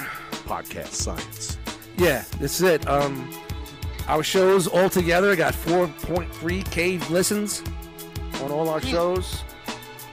[0.48, 1.58] Podcast science.
[2.00, 2.88] Yeah, this is it.
[2.88, 3.30] Um,
[4.08, 7.62] our shows all together got 4.3k listens
[8.42, 9.44] on all our shows.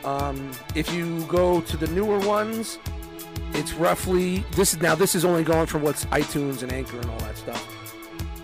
[0.04, 2.78] Um, if you go to the newer ones,
[3.52, 7.10] it's roughly this is now this is only going from what's iTunes and Anchor and
[7.10, 7.72] all that stuff.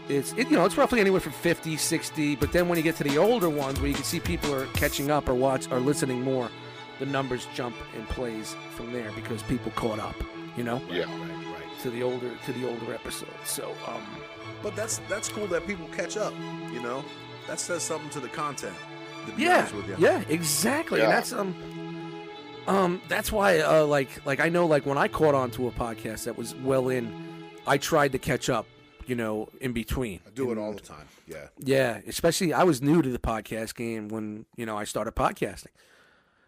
[0.09, 2.97] It's it, you know it's roughly anywhere from 50, 60, but then when you get
[2.97, 5.79] to the older ones where you can see people are catching up or watch or
[5.81, 6.51] listening more,
[6.99, 10.17] the numbers jump in plays from there because people caught up,
[10.57, 11.07] you know, Yeah.
[11.85, 11.95] Right, right.
[11.95, 13.31] to the older to the older episodes.
[13.45, 14.03] So um,
[14.63, 16.33] But that's that's cool that people catch up.
[16.73, 17.05] You know,
[17.47, 18.77] that says something to the content.
[19.27, 19.97] To be yeah, honest with you.
[19.99, 21.01] yeah, exactly.
[21.01, 21.55] And that's um,
[22.67, 25.71] um, that's why uh, like like I know like when I caught on to a
[25.73, 27.13] podcast that was well in,
[27.67, 28.67] I tried to catch up,
[29.07, 30.21] you know, in between.
[30.27, 31.09] I do it all the time.
[31.27, 31.49] Yeah.
[31.59, 35.69] Yeah, especially I was new to the podcast game when you know I started podcasting.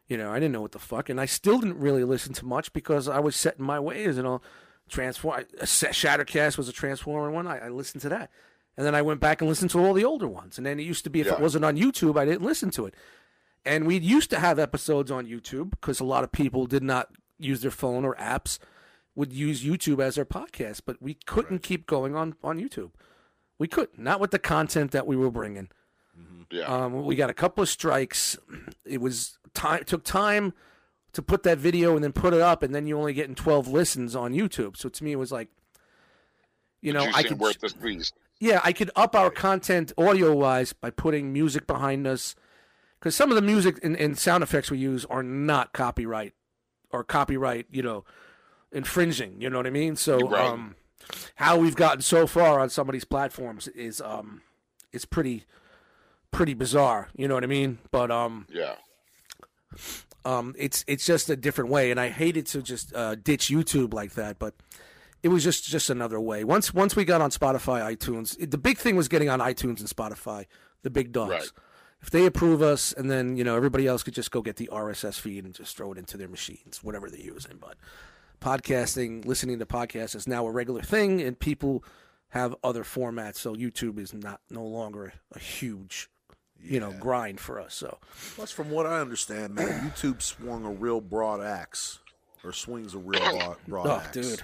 [0.08, 2.44] You know, I didn't know what the fuck, and I still didn't really listen to
[2.44, 4.42] much because I was set in my ways and all.
[4.88, 7.46] Transform, Shattercast was a Transformer one.
[7.46, 8.30] I, I listened to that,
[8.76, 10.58] and then I went back and listened to all the older ones.
[10.58, 11.34] And then it used to be if Yeah.
[11.34, 12.94] it wasn't on YouTube, I didn't listen to it.
[13.64, 17.08] And we used to have episodes on YouTube because a lot of people did not
[17.38, 18.58] use their phone or apps
[19.14, 22.90] would use YouTube as their podcast, but we couldn't keep going on on YouTube.
[23.58, 25.68] We couldn't, with the content that we were bringing.
[26.50, 26.64] Yeah.
[26.66, 28.36] Um, we got a couple of strikes.
[28.84, 30.52] It was time took time
[31.14, 33.66] to put that video and then put it up, and then you only getting twelve
[33.68, 34.76] listens on YouTube.
[34.76, 35.48] So to me, it was like,
[36.80, 38.12] you know, I could worth the squeeze.
[38.40, 42.34] yeah, I could up our content audio wise by putting music behind us.
[42.98, 46.32] Because some of the music and, and sound effects we use are not copyright
[46.90, 48.02] or copyright, you know,
[48.72, 49.42] infringing.
[49.42, 49.94] You know what I mean?
[49.96, 50.46] So, Right.
[50.46, 50.74] um,
[51.34, 54.40] how we've gotten so far on some of these platforms is um,
[54.90, 55.44] is pretty
[56.30, 57.08] pretty bizarre.
[57.14, 57.76] You know what I mean?
[57.90, 58.76] But um, Yeah.
[60.24, 63.92] Um, it's it's just a different way, and I hated to just uh, ditch YouTube
[63.92, 64.54] like that, but
[65.22, 66.44] it was just just another way.
[66.44, 69.80] Once once we got on Spotify, iTunes, it, the big thing was getting on iTunes
[69.80, 70.46] and Spotify,
[70.82, 71.30] the big dogs.
[71.30, 71.48] Right.
[72.00, 74.68] If they approve us, and then you know everybody else could just go get the
[74.70, 77.56] RSS feed and just throw it into their machines, whatever they're using.
[77.58, 77.76] But
[78.40, 81.82] podcasting, listening to podcasts is now a regular thing, and people
[82.28, 83.36] have other formats.
[83.36, 86.10] So YouTube is not no longer a huge,
[86.64, 87.74] you know, grind for us.
[87.74, 87.98] So
[88.34, 91.98] Plus, from what I understand, man, YouTube swung a real broad axe,
[92.42, 94.10] or swings a real broad, broad Oh, axe.
[94.12, 94.42] dude.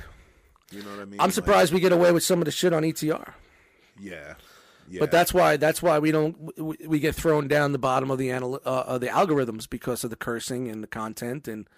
[0.71, 1.21] You know what I mean?
[1.21, 3.33] I'm Like, surprised we get away with some of the shit on ETR.
[3.99, 4.35] yeah.
[4.89, 4.99] Yeah.
[4.99, 8.19] But that's why that's why we don't we, we get thrown down the bottom of
[8.19, 11.69] the anal- uh, of the algorithms because of the cursing and the content and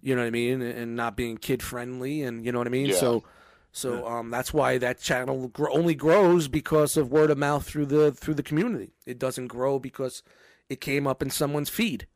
[0.00, 2.70] you know what I mean and not being kid friendly and you know what I
[2.70, 2.86] mean.
[2.86, 2.94] Yeah.
[2.94, 3.24] So
[3.72, 7.86] so um, that's why that channel gr- only grows because of word of mouth through
[7.86, 8.92] the through the community.
[9.06, 10.22] It doesn't grow because
[10.68, 12.06] it came up in someone's feed.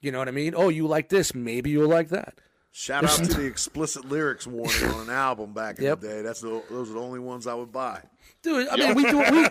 [0.00, 0.54] You know what I mean?
[0.56, 1.34] Oh, you like this?
[1.34, 2.34] Maybe you'll like that.
[2.74, 6.00] Shout out to the explicit lyrics warning on an album back in Yep.
[6.00, 6.22] the day.
[6.22, 8.00] That's the, those are the only ones I would buy.
[8.42, 9.46] Dude, I mean, we do we,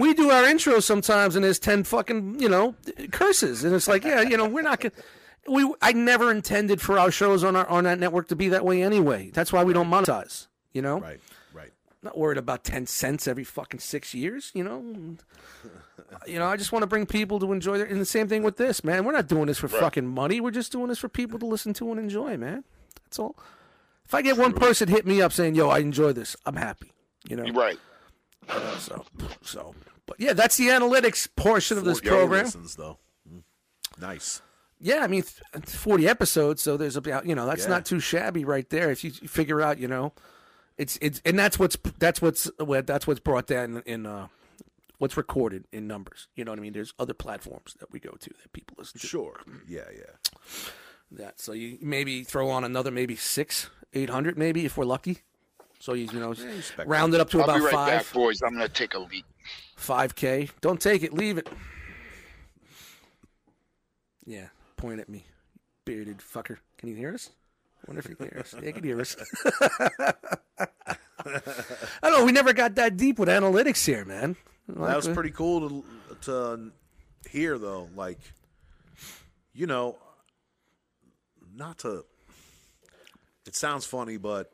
[0.00, 2.74] we do our intro sometimes, and there's ten fucking you know
[3.12, 4.94] curses, and it's like, yeah, you know, we're not gonna.
[5.48, 8.64] We I never intended for our shows on our on that network to be that
[8.64, 9.30] way anyway.
[9.32, 10.46] That's why we don't monetize.
[10.72, 11.20] You know, Right,
[11.52, 11.72] right.
[12.02, 14.50] not worried about ten cents every fucking six years.
[14.54, 15.16] You know,
[16.26, 17.78] you know, I just want to bring people to enjoy.
[17.78, 19.04] Their, and the same thing with this, man.
[19.04, 20.40] We're not doing this for fucking money.
[20.40, 22.64] We're just doing this for people to listen to and enjoy, man.
[23.04, 23.36] That's all.
[24.04, 26.92] If I get one person hit me up saying, "Yo, I enjoy this," I'm happy.
[27.28, 27.78] You know, Right.
[28.78, 29.04] so,
[29.42, 29.74] so,
[30.06, 32.44] but yeah, that's the analytics portion of this 4K program.
[32.44, 32.98] listens, though.
[33.30, 33.42] Mm.
[34.00, 34.40] Nice.
[34.80, 37.70] Yeah, I mean, 40 episodes, so there's about, you know, that's Yeah.
[37.70, 38.90] not too shabby right there.
[38.90, 40.12] If you, you figure out, you know,
[40.76, 44.28] it's, it's, and that's what's, that's what's, what- that's what's brought down in, uh,
[44.98, 46.28] what's recorded in numbers.
[46.36, 46.72] You know what I mean?
[46.74, 49.06] There's other platforms that we go to that people listen to.
[49.06, 49.40] Sure.
[49.66, 50.38] Yeah, yeah.
[51.10, 51.40] That.
[51.40, 55.18] So you maybe throw on another, maybe six, 800, maybe if we're lucky.
[55.80, 58.12] So you, you know, expect round it up to I'll about be right five, back,
[58.12, 58.42] boys.
[58.42, 59.24] I'm gonna take a leak.
[59.76, 60.50] 5K.
[60.60, 61.48] Don't take it, leave it.
[64.26, 64.48] Yeah,
[64.78, 65.26] point at me,
[65.84, 66.56] bearded fucker.
[66.78, 67.30] Can you hear us?
[67.82, 68.54] I wonder if you can hear us.
[68.62, 69.16] Yeah, can hear us.
[71.26, 72.24] I don't know.
[72.24, 74.36] We never got that deep with analytics here, man.
[74.68, 75.84] That was pretty cool to
[76.22, 76.72] to
[77.30, 77.88] hear though.
[77.94, 78.18] Like,
[79.52, 79.96] you know,
[81.54, 82.04] not to.
[83.46, 84.50] It sounds funny, but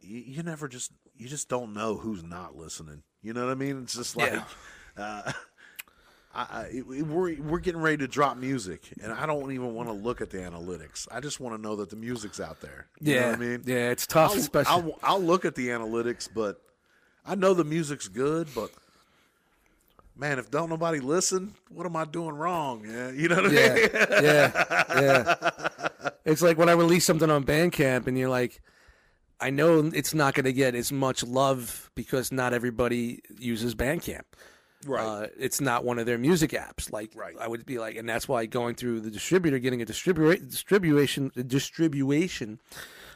[0.00, 3.02] you, you never just you just don't know who's not listening.
[3.22, 3.82] You know what I mean?
[3.82, 4.32] It's just like.
[4.32, 4.44] Yeah.
[4.96, 5.32] Uh,
[6.32, 9.92] I, it- we're we're getting ready to drop music, and I don't even want to
[9.92, 11.08] look at the analytics.
[11.10, 12.86] I just want to know that the music's out there.
[13.00, 14.72] You know Yeah, what I mean, yeah, it's tough, I'll, especially.
[14.72, 16.60] I'll, I'll look at the analytics, but
[17.26, 18.48] I know the music's good.
[18.54, 18.70] But
[20.16, 22.84] man, if don't nobody listen, what am I doing wrong?
[22.86, 23.88] Yeah, you know what I yeah, mean?
[24.22, 26.08] yeah, yeah.
[26.24, 28.60] It's like when I release something on Bandcamp, and you're like,
[29.40, 34.22] I know it's not going to get as much love because not everybody uses Bandcamp.
[34.86, 35.04] Right.
[35.04, 36.90] Uh, it's not one of their music apps.
[36.90, 37.34] Like Right.
[37.38, 41.30] I would be like, and that's why going through the distributor, getting a distribution, distribution,
[41.46, 42.60] distribution,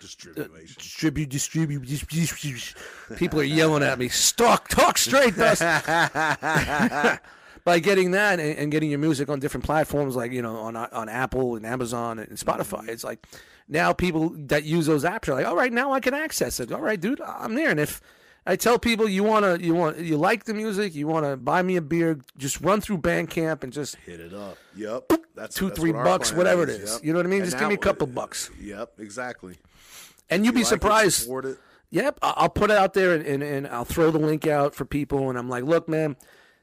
[0.00, 0.74] Distribution.
[0.78, 2.74] distribute, distribute, distribute.
[3.16, 4.10] People are yelling at me.
[4.36, 5.62] Talk, talk straight, Dust.
[7.64, 10.76] By getting that and, and getting your music on different platforms, like you know, on
[10.76, 13.26] on Apple and Amazon and Spotify, it's like
[13.68, 16.70] now people that use those apps are like, all right, now I can access it.
[16.70, 17.70] All right, dude, I'm there.
[17.70, 18.02] And if
[18.46, 21.62] I tell people you wanna, you want, you like the music, you want to buy
[21.62, 24.58] me a beer, just run through Bandcamp and just Hit it up.
[24.76, 25.12] Yep.
[25.34, 26.92] That's two, that's three what bucks, whatever it is.
[26.94, 27.04] Yep.
[27.04, 27.40] You know what I mean?
[27.42, 28.92] And Just give me a couple uh, bucks, Yep.
[28.98, 29.56] Exactly.
[30.30, 31.28] and you'd be Like surprised.
[31.30, 31.58] it.
[31.90, 34.84] Yep, I'll put it out there and, and, and I'll throw the link out for
[34.84, 35.30] people.
[35.30, 36.16] And I'm like, look, man,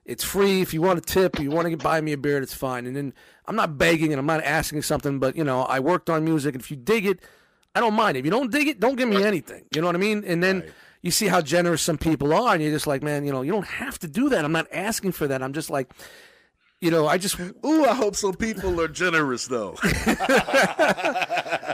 [0.06, 0.62] it's free.
[0.62, 2.86] If you want a tip, you want to buy me a beer, it's fine.
[2.86, 3.14] And then
[3.46, 6.54] I'm not begging and I'm not asking something, but you know, I worked on music.
[6.56, 7.20] And if you dig it,
[7.74, 8.18] I don't mind.
[8.18, 9.64] If you don't dig it, don't give me anything.
[9.74, 10.24] You know what I mean?
[10.28, 10.70] And then Right.
[11.02, 13.52] You see how generous some people are, and you're just like, man, you know, you
[13.52, 14.46] don't have to do that.
[14.46, 15.42] I'm not asking for that.
[15.42, 15.92] I'm just like,
[16.80, 19.76] you know, I just Ooh, I hope some people are generous though.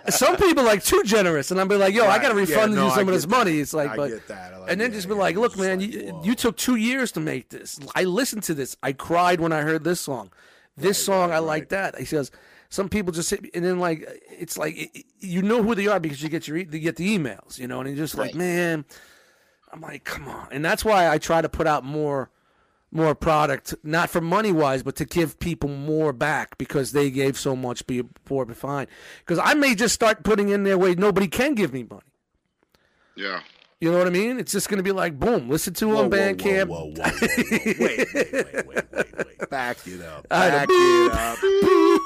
[0.09, 2.75] some people like too generous, and I'm be like, yo, I got to Yeah, refund
[2.75, 3.29] no, you I some of this that.
[3.29, 3.59] money.
[3.59, 4.53] It's like, I but get that.
[4.53, 6.57] I like- and then yeah, just be yeah, like, look, man, like, you, you took
[6.57, 7.79] two years to make this.
[7.95, 8.75] I listened to this.
[8.83, 10.31] I cried when I heard this song.
[10.75, 11.97] This song, I like that.
[11.97, 12.29] He says
[12.69, 15.87] some people just hit me, and then like it's like it, you know who they
[15.87, 18.35] are because you get your you get the emails, you know, and you're just like,
[18.35, 18.85] man,
[19.71, 22.29] I'm like, come on, and that's why I try to put out more
[22.91, 27.37] more product, not for money wise, but to give people more back because they gave
[27.37, 28.87] so much before behind.
[29.19, 32.01] Because I may just start putting in there where nobody can give me money.
[33.15, 33.41] Yeah.
[33.79, 34.39] You know what I mean?
[34.39, 36.67] It's just going to be like, boom, listen to Whoa, on whoa, Bandcamp.
[36.67, 37.27] Whoa, whoa, whoa, whoa.
[37.61, 39.49] Wait, wait, wait, wait, wait, wait.
[39.51, 40.27] Back it up.
[40.29, 40.75] Back know.
[40.75, 41.37] it up.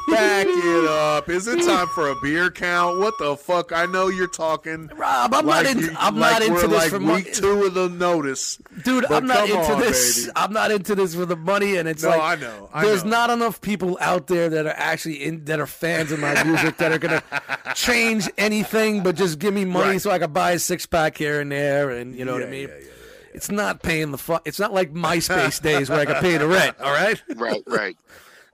[0.10, 1.30] Back it up.
[1.30, 3.00] Is it time for a beer count?
[3.00, 3.72] What the fuck?
[3.72, 4.88] I know you're talking.
[4.96, 5.96] Rob, I'm like not into.
[5.98, 8.58] I'm like not into this like for week money, two of the notice.
[8.84, 9.06] dude.
[9.10, 10.26] I'm not into on, this.
[10.26, 10.32] baby.
[10.36, 13.06] I'm not into this for the money, and it's No, like I know, I there's
[13.06, 13.12] know.
[13.12, 16.78] not enough people out there that are actually in that are fans of my music
[16.78, 17.24] that are gonna
[17.76, 20.02] change anything, but just give me money Right.
[20.02, 22.46] so I can buy a six pack here and there, and you know what I
[22.46, 22.68] Yeah, mean.
[22.70, 22.86] yeah, yeah,
[23.34, 24.48] It's not paying the fuck.
[24.48, 26.76] It's not like MySpace days where I could pay the rent.
[26.80, 27.64] All right, Right.
[27.68, 27.98] Right.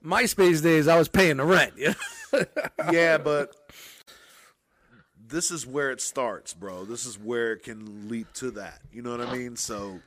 [0.04, 1.74] MySpace days I was paying the rent.
[1.76, 1.94] Yeah.
[2.92, 3.54] yeah, but
[5.26, 6.84] this is where it starts, bro.
[6.84, 8.80] This is where it can leap to that.
[8.92, 9.56] You know what I mean?
[9.56, 10.00] So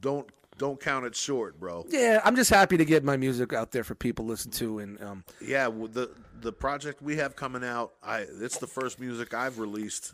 [0.00, 0.28] don't
[0.58, 1.86] don't count it short, bro.
[1.88, 4.78] Yeah, I'm just happy to get my music out there for people to listen to,
[4.80, 6.10] and um, Yeah, well, the
[6.40, 10.12] the project we have coming out, I it's the first music I've released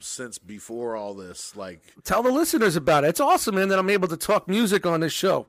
[0.00, 1.54] since before all this.
[1.56, 3.08] Like, tell the listeners about it.
[3.08, 5.46] It's awesome, man, that I'm able to talk music on this show.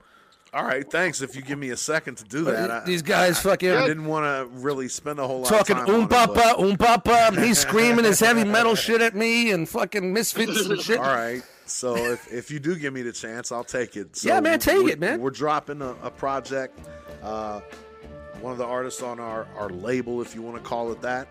[0.54, 1.22] all right, thanks.
[1.22, 4.06] If you give me a second to do that, I, These guys fucking I didn't
[4.06, 7.40] want to really spend a whole lot talking um on papa, um papa.
[7.40, 10.98] He's screaming his heavy metal shit at me and fucking misfits and shit.
[11.00, 11.44] All right.
[11.66, 14.16] So if, if you do give me the chance, I'll take it.
[14.16, 15.22] So Yeah, man, take it, man.
[15.22, 16.80] We're dropping a, a project.
[17.22, 17.62] Uh,
[18.42, 21.28] one of the artists on our, our label, if you want to call it that,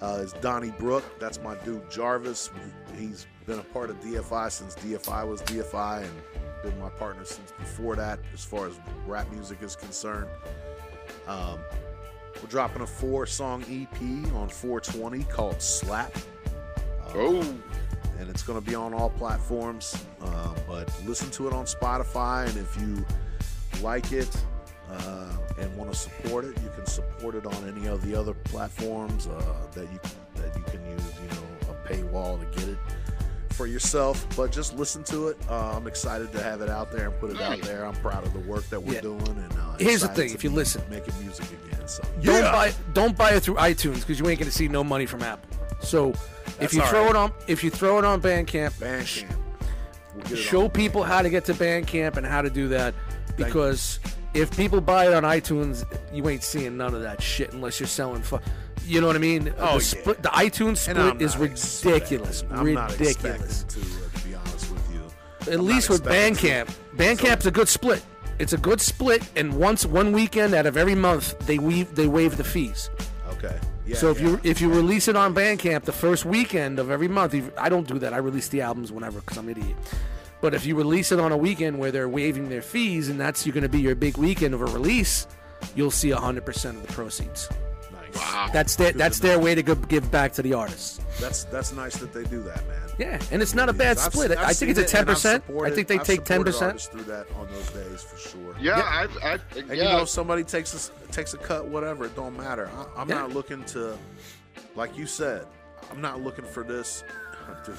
[0.00, 1.04] uh, is Donnie Brook.
[1.18, 2.50] That's my dude Jarvis.
[2.98, 6.12] He's been a part of DFI since DFI was DFI and
[6.62, 8.74] been my partner since before that, as far as
[9.06, 10.28] rap music is concerned.
[11.26, 11.58] Um,
[12.42, 14.00] we're dropping a four song EP
[14.34, 16.14] on 420 called Slap.
[16.16, 17.40] Uh, Oh,
[18.18, 19.96] and it's going to be on all platforms.
[20.22, 23.04] Um, but listen to it on Spotify, and if you
[23.82, 24.28] like it
[24.90, 28.34] uh, and want to support it, you can support it on any of the other
[28.34, 29.42] platforms uh,
[29.72, 30.00] that you
[30.36, 31.02] that you can use.
[31.22, 32.78] You know, a paywall to get it
[33.50, 34.26] for yourself.
[34.36, 35.36] But just listen to it.
[35.48, 37.84] Uh, I'm excited to have it out there and put it out there.
[37.84, 39.00] I'm proud of the work that we're Yeah.
[39.02, 39.20] doing.
[39.28, 40.82] And uh, Here's the thing, if you be listen.
[40.90, 41.86] making music again.
[41.86, 42.52] So Don't Yeah.
[42.52, 45.48] buy don't buy it through iTunes because you ain't gonna see no money from Apple.
[45.80, 46.14] So
[46.60, 47.10] if you throw right.
[47.10, 49.36] it on if you throw it on Bandcamp, Bandcamp.
[50.14, 50.70] We'll show on.
[50.70, 52.94] people how to get to Bandcamp and how to do that
[53.36, 53.98] because
[54.34, 57.86] if people buy it on iTunes, you ain't seeing none of that shit unless you're
[57.86, 58.22] selling.
[58.22, 58.40] Fu-
[58.86, 59.52] you know what I mean?
[59.58, 60.12] Oh, the, yeah.
[60.14, 62.44] the iTunes split is ridiculous.
[62.50, 63.64] I'm not ridiculous.
[63.64, 65.52] to, uh, to be honest with you.
[65.52, 66.96] At I'm least with Bandcamp, to.
[66.96, 68.04] Bandcamp's a good split.
[68.38, 72.06] It's a good split, and once one weekend out of every month, they weave they
[72.06, 72.88] waive the fees.
[73.32, 73.58] Okay.
[73.86, 74.28] Yeah, so if yeah.
[74.28, 77.86] you if you release it on Bandcamp the first weekend of every month, I don't
[77.86, 78.14] do that.
[78.14, 79.76] I release the albums whenever because I'm an idiot.
[80.40, 83.44] But if you release it on a weekend where they're waiving their fees, and that's
[83.44, 85.26] you're going to be your big weekend of a release,
[85.74, 87.48] you'll see 100% of the proceeds.
[87.92, 88.16] nice.
[88.16, 88.48] wow.
[88.52, 89.32] That's their Good that's to know.
[89.34, 90.98] their way to go, give back to the artists.
[91.20, 92.76] That's that's nice that they do that, man.
[92.98, 94.30] Yeah, and it's not a bad I've- split.
[94.32, 95.00] I've I think it's a 10%.
[95.00, 96.90] I've I supported- think they I've take 10%.
[96.90, 98.54] through that on those days for sure.
[98.60, 99.74] yeah, I've, I, And yeah.
[99.74, 102.70] you know, if somebody takes a, s- takes a cut, whatever, it don't matter.
[102.74, 103.16] I, I'm Yeah.
[103.16, 103.96] not looking to,
[104.76, 105.46] like you said,
[105.90, 107.04] I'm not looking for this.
[107.66, 107.76] Dude,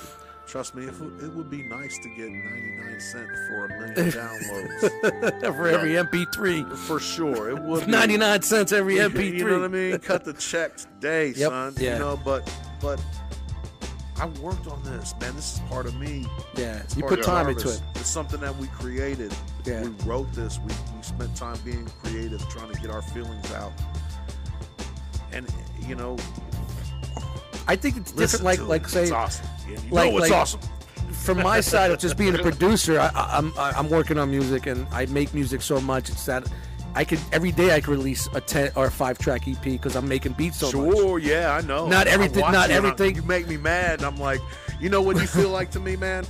[0.52, 4.12] trust me, if it, it would be nice to get 99 cents for a million
[4.12, 5.56] downloads.
[5.56, 7.86] For every MP3, for sure, it would.
[7.86, 7.92] be.
[7.92, 9.34] 99 cents every MP3.
[9.38, 9.98] You know what I mean?
[10.00, 11.74] Cut the check today, Yep, son.
[11.78, 11.94] yeah.
[11.94, 12.52] You know, but
[12.82, 13.02] but
[14.18, 15.36] I worked on this, man.
[15.36, 16.26] This is part of me.
[16.58, 17.82] Yeah, It's you put time into it.
[17.96, 19.34] It's something that we created.
[19.66, 19.84] Yeah.
[19.84, 20.60] We wrote this.
[20.60, 23.72] We, we spent time being creative, trying to get our feelings out.
[25.32, 25.48] And
[25.88, 26.18] you know,
[27.68, 28.44] I think it's different.
[28.44, 29.48] Like like say it's awesome.
[29.72, 30.60] Yeah, you like- know it's like- awesome.
[31.12, 34.30] from my side of just being a producer, I, I- I'm I- I'm working on
[34.32, 36.48] music and I make music so much it's that
[36.94, 39.96] I could every day I could release a ten or a five track EP because
[39.96, 40.98] I'm making beats so much.
[40.98, 41.88] Sure, yeah, I know.
[41.88, 44.00] Not everything- not you and I- everything- You make me mad.
[44.00, 44.42] And I'm like,
[44.82, 46.26] you know what you feel like to me, man?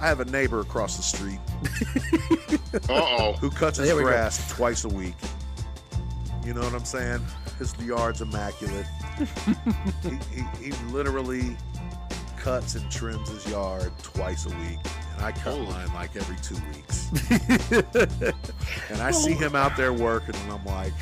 [0.00, 1.38] I have a neighbor across the street
[2.88, 3.34] Uh-oh.
[3.34, 4.08] who cuts his There we go.
[4.08, 5.14] grass twice a week.
[6.44, 7.20] You know what I'm saying?
[7.58, 8.86] His yard's immaculate.
[10.02, 11.56] he, he, he literally
[12.42, 14.78] cuts and trims his yard twice a week,
[15.14, 17.08] and I cut mine like every two weeks.
[18.90, 20.92] and I see him out there working, and I'm like,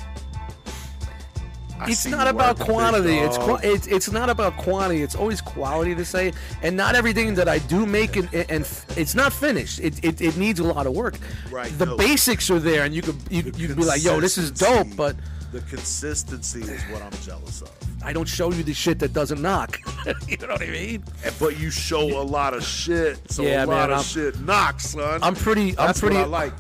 [1.81, 3.17] I it's not about quantity.
[3.17, 5.03] It's, qua- it's it's not about quantity.
[5.03, 6.33] It's always quality to say.
[6.61, 9.81] And not everything that I do make and, and f- it's not finished.
[9.81, 11.17] It, it, it needs a lot of work.
[11.51, 11.97] Right, The no.
[11.97, 14.51] basics are there, and you could you, The you could be like, "Yo, this is
[14.51, 15.17] dope," but
[15.53, 17.71] the consistency is what I'm jealous of.
[18.05, 19.79] I don't show you the shit that doesn't knock.
[20.29, 21.05] you know what I mean?
[21.39, 24.41] But you show a lot of shit, so Yeah, a man, lot of I'm- shit
[24.41, 25.21] knocks, son.
[25.23, 25.71] I'm pretty.
[25.71, 26.17] I'm That's pretty.
[26.17, 26.53] I like.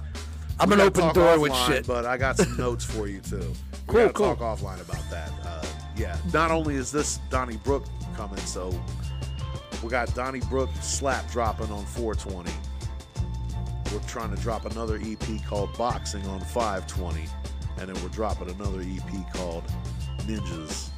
[0.58, 1.86] I'm We an open door with shit.
[1.86, 3.52] But I got some notes for you too.
[3.86, 4.36] Cool, gotta cool.
[4.36, 5.30] talk offline about that.
[5.44, 5.64] Uh,
[5.96, 6.16] yeah.
[6.32, 7.84] Not only is this Donnie Brook
[8.16, 8.78] coming, so
[9.82, 12.50] we got Donnie Brook slap dropping on 420.
[13.92, 17.24] We're trying to drop another EP called Boxing on 520,
[17.80, 19.64] and then we're dropping another EP called
[20.20, 20.90] Ninjas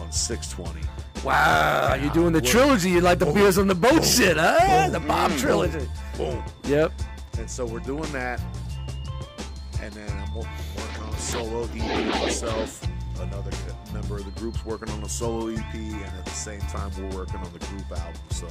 [0.00, 0.80] on 620.
[1.24, 2.46] Wow, you're doing the Word.
[2.46, 2.90] trilogy.
[2.90, 3.34] You like the Boom.
[3.34, 4.84] beers on the boat shit, huh?
[4.86, 4.92] Boom.
[4.92, 5.86] The Bob trilogy.
[6.16, 6.42] Boom.
[6.64, 6.92] Yep.
[7.38, 8.40] And so we're doing that.
[9.80, 12.86] And then I'm working on a solo EP myself.
[13.20, 13.50] Another
[13.92, 15.74] member of the group's working on a solo EP.
[15.74, 18.20] And at the same time, we're working on the group album.
[18.30, 18.46] So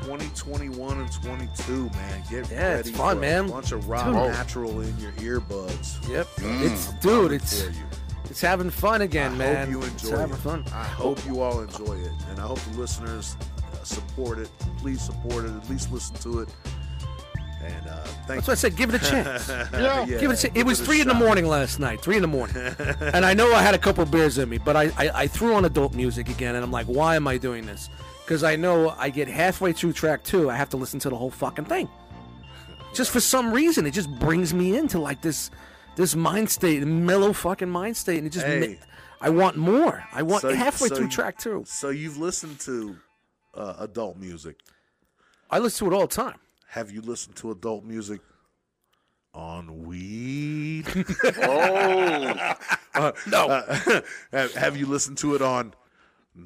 [0.00, 2.22] 2021 and 22, man.
[2.30, 3.44] Get Yeah, ready it's fun, for man.
[3.46, 4.14] a bunch of raw Dude.
[4.32, 6.08] natural in your earbuds.
[6.08, 6.26] Yep.
[6.36, 6.62] Mm.
[6.72, 7.82] It's I'm dude, it's for you.
[8.30, 9.56] it's having fun again, I man.
[9.66, 10.38] hope you it's enjoy having it.
[10.40, 10.64] fun.
[10.72, 13.36] I hope you all enjoy it, and I hope the listeners
[13.72, 14.50] uh, support it.
[14.78, 15.50] Please support it.
[15.52, 16.48] At least listen to it.
[17.64, 19.48] And uh, thank That's why I said give it a chance.
[19.48, 20.04] Yeah.
[20.06, 20.44] Give it a chance.
[20.44, 22.00] It give was a three in the morning last night.
[22.00, 22.54] Three in the morning,
[23.00, 25.54] and I know I had a couple beers in me, but I, I, I threw
[25.54, 27.88] on adult music again, and I'm like, why am I doing this?
[28.26, 31.16] Because I know I get halfway through track two, I have to listen to the
[31.16, 31.88] whole fucking thing.
[32.92, 35.50] Just for some reason, it just brings me into like this
[35.94, 38.78] this mind state, mellow fucking mind state, and it just Hey.
[38.80, 38.86] ma-
[39.20, 40.04] I want more.
[40.12, 41.62] I want So- halfway so through you- track two.
[41.66, 42.96] So you've listened to
[43.54, 44.56] uh, adult music.
[45.50, 46.38] I listen to it all the time.
[46.70, 48.20] Have you listened to adult music
[49.32, 50.86] on weed?
[52.98, 53.46] Oh, No.
[53.48, 54.00] Uh,
[54.32, 55.74] have, have you listened to it on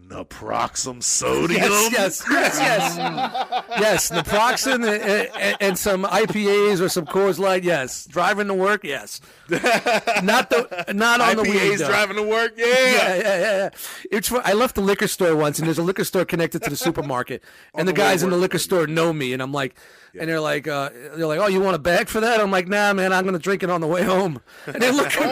[0.08, 1.60] naproxen sodium?
[1.60, 2.96] Yes, yes, yes, yes.
[3.78, 7.62] yes, naproxen and, and, and some IPAs or some Coors Light.
[7.62, 8.82] Yes, driving to work.
[8.82, 11.52] Yes, not the not on the weed.
[11.52, 12.54] IPAs driving to work.
[12.56, 12.66] Yeah.
[12.66, 13.68] Yeah, yeah, yeah, yeah.
[14.10, 16.76] It's I left the liquor store once, and there's a liquor store connected to the
[16.76, 17.42] supermarket,
[17.74, 19.74] and the the guys in the liquor store know me, and I'm like,
[20.18, 22.40] and they're like, uh, they're like, oh, you want a bag for that?
[22.40, 24.40] I'm like, nah, man, I'm gonna drink it on the way home.
[24.66, 25.30] And they look, and,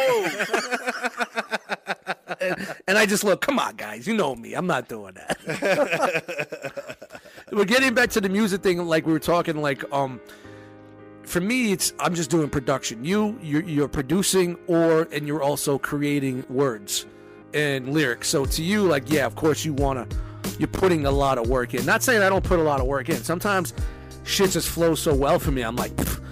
[2.41, 6.99] and I just look, come on, guys, you know me, I'm not doing that.
[7.53, 10.21] we're getting back to the music thing, like we were talking, like um.
[11.25, 13.05] For me, it's I'm just doing production.
[13.05, 17.05] You, you're, you're producing, or and you're also creating words
[17.53, 18.29] and lyrics.
[18.29, 20.07] So to you, like, yeah, of course you wanna,
[20.59, 21.85] you're putting a lot of work in.
[21.85, 23.17] Not saying I don't put a lot of work in.
[23.17, 23.75] Sometimes
[24.25, 25.63] shit just flows so well for me.
[25.63, 26.23] I'm like, "Pff,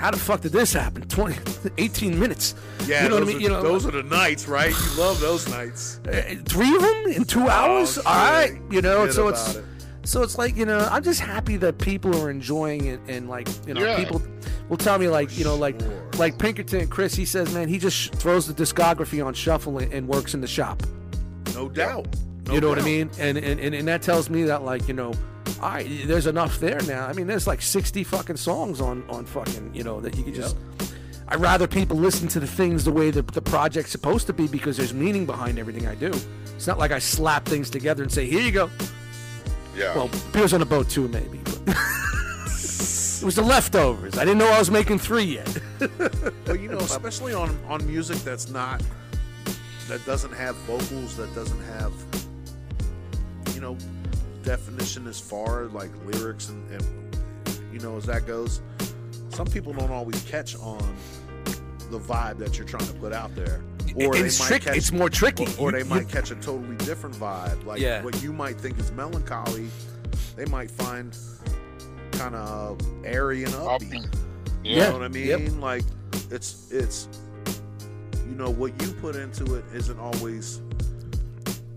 [0.00, 1.02] how the fuck did this happen?
[1.08, 2.54] 20, 18 minutes.
[2.86, 3.36] Yeah, you know those, what I mean?
[3.36, 4.70] are, You know, those are the nights, right?
[4.70, 6.00] You love those nights.
[6.08, 7.94] uh, three of them in two hours.
[7.94, 8.06] shit.
[8.06, 9.00] All right, you know.
[9.00, 9.64] Forget so it's it.
[10.04, 13.48] so it's like you know, I'm just happy that people are enjoying it and like
[13.66, 13.96] you know, Yeah.
[13.98, 14.22] people
[14.70, 16.10] will tell me like you know, like Sure.
[16.18, 17.14] like Pinkerton, Chris.
[17.14, 20.46] He says, man, he just sh- throws the discography on shuffle and, works in the
[20.48, 20.82] shop.
[21.54, 22.06] No doubt.
[22.46, 23.10] No you know what I mean?
[23.18, 25.12] And, and and and that tells me that like you know,
[25.62, 27.06] all right, there's enough there now.
[27.06, 30.34] I mean, there's like 60 fucking songs on on fucking you know that you could
[30.34, 30.56] just.
[31.28, 34.48] I'd rather people listen to the things the way the, the project's supposed to be
[34.48, 36.10] because there's meaning behind everything I do.
[36.56, 38.70] It's not like I slap things together and say, "Here you go."
[39.76, 39.94] yeah.
[39.94, 41.40] Well, beers on a boat too, maybe.
[41.44, 44.18] But it was the leftovers.
[44.18, 45.58] I didn't know I was making three yet.
[46.44, 48.82] But you know, especially on on music that's not
[49.88, 51.92] that doesn't have vocals, that doesn't have
[53.54, 53.76] you know
[54.42, 56.84] definition as far like lyrics and, and
[57.72, 58.60] you know as that goes.
[59.30, 60.96] Some people don't always catch on
[61.90, 63.62] the vibe that you're trying to put out there,
[63.96, 65.46] or it's they might trick- catch, it's more tricky.
[65.58, 67.64] or, or they you- might catch a totally different vibe.
[67.64, 68.02] Like Yeah.
[68.02, 69.68] what you might think is melancholy,
[70.36, 71.16] they might find
[72.12, 73.90] kind of airy and upbeat.
[73.92, 74.14] Upbeat.
[74.64, 74.88] You Yeah.
[74.88, 75.26] know what I mean?
[75.26, 75.40] Yep.
[75.60, 75.84] Like
[76.30, 77.08] it's it's
[78.28, 80.60] you know what you put into it isn't always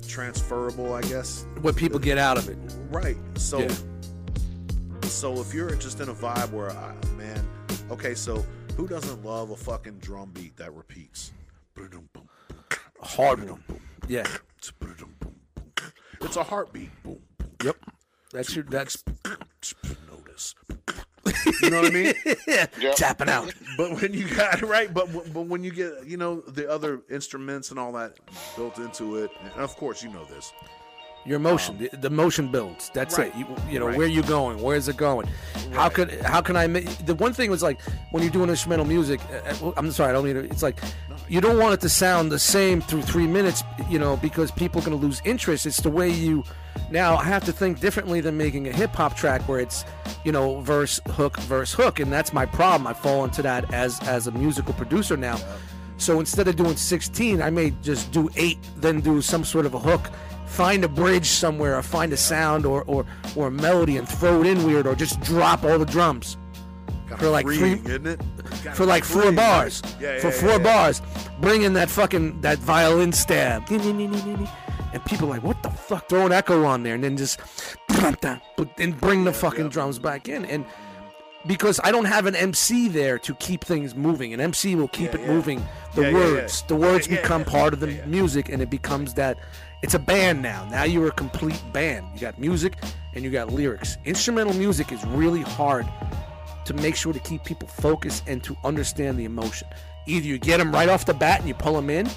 [0.08, 1.46] transferable, I guess.
[1.62, 2.58] what people get out of it.
[2.90, 3.18] Right.
[3.36, 3.74] So Yeah.
[5.04, 7.48] so if you're just in a vibe where I, man,
[7.92, 11.32] okay, so who doesn't love a fucking drum beat that repeats?
[11.78, 13.64] A hard one.
[14.08, 14.26] Yeah.
[16.22, 16.90] It's a heartbeat.
[17.64, 17.76] Yep.
[18.32, 18.64] That's your.
[18.66, 19.04] That's.
[21.62, 22.14] You know what I mean?
[22.48, 22.66] yeah.
[22.96, 23.54] Tapping out.
[23.78, 27.70] But when you got right, but but when you get you know the other instruments
[27.72, 28.18] and all that
[28.56, 30.54] built into it, and of course you know this.
[31.26, 32.92] Your emotion, the, the motion builds.
[32.94, 33.28] That's Right.
[33.34, 33.38] it.
[33.38, 33.98] You, you know Right.
[33.98, 34.62] where you going?
[34.62, 35.26] Where's it going?
[35.72, 35.94] How Right.
[35.94, 37.80] could how can I make the one thing was like
[38.12, 39.22] when you're doing instrumental music.
[39.32, 40.82] uh, uh, well, I'm sorry, I don't mean to, it's like
[41.30, 44.82] you don't want it to sound the same through three minutes, you know, because people
[44.82, 45.66] are going to lose interest.
[45.66, 46.44] It's the way you
[46.94, 49.84] now I have to think differently than making a hip hop track where it's
[50.24, 52.88] you know verse hook verse hook, and that's my problem.
[52.88, 55.38] I fall into that as as a musical producer now.
[55.98, 59.74] So instead of doing 16, I may just do eight, then do some sort of
[59.74, 60.10] a hook,
[60.48, 63.06] find a bridge somewhere, or find a sound or or,
[63.36, 66.38] or a melody and throw it in weird, or just drop all the drums
[67.18, 68.22] For like freeing, three- isn't it?
[68.76, 69.48] for like four Freeing, right?
[69.60, 69.82] bars.
[70.00, 70.64] Yeah, for yeah, four yeah, yeah.
[70.64, 71.02] bars,
[71.40, 73.66] bring in that fucking that violin stab,
[74.94, 76.08] and people are like, what the fuck?
[76.08, 77.40] Throw an echo on there, and then just
[78.78, 80.66] and bring the fucking drums back in, and
[81.46, 84.34] because I don't have an MC there to keep things moving.
[84.34, 85.34] An MC will keep Yeah, it yeah.
[85.34, 85.66] moving.
[85.94, 89.38] The Yeah, words, the words become part of the music, and it becomes that.
[89.82, 90.66] It's a band now.
[90.70, 92.06] Now you're a complete band.
[92.14, 92.76] You got music
[93.14, 93.98] and you got lyrics.
[94.06, 95.86] Instrumental music is really hard
[96.64, 99.68] to make sure to keep people focused and to understand the emotion.
[100.06, 102.10] Either you get them right off the bat and you pull them in,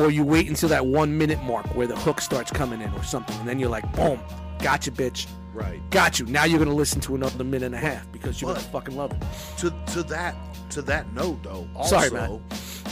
[0.00, 3.02] or you wait until that one minute mark where the hook starts coming in or
[3.04, 4.20] something, and then you're like, boom,
[4.60, 5.80] gotcha, bitch, Right.
[5.90, 6.26] got you.
[6.26, 8.96] Now you're gonna listen to another minute and a half because you're But- gonna fucking
[8.96, 9.22] love it.
[9.58, 10.34] To to that
[10.70, 11.66] to that note though.
[11.74, 12.40] Also, Sorry, man.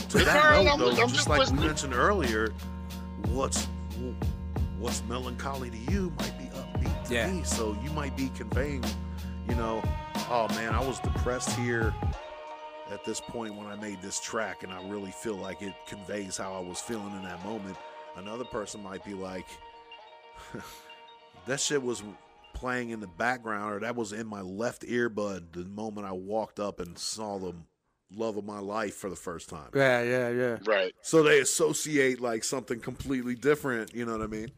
[0.09, 1.61] To that note I'm- though, I'm just just like listening.
[1.61, 2.49] we mentioned earlier,
[3.29, 3.67] what's
[4.79, 7.27] what's melancholy to you might be upbeat to Yeah.
[7.31, 7.43] me.
[7.43, 8.83] So you might be conveying,
[9.47, 9.81] you know,
[10.29, 11.93] oh man, I was depressed here
[12.91, 16.37] at this point when I made this track, and I really feel like it conveys
[16.37, 17.77] how I was feeling in that moment.
[18.17, 19.45] Another person might be like,
[21.45, 22.03] that shit was
[22.53, 26.59] playing in the background, or that was in my left earbud the moment I walked
[26.59, 27.53] up and saw the
[28.15, 29.69] love of my life for the first time.
[29.75, 30.57] Yeah, yeah, yeah.
[30.65, 30.93] Right.
[31.01, 33.93] So they associate like something completely different.
[33.93, 34.51] You know what I mean?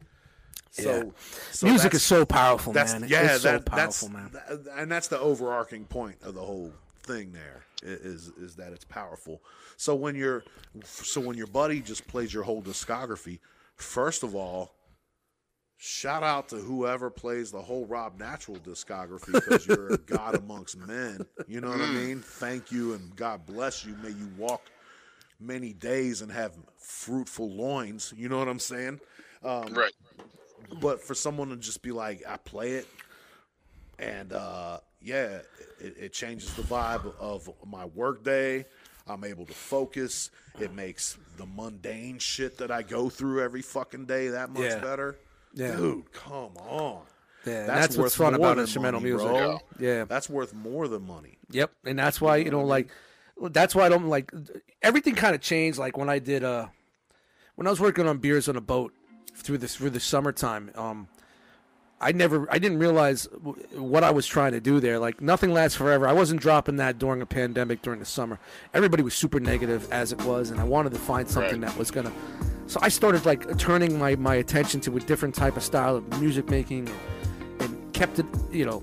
[0.70, 1.02] So, Yeah.
[1.50, 3.04] so Music is so powerful, that's man.
[3.06, 4.30] yeah, it's so that, powerful, that's man.
[4.48, 6.72] th- and that's the overarching point of the whole
[7.02, 7.32] thing.
[7.32, 9.42] there is is is that it's powerful.
[9.76, 10.44] So when you're
[10.84, 13.38] so when your buddy just plays your whole discography,
[13.76, 14.74] first of all.
[15.84, 20.76] Shout out to whoever plays the whole Rob Natural discography because you're a god amongst
[20.78, 21.26] men.
[21.48, 22.20] You know what I mean?
[22.20, 23.96] Thank you and God bless you.
[24.00, 24.62] May you walk
[25.40, 28.14] many days and have fruitful loins.
[28.16, 29.00] You know what I'm saying?
[29.42, 29.92] Um, Right.
[30.80, 32.86] but for someone to just be like, I play it,
[33.98, 35.38] and uh, yeah,
[35.80, 38.64] it, it changes the vibe of my workday.
[39.08, 40.30] I'm able to focus.
[40.60, 44.78] It makes the mundane shit that I go through every fucking day that much Yeah.
[44.78, 45.16] better.
[45.54, 45.76] Yeah.
[45.76, 47.02] Dude, come on.
[47.44, 49.28] Yeah, That's, that's what's worth fun about instrumental money, music.
[49.28, 49.58] bro.
[49.80, 50.04] Yeah.
[50.04, 51.38] That's worth more than money.
[51.50, 52.88] Yep, and that's why you know, like,
[53.50, 54.30] that's why I don't like
[54.80, 55.16] everything.
[55.16, 56.68] Kind of changed, like when I did, uh,
[57.56, 58.94] when I was working on beers on a boat
[59.34, 60.70] through this through the summertime.
[60.76, 61.08] Um,
[62.02, 64.98] I never, I didn't realize w- what I was trying to do there.
[64.98, 66.06] Like, nothing lasts forever.
[66.08, 68.38] I wasn't dropping that during a pandemic during the summer.
[68.74, 71.70] Everybody was super negative as it was, and I wanted to find something Right.
[71.70, 72.12] that was gonna.
[72.66, 76.20] So I started like turning my my attention to a different type of style of
[76.20, 78.82] music making, and, and kept it, you know,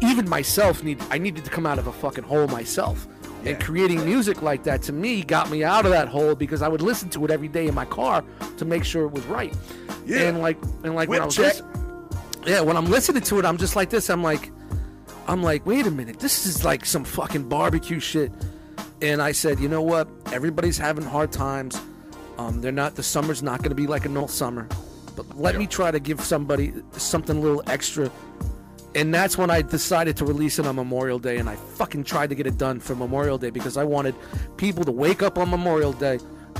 [0.00, 3.06] even myself need I needed to come out of a fucking hole myself.
[3.42, 3.52] Yeah.
[3.52, 6.68] And creating music like that to me got me out of that hole because I
[6.68, 8.24] would listen to it every day in my car
[8.56, 9.54] to make sure it was right.
[10.04, 10.28] Yeah.
[10.28, 11.54] And like and like when I was check.
[12.46, 14.08] Yeah, when I'm listening to it, I'm just like this.
[14.08, 14.50] I'm like,
[15.26, 18.32] I'm like, wait a minute, this is like some fucking barbecue shit.
[19.02, 20.08] And I said, you know what?
[20.32, 21.80] Everybody's having hard times.
[22.38, 22.94] Um, they're not.
[22.94, 24.68] The summer's not going to be like a normal summer.
[25.16, 28.10] But let me try to give somebody something a little extra.
[28.94, 32.30] And that's when I decided to release it on Memorial Day, and I fucking tried
[32.30, 34.14] to get it done for Memorial Day because I wanted
[34.56, 36.18] people to wake up on Memorial Day,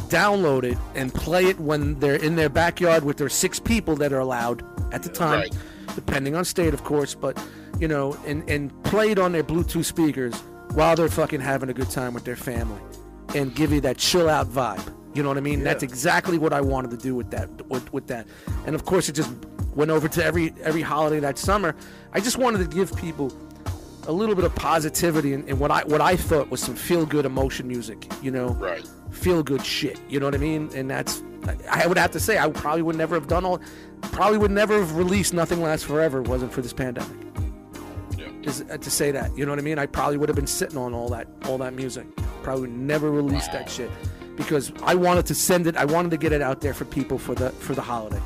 [0.09, 4.13] download it, and play it when they're in their backyard with their six people that
[4.13, 5.57] are allowed at the time, Right.
[5.97, 7.15] Depending on state, of course.
[7.15, 7.43] But
[7.81, 10.35] you know, and and play it on their Bluetooth speakers
[10.75, 12.81] while they're fucking having a good time with their family,
[13.35, 14.93] and give you that chill out vibe.
[15.15, 15.65] You know what I mean?
[15.65, 17.49] That's exactly what I wanted to do with that.
[17.69, 18.29] With, with that,
[18.67, 19.33] and of course, it just
[19.75, 21.75] went over to every every holiday that summer.
[22.13, 23.33] I just wanted to give people
[24.09, 27.07] a little bit of positivity and, and what I what I thought was some feel
[27.07, 28.07] good emotion music.
[28.23, 28.87] You know, Right.
[29.17, 29.99] Feel good shit.
[30.09, 30.71] You know what I mean?
[30.75, 31.23] And that's
[31.71, 33.61] I would have to say I probably would never have done all,
[34.03, 37.17] probably would never have released Nothing Lasts Forever wasn't for this pandemic.
[38.17, 38.27] Yeah.
[38.43, 39.79] Is, uh, to say that, you know what I mean?
[39.79, 42.07] I probably would have been sitting on all that all that music.
[42.43, 43.91] Probably would never release that shit
[44.37, 45.77] because I wanted to send it.
[45.77, 48.21] I wanted to get it out there for people for the for the holiday.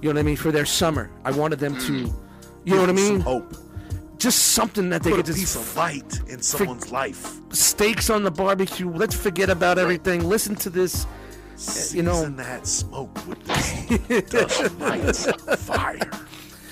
[0.00, 0.36] You know what I mean?
[0.36, 2.12] For their summer, I wanted them to.
[2.64, 3.20] You know what I Some mean?
[3.20, 3.54] hope.
[4.18, 7.36] Just something that they Put a could just piece of light in someone's life.
[7.50, 8.88] steaks on the barbecue.
[8.90, 10.24] Let's forget about everything.
[10.24, 11.04] Listen to this.
[11.04, 16.10] Eh, you know- Season that smoke with this light fire.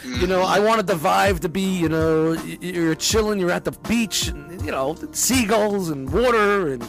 [0.04, 3.70] You know, I wanted the vibe to be, you know, you're chilling, you're at the
[3.88, 6.84] beach, and, you know, seagulls and water and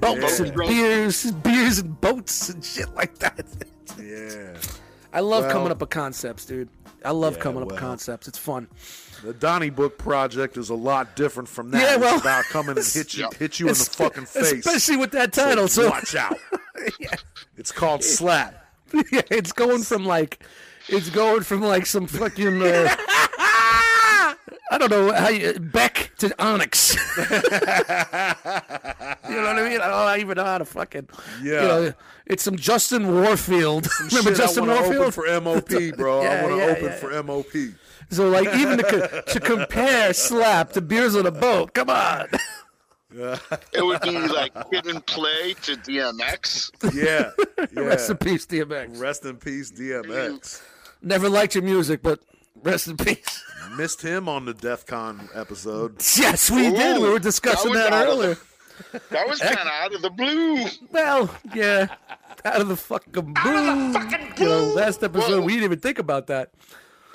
[0.00, 0.46] boats Yeah.
[0.46, 3.46] and beers, beers and boats and shit like that.
[4.00, 4.56] Yeah.
[5.12, 6.68] I love Well- coming up with concepts, dude.
[7.04, 7.88] I love Yeah, coming up with well.
[7.88, 8.26] concepts.
[8.26, 8.66] It's fun.
[9.22, 11.82] The Donnie Book project is a lot different from that.
[11.82, 13.28] Yeah, well- it's about coming and hit you, Yeah.
[13.38, 14.52] hit you in the fucking face.
[14.66, 15.68] Especially with that title.
[15.68, 16.36] So, watch out.
[17.58, 18.54] It's called Slap.
[19.10, 20.38] yeah, it's going from like,
[20.88, 22.94] it's going from like some fucking, uh,
[24.70, 26.94] I don't know how you, Beck to Onyx.
[27.16, 27.28] you know
[29.42, 29.80] what I mean?
[29.80, 31.08] I don't even know how to fucking,
[31.42, 31.62] Yeah.
[31.62, 31.92] You know,
[32.26, 33.88] it's some Justin Warfield.
[34.10, 34.96] Remember Shit, Justin I Warfield?
[34.96, 36.22] open for MOP, bro.
[36.22, 36.96] Yeah, I want to yeah, open yeah.
[36.96, 37.52] for MOP.
[38.10, 42.28] So like even to, co- to compare Slap to Beers on a Boat, come on.
[43.18, 46.70] It would be like Kid and Play to DMX.
[46.94, 47.30] Yeah.
[47.72, 47.80] yeah.
[47.80, 49.00] Rest in peace, DMX.
[49.00, 50.60] Rest in peace, DMX.
[51.02, 52.20] Never liked your music, but
[52.62, 53.42] rest in peace.
[53.76, 56.02] Missed him on the DEF CON episode.
[56.16, 57.00] Yes, we did.
[57.00, 58.36] We were discussing that that, out the- earlier.
[59.10, 60.66] That was kind of out of the blue.
[60.92, 61.86] Well, yeah,
[62.44, 63.92] out of the fucking blue.
[64.38, 65.46] You know, last episode Whoa.
[65.46, 66.50] we didn't even think about that.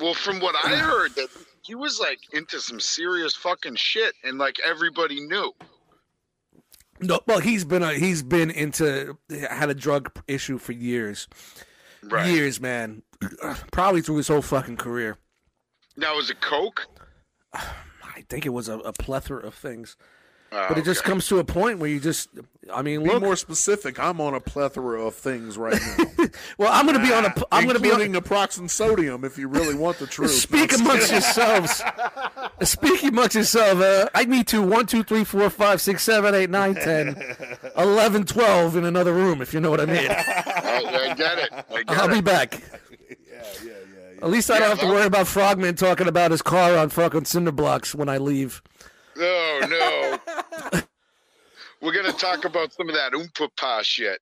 [0.01, 1.27] Well, from what I heard, that
[1.61, 5.53] he was like into some serious fucking shit, and like everybody knew.
[6.99, 11.27] No, well, he's been a, he's been into had a drug issue for years,
[12.03, 12.27] Right.
[12.31, 13.03] years, man.
[13.71, 15.17] Probably through his whole fucking career.
[15.97, 16.87] Now was it Coke?
[17.53, 19.97] I think it was a, a plethora of things.
[20.53, 21.09] Oh, But it just okay.
[21.11, 22.27] comes to a point where you just,
[22.73, 23.21] I mean, Be look.
[23.23, 23.97] more specific.
[23.99, 26.25] I'm on a plethora of things right now.
[26.57, 27.33] well, I'm going to be on a.
[27.53, 28.01] I'm going to be on.
[28.01, 30.31] including naproxen sodium if you really want the truth.
[30.31, 31.81] Speak amongst yourselves.
[32.63, 33.79] Speak amongst yourself.
[33.79, 37.15] Uh, I need to one, two, three, four, five, six, seven, eight, nine, ten,
[37.77, 39.41] eleven, twelve in another room.
[39.41, 40.09] If you know what I mean.
[40.09, 41.53] I, I get it.
[41.53, 42.13] I get I'll it.
[42.13, 42.61] be back.
[43.09, 44.21] yeah, yeah, yeah, yeah.
[44.21, 46.89] At least I don't Yeah, have to worry about Frogman talking about his car on
[46.89, 48.61] fucking cinder blocks when I leave.
[49.21, 50.19] Oh
[50.73, 50.81] no.
[51.81, 54.19] We're gonna talk about some of that oompa pa shit.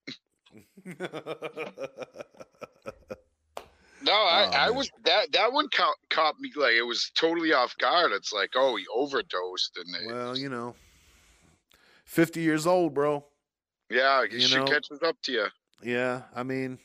[4.02, 7.52] No, I, Oh, I was that that one caught, caught me like it was totally
[7.52, 8.12] off guard.
[8.14, 10.74] It's like, oh, he overdosed, and Well, you know,
[12.06, 13.26] 50 years old, bro.
[13.90, 15.46] yeah, you know- catches up to you.
[15.84, 16.78] Yeah, I mean,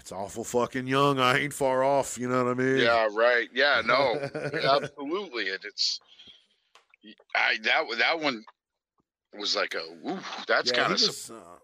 [0.00, 1.18] it's awful fucking young.
[1.18, 2.18] I ain't far off.
[2.18, 2.78] You know what I mean?
[2.78, 3.48] Yeah, right.
[3.54, 5.44] Yeah, no, absolutely.
[5.44, 6.00] It, it's
[7.34, 8.44] I that that one
[9.38, 11.58] was like a ooh, that's Yeah, kind he of uh,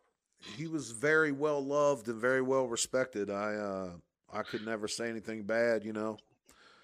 [0.57, 3.31] he was very well loved and very well respected.
[3.31, 3.93] I uh,
[4.33, 5.85] I could never say anything bad.
[5.85, 6.19] You know,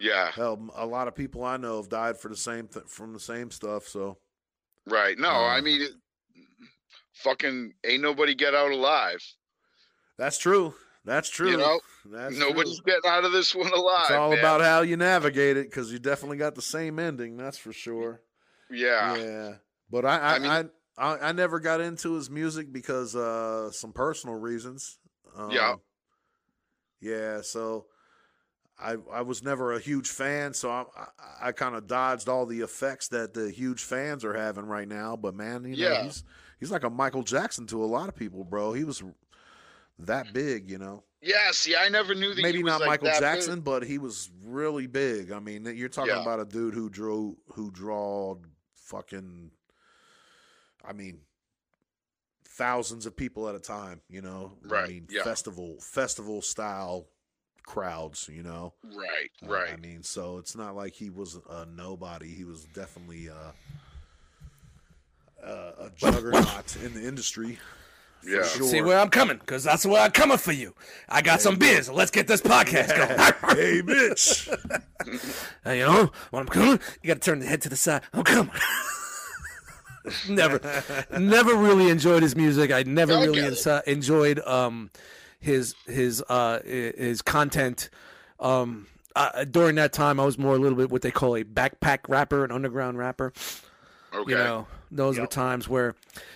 [0.01, 3.12] yeah, hell, a lot of people I know have died for the same th- from
[3.12, 3.87] the same stuff.
[3.89, 4.19] So
[4.87, 5.19] right.
[5.19, 5.91] No, I Uh, mean, it,
[7.15, 9.23] fucking ain't nobody get out alive.
[10.19, 10.74] that's true.
[11.05, 11.51] That's true.
[11.51, 12.85] You know, that's Nobody's true.
[12.85, 14.03] getting out of this one alive.
[14.03, 14.39] It's all man.
[14.39, 17.37] about how you navigate it because you definitely got the same ending.
[17.37, 18.20] That's for sure.
[18.70, 19.16] Yeah.
[19.16, 19.52] Yeah,
[19.90, 23.70] but I I, I I, mean- I I never got into his music because uh
[23.70, 24.98] some personal reasons.
[25.36, 25.74] Um, Yeah.
[27.01, 27.86] Yeah, so
[28.78, 32.47] I I was never a huge fan, so I I, I kind of dodged all
[32.47, 35.16] the effects that the huge fans are having right now.
[35.16, 36.02] But man, you know, Yeah.
[36.05, 36.24] he's
[36.59, 38.72] he's like a Michael Jackson to a lot of people, bro.
[38.72, 39.02] He was
[40.01, 41.05] that big, you know.
[41.22, 42.43] Yeah, see, I never knew that.
[42.43, 43.20] Maybe he was not like Michael that big.
[43.20, 45.32] Jackson, but he was really big.
[45.32, 46.22] I mean, you're talking Yeah.
[46.22, 48.47] about a dude who drew who drawed
[48.87, 49.51] fucking
[50.85, 51.19] I mean
[52.45, 54.53] thousands of people at a time, you know.
[54.65, 55.25] I Right, mean yeah.
[55.25, 57.07] festival festival style
[57.67, 58.73] crowds, you know.
[58.85, 59.73] Right, Uh, right.
[59.73, 62.29] I mean, so it's not like he was a nobody.
[62.29, 63.53] He was definitely uh,
[65.45, 67.59] uh, a juggernaut in the industry.
[68.27, 68.43] For Yeah.
[68.47, 68.66] sure.
[68.66, 70.74] See where I'm coming, because that's where I'm coming for you.
[71.09, 71.89] I got some beers.
[71.89, 73.57] Let's get this podcast going.
[73.57, 74.82] hey, bitch.
[75.65, 78.03] Uh, you know, when I'm coming, you got to turn the head to the side.
[78.12, 78.51] I'm coming.
[80.28, 80.61] never,
[81.19, 82.70] never really enjoyed his music.
[82.73, 84.90] I never I really get insi- enjoyed um,
[85.40, 87.90] his his uh, his content.
[88.40, 91.44] Um, uh, during that time, I was more a little bit what they call a
[91.44, 93.32] backpack rapper, an underground rapper.
[94.15, 94.32] Okay.
[94.32, 95.94] You know, those were times where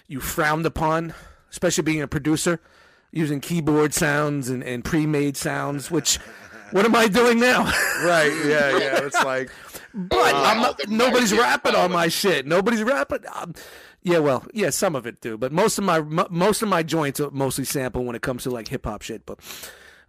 [0.08, 1.14] you frowned upon,
[1.50, 2.60] especially being a producer,
[3.12, 5.90] using keyboard sounds and, and pre-made sounds.
[5.90, 6.18] Which,
[6.72, 7.64] what am I doing now?
[8.04, 9.00] right, yeah, yeah.
[9.04, 9.50] It's like
[9.94, 12.46] But Wow, I'm not, nobody's rapping on my shit.
[12.46, 13.24] Nobody's rapping.
[13.34, 13.54] Um,
[14.02, 16.82] yeah, well, yeah, some of it do, but most of my mo- most of my
[16.82, 19.26] joints are mostly sample when it comes to like hip hop shit.
[19.26, 19.40] But,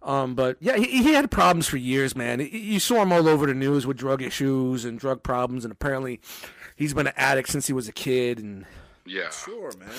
[0.00, 2.40] um, but yeah, he, he had problems for years, man.
[2.40, 6.20] You saw him all over the news with drug issues and drug problems, and apparently,
[6.74, 8.38] he's been an addict since he was a kid.
[8.38, 8.64] And
[9.04, 9.28] Yeah.
[9.30, 9.90] Sure, man.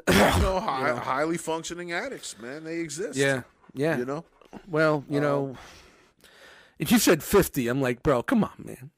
[0.08, 2.64] you know, high, highly functioning addicts, man.
[2.64, 3.16] They exist.
[3.18, 3.42] yeah,
[3.74, 3.96] yeah.
[3.98, 4.24] You know?
[4.68, 5.58] well, you know, um,
[6.78, 8.90] if you said fifty, I'm like, bro, come on, man.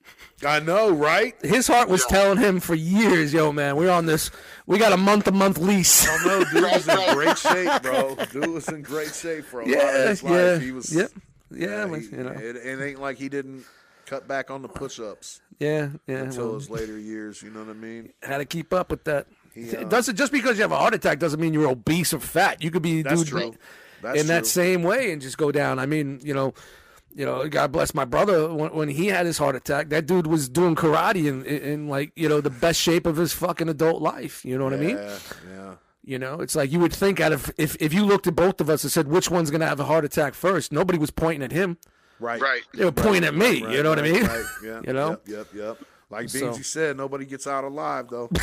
[0.44, 1.35] I know, right?
[1.43, 4.31] His heart was telling him for years, yo, man, we're on this.
[4.66, 6.06] We got a month to month lease.
[6.09, 8.16] I know, dude was in great shape, bro.
[8.32, 10.32] Dude was in great shape for a lot Yeah, of his life.
[10.32, 11.10] yeah, He was, yep,
[11.51, 13.64] yeah, yeah, he- you know, it, it ain't like he didn't
[14.06, 16.18] cut back on the push ups yeah, yeah.
[16.18, 17.43] until well, his later years.
[17.43, 18.12] You know what I mean?
[18.23, 19.27] had to keep up with that.
[19.57, 22.12] He, It uh, doesn't just because you have a heart attack doesn't mean you're obese
[22.12, 22.62] or fat.
[22.62, 23.55] You could be That's dude, true.
[24.03, 25.78] That's in that same way and just go down.
[25.78, 26.53] I mean, you know,
[27.15, 28.53] you know, God bless my brother.
[28.53, 31.89] When, when he had his heart attack, that dude was doing karate in, in, in
[31.89, 34.45] like you know the best shape of his fucking adult life.
[34.45, 34.97] You know what I mean?
[34.97, 35.19] Yeah,
[35.51, 35.74] yeah.
[36.05, 38.61] You know, it's like you would think out of if if you looked at both
[38.61, 41.43] of us and said which one's gonna have a heart attack first, nobody was pointing
[41.43, 41.78] at him.
[42.20, 42.41] Right.
[42.41, 42.62] Right.
[42.74, 43.62] They were pointing at me.
[43.62, 44.24] Right, you know what I mean?
[44.24, 44.45] Right.
[44.65, 44.81] Yeah.
[44.87, 45.11] You know?
[45.11, 45.20] Yep.
[45.27, 45.47] Yep.
[45.55, 45.78] yep.
[46.09, 48.31] Like So- Beansy said, nobody gets out alive though.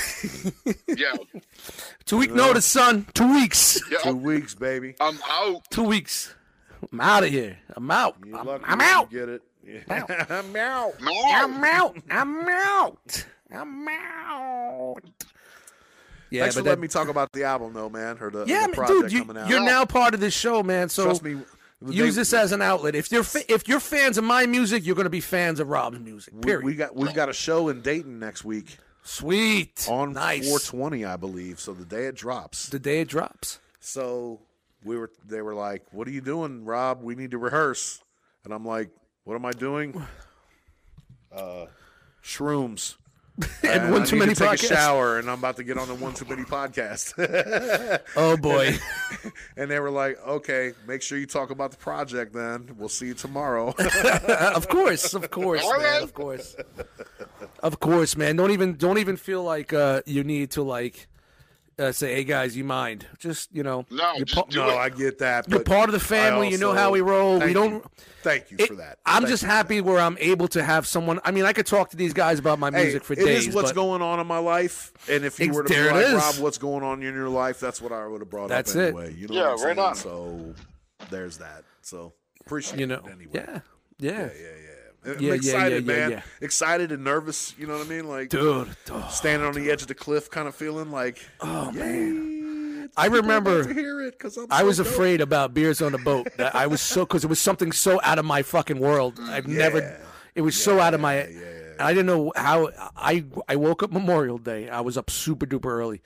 [0.95, 1.14] Yeah.
[2.06, 3.07] Two week notice, son.
[3.14, 3.81] Two weeks.
[4.03, 4.95] Two weeks, baby.
[5.02, 5.64] I'm out.
[5.72, 6.34] Two weeks.
[6.91, 7.57] I'm out of here.
[7.76, 8.15] I'm out.
[8.23, 9.10] You're I'm, I'm out.
[9.10, 9.41] Get it?
[9.65, 9.81] Yeah.
[10.30, 10.94] I'm out.
[11.02, 11.95] I'm I'm out.
[11.98, 12.03] out.
[12.11, 13.26] I'm out.
[13.52, 14.95] I'm out.
[16.30, 18.18] Yeah, Thanks but for that, letting me talk about the album, though, man.
[18.19, 19.49] Or the, yeah, the man, project dude, you, coming out.
[19.49, 20.90] you're now part of this show, man.
[20.90, 21.38] So Trust me.
[21.91, 22.95] Use they- this as an outlet.
[22.95, 25.68] If you're fa- if you're fans of my music, you're going to be fans of
[25.69, 26.34] Rob's music.
[26.35, 26.64] we, Period.
[26.65, 29.85] we got we've got a show in Dayton next week Sweet.
[29.89, 30.47] on nice.
[30.47, 31.60] 420, I believe.
[31.60, 32.68] So the day it drops.
[32.69, 33.60] The day it drops.
[33.80, 34.39] So
[34.84, 37.01] we were they were like, "What are you doing, Rob?
[37.01, 38.01] We need to rehearse."
[38.45, 38.89] And I'm like,
[39.23, 40.01] "What am I doing?"
[41.35, 41.65] uh,
[42.23, 42.95] shrooms.
[43.64, 45.77] And I one need too many to take a shower, and I'm about to get
[45.77, 47.14] on the one too many podcast.
[48.15, 48.77] Oh boy.
[49.57, 52.34] and they were like, "Okay, make sure you talk about the project.
[52.34, 56.03] Then we'll see you tomorrow." of course, of course, man, right.
[56.03, 56.55] of course,
[57.60, 58.35] of course, man.
[58.35, 61.07] Don't even don't even feel like uh, you need to like
[61.80, 64.70] uh, say, "Hey guys, you mind?" Just you know, No, you're, just pa- do no,
[64.70, 64.76] it.
[64.78, 65.50] I get that.
[65.50, 66.50] you're but part of the I family.
[66.50, 67.40] you know how we roll.
[67.40, 67.74] We don't.
[67.74, 67.90] you.
[68.22, 69.00] Thank you it- for that.
[69.06, 69.50] I'm Thank just you.
[69.50, 71.20] happy where I'm able to have someone.
[71.26, 73.48] I mean, I could talk to these guys about my Hey, music for it days.
[73.48, 76.06] is what's but going on in my life, and if you were to be like,
[76.06, 76.14] is.
[76.14, 77.60] Rob, what's going on in your life?
[77.60, 78.88] That's what I would have brought That's up it.
[78.88, 79.14] anyway.
[79.14, 79.80] You know Yeah, what I'm right saying?
[79.80, 79.95] on.
[79.95, 80.56] So
[81.10, 81.64] there's that.
[81.82, 83.32] So appreciate you know, it anyway.
[83.34, 83.60] yeah,
[84.00, 84.62] yeah, yeah, yeah.
[85.05, 86.23] Uh, I'm Yeah, excited, yeah, yeah, man.
[86.41, 87.53] Excited and nervous.
[87.57, 88.07] You know what I mean?
[88.07, 88.69] Like dude.
[89.09, 92.89] standing on the edge of the cliff, kind of feeling like, oh "Yay, man.
[92.95, 95.91] I people are about remember to hear it because I was afraid about beers on
[95.91, 96.27] the boat.
[96.38, 99.19] That I was so because it was something so out of my fucking world.
[99.21, 99.99] I've never.
[100.35, 101.27] It was so out of my.
[101.80, 102.69] I didn't know how.
[102.95, 104.69] I I woke up Memorial Day.
[104.69, 106.01] I was up super duper early.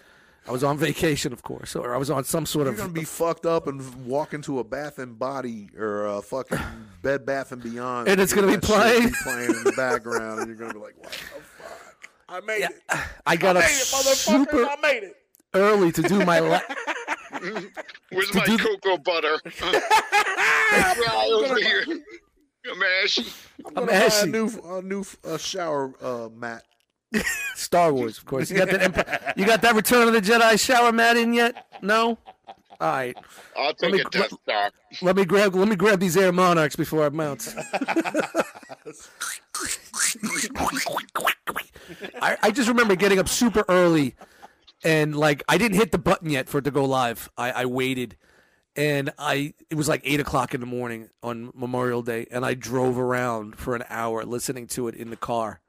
[0.48, 2.74] I was on vacation, of course, or I was on some sort of.
[2.78, 6.58] You're gonna be fucked up and walk into a Bath and Body or a fucking
[7.02, 9.12] Bed Bath and Beyond, And it's gonna be that shit playing?
[9.24, 12.10] playing in the background, and you're gonna be like, "What the fuck?
[12.30, 12.82] I made it!
[13.26, 15.16] I got I up made it, super I made it!"
[15.54, 16.40] early to do my.
[16.40, 16.60] La-
[18.12, 19.40] Where's my do the- cocoa butter?
[20.72, 21.84] Right over here.
[22.70, 23.26] I'm ashy.
[23.66, 26.64] I'm I'm gonna buy a new, a new uh, shower uh, mat.
[27.56, 28.50] Star Wars, of course.
[28.52, 28.82] You got that.
[28.82, 31.66] Emp- you got that Return of the Jedi shower mat in yet?
[31.82, 32.18] No.
[32.80, 33.18] All right.
[33.56, 34.72] I'll take me- a Death Star.
[35.02, 35.56] Let me grab.
[35.56, 37.54] Let me grab these Air Monarchs before I mount.
[42.22, 44.16] I, I just remember getting up super early,
[44.84, 47.30] and like I didn't hit the button yet for it to go live.
[47.38, 48.18] I, I waited,
[48.76, 52.54] and I it was like eight o'clock in the morning on Memorial Day, and I
[52.54, 55.62] drove around for an hour listening to it in the car,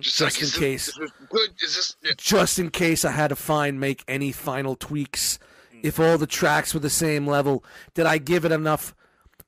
[0.00, 0.88] Just, Just like, in this- case.
[0.88, 1.50] Is good?
[1.62, 1.96] Is this?
[2.02, 2.12] yeah.
[2.16, 5.38] just in case I had to find make any final tweaks.
[5.72, 5.80] Mm-hmm.
[5.86, 7.64] If all the tracks were the same level,
[7.94, 8.94] did I give it enough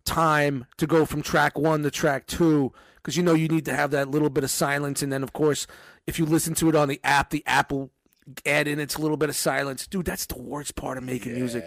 [0.05, 2.73] time to go from track one to track two?
[2.97, 5.33] Because you know you need to have that little bit of silence, and then of
[5.33, 5.67] course,
[6.07, 7.91] if you listen to it on the app, the app will
[8.45, 9.87] add in its little bit of silence.
[9.87, 11.65] Dude, that's the worst part of making music.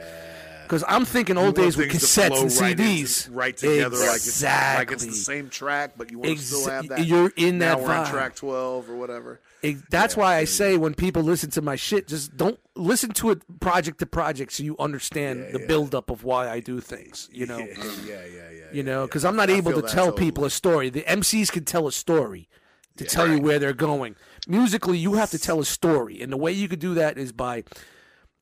[0.72, 4.86] Because I'm thinking old days with cassettes and right CDs, right together, like it's exactly.
[4.86, 7.06] like it's the same track, but you want to still Exa- have that.
[7.06, 9.42] you're in now that we're on track twelve or whatever.
[9.64, 13.32] Ex- That's why I say when people listen to my shit, just don't listen to
[13.32, 17.28] it project to project so you understand the buildup of why I do things.
[17.42, 17.76] You know, yeah,
[18.06, 18.64] yeah, yeah, yeah.
[18.72, 19.06] you know, yeah.
[19.08, 20.26] because I'm not I able to tell totally.
[20.26, 20.90] people a story.
[20.90, 22.48] The MCs can tell a story
[22.96, 24.16] to tell you where they're going.
[24.48, 27.34] Musically, you have to tell a story, and the way you could do that is
[27.34, 27.66] by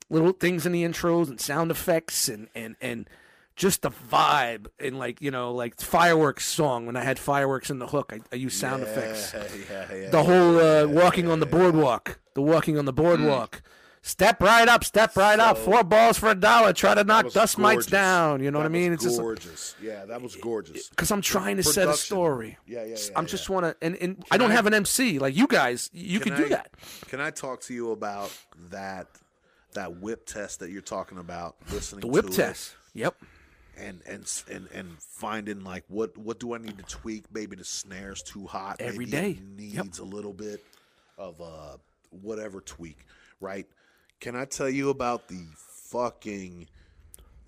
[0.10, 3.10] little things in the intros and sound effects and and and
[3.56, 7.80] just the vibe and like you know like fireworks song when I had fireworks in
[7.80, 10.10] the hook I, I use sound effects Yeah, yeah, yeah.
[10.10, 13.62] the whole uh, walking on the boardwalk, the walking on the boardwalk.
[14.02, 15.58] Step right up, step right up.
[15.58, 16.72] Four balls for a dollar.
[16.72, 18.42] Try to knock dust mites down.
[18.42, 18.92] You know what I mean?
[18.92, 19.76] was It's just gorgeous.
[19.82, 20.88] yeah, that was gorgeous.
[20.88, 22.58] because I'm trying to set a story.
[22.66, 23.30] Yeah, yeah, yeah, I'm yeah.
[23.30, 25.90] just want to, and, and I don't I- have an MC like you guys.
[25.92, 26.72] You Can could do I- that.
[27.10, 28.32] Can I talk to you about
[28.70, 29.08] that
[29.74, 31.56] that whip test that you're talking about?
[31.72, 32.76] Listening to The whip to it test.
[32.94, 33.16] Yep.
[33.78, 37.26] and and and and finding like what what do I need to tweak?
[37.34, 38.78] Maybe the snare's too hot.
[38.80, 39.30] Every Maybe day.
[39.32, 39.38] it
[39.74, 39.84] Yep.
[39.86, 40.64] needs a little bit
[41.18, 41.78] of uh
[42.22, 42.98] whatever tweak,
[43.40, 43.68] right?
[44.20, 46.68] Can I tell you about the fucking?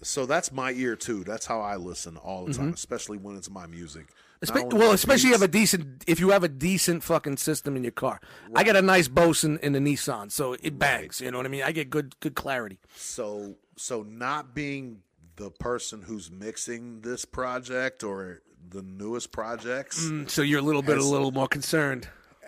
[0.04, 1.24] So that's my ear too.
[1.24, 4.08] That's how I listen all the time, especially when it's my music.
[4.44, 7.84] Espe- well, especially you have a decent, if you have a decent fucking system in
[7.84, 8.20] your car.
[8.56, 11.22] I got a nice Bose in, in the Nissan, so it bangs.
[11.22, 11.62] You know what I mean?
[11.64, 12.80] I get good, good clarity.
[12.96, 15.02] so so not being
[15.38, 20.84] the person who's mixing this project or the newest projects mm, So you're a little
[20.84, 22.08] bit, a little more concerned.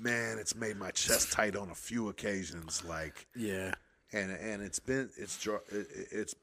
[0.00, 3.72] man it's made my chest tight on a few occasions like Yeah.
[4.12, 6.34] and and it's been it's Jar- it- it- it's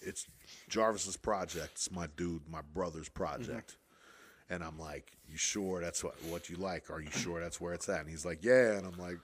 [0.00, 0.26] it's
[0.68, 4.54] Jarvis's project it's my dude my brother's project mm-hmm.
[4.54, 7.72] and I'm like you sure that's what what you like are you sure that's where
[7.74, 9.18] it's at and he's like yeah and I'm like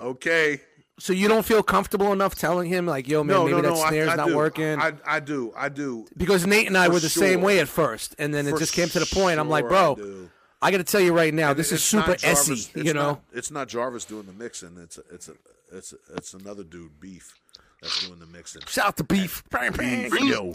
[0.00, 0.60] okay
[1.00, 3.68] So you don't feel comfortable enough telling him like, "Yo, man, no maybe no that
[3.68, 4.36] no snare's I, I not do.
[4.36, 7.60] working." I, I do I do because Nate and I For were the same way
[7.60, 9.38] at first, and then it just came to the point.
[9.38, 10.28] I'm like, "Bro,
[10.60, 13.10] I got to tell you right now, And this is super Jarvis- essy." You know,
[13.10, 14.76] not, it's not Jarvis doing the mixing.
[14.82, 15.34] It's a, it's a,
[15.70, 17.32] it's a, it's another dude, Beef,
[17.80, 18.62] that's doing the mixing.
[18.66, 19.42] shout out to Beef.
[19.50, 20.54] Beef, yo,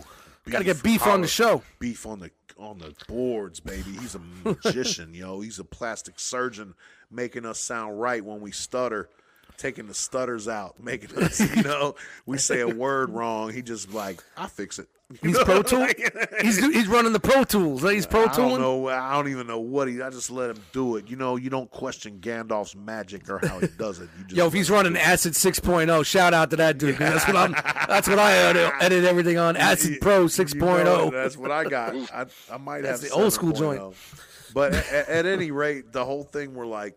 [0.50, 1.64] Gotta get Beef on the show.
[1.80, 3.92] Beef on the on the boards, baby.
[4.00, 5.42] He's a magician, yo.
[5.42, 6.76] He's a plastic surgeon,
[7.10, 9.10] making us sound right when we stutter.
[9.58, 13.52] Taking the stutters out, making us, you know, we say a word wrong.
[13.54, 14.88] He just like, I fix it.
[15.22, 15.88] You He's know, Pro Tool.
[16.42, 17.84] He's he's running the Pro Tools.
[17.84, 18.88] He's Pro I don't know.
[18.88, 20.02] I don't even know what he.
[20.02, 21.08] I just let him do it.
[21.08, 24.10] You know, you don't question Gandalf's magic or how he does it.
[24.18, 24.98] You just Yo, if he's running.
[24.98, 27.00] Acid 6.0, shout out to that dude.
[27.00, 27.12] man.
[27.12, 27.52] That's what I'm.
[27.88, 29.56] That's what I edit, edit everything on.
[29.64, 31.12] Acid Pro You know, 6.0.
[31.12, 31.96] that's what I got.
[32.12, 33.58] I, I might That's have the old school 7.0.
[33.60, 33.82] joint.
[33.82, 33.94] Oh.
[34.56, 36.96] But at, at any rate, the whole thing were like,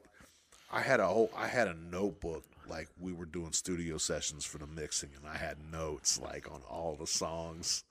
[0.71, 2.45] I had a whole, I had a notebook.
[2.69, 6.63] Like we were doing studio sessions for the mixing, and I had notes like on
[6.69, 7.85] all the songs,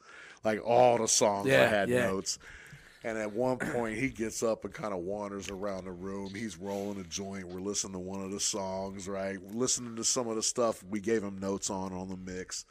[0.43, 1.47] like all the songs.
[1.49, 2.07] I had yeah.
[2.07, 2.39] notes.
[3.05, 6.33] And at one point, he gets up and kind of wanders around the room.
[6.33, 7.47] He's rolling a joint.
[7.47, 9.39] We're listening to one of the songs, right?
[9.39, 12.65] We're listening to some of the stuff we gave him notes on on the mix.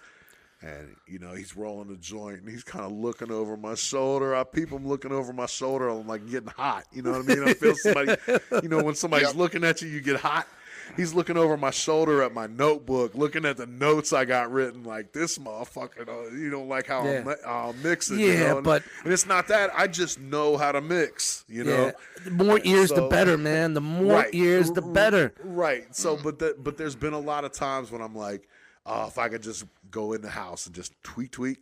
[0.64, 4.34] And, you know, he's rolling the joint and he's kind of looking over my shoulder.
[4.34, 5.88] I peep him looking over my shoulder.
[5.88, 6.84] I'm like getting hot.
[6.90, 7.44] You know what I mean?
[7.46, 8.16] I feel somebody,
[8.62, 9.36] you know, when somebody's Yep.
[9.36, 10.48] looking at you, you get hot.
[10.96, 14.84] He's looking over my shoulder at my notebook, looking at the notes I got written.
[14.84, 17.18] Like this motherfucker, you don't like how Yeah.
[17.18, 18.18] I'm, mi- how I'm mixing.
[18.20, 18.56] you Yeah, know?
[18.58, 19.70] And- but- and it's not that.
[19.76, 21.44] I just know how to mix.
[21.48, 21.92] You know, Yeah.
[22.24, 23.74] The more ears, the better, man.
[23.74, 24.34] The more Right.
[24.34, 25.34] ears, the R- r- better.
[25.42, 25.94] Right.
[25.94, 28.48] So, but the, but there's been a lot of times when I'm like,
[28.86, 29.64] oh, if I could just
[29.94, 31.58] go in the house and just tweet tweet.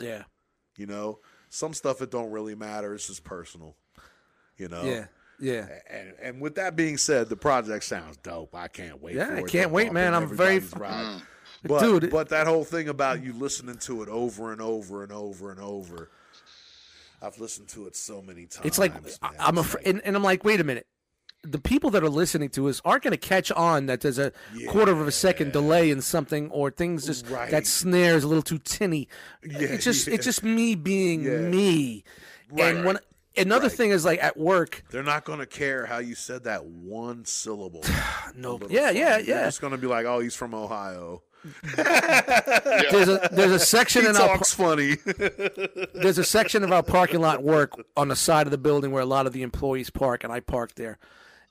[0.00, 0.24] Yeah.
[0.76, 2.94] You know, some stuff it don't really matter.
[2.94, 3.76] It's just personal.
[4.56, 4.82] You know.
[4.82, 5.06] Yeah.
[5.38, 5.66] Yeah.
[5.88, 8.54] And and with that being said, the project sounds dope.
[8.54, 9.14] I can't wait.
[9.14, 10.14] Yeah, I can't wait, man.
[10.14, 11.04] I'm very everybody's ride.
[11.04, 11.22] Mm.
[11.64, 12.10] But, Dude.
[12.10, 15.60] but that whole thing about you listening to it over and over and over and
[15.60, 16.10] over.
[17.22, 18.66] I've listened to it so many times.
[18.66, 19.32] It's like man.
[19.38, 20.86] I'm afraid, and, and I'm like, wait a minute.
[21.42, 24.32] The people that are listening to us aren't going to catch on that there's a
[24.68, 27.50] quarter of a second delay in something, or things just Right.
[27.52, 29.08] that snare is a little too tinny.
[29.44, 30.14] Yeah, it's just yeah.
[30.14, 31.38] it's just me being Yeah.
[31.38, 32.02] me.
[32.50, 32.98] Right, and when
[33.36, 33.76] another Right.
[33.76, 37.24] thing is like at work, They're not going to care how you said that one
[37.26, 37.84] syllable.
[38.34, 39.18] no, Little yeah, yeah.
[39.18, 39.44] They're yeah.
[39.44, 41.22] just going to be like, oh, he's from Ohio.
[41.76, 44.96] There's a there's a section He in our talks funny.
[45.94, 49.02] there's a section of our parking lot work on the side of the building where
[49.02, 50.98] a lot of the employees park, and I park there.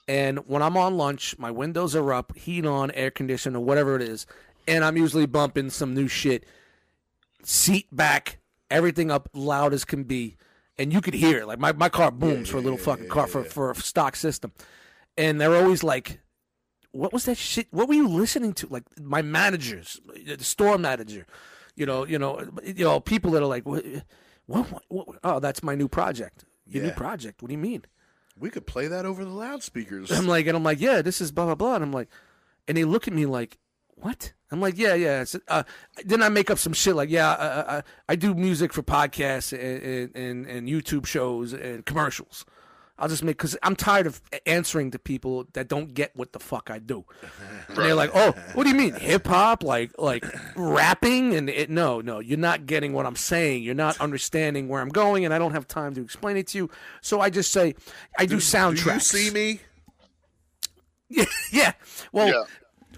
[0.08, 3.96] And when I'm on lunch, my windows are up, heat on, air conditioned, or whatever
[3.96, 4.28] it is,
[4.68, 6.46] and I'm usually bumping some new shit.
[7.44, 10.38] Seat back, everything up loud as can be,
[10.78, 11.48] and you could hear it.
[11.48, 14.52] Like my, my car booms for a little fucking car for for a stock system,
[15.18, 16.20] and they're always like,
[16.92, 17.68] "What was that shit?
[17.72, 21.26] What were you listening to?" Like my managers, the store manager,
[21.76, 23.86] you know, you know, you know, people that are like, "What?
[24.46, 26.46] what, what, what oh, that's my new project.
[26.68, 27.42] Your new project?
[27.42, 27.86] What do you mean?"
[28.40, 30.12] We could play that over the loudspeakers.
[30.12, 32.10] I'm like, and I'm like, yeah, this is blah blah blah, and I'm like,
[32.68, 33.58] and they look at me like,
[33.96, 34.34] what?
[34.52, 35.22] I'm like, yeah, yeah.
[35.22, 35.64] It's, uh,
[36.06, 39.52] then I make up some shit like, yeah, uh, uh, I do music for podcasts
[39.54, 42.46] and, and and YouTube shows and commercials.
[42.98, 46.40] I'll just make because I'm tired of answering to people that don't get what the
[46.40, 47.04] fuck I do.
[47.68, 49.64] And they're like, "Oh, what do you mean hip hop?
[49.64, 50.24] Like like
[50.56, 53.64] rapping?" And it, no, no, you're not getting what I'm saying.
[53.64, 56.58] You're not understanding where I'm going, and I don't have time to explain it to
[56.58, 56.70] you.
[57.02, 57.76] So I just say,
[58.18, 58.84] I do, soundtracks.
[59.12, 59.60] Do you see me?
[61.08, 61.74] Yeah, yeah.
[62.12, 62.44] Well, Yeah.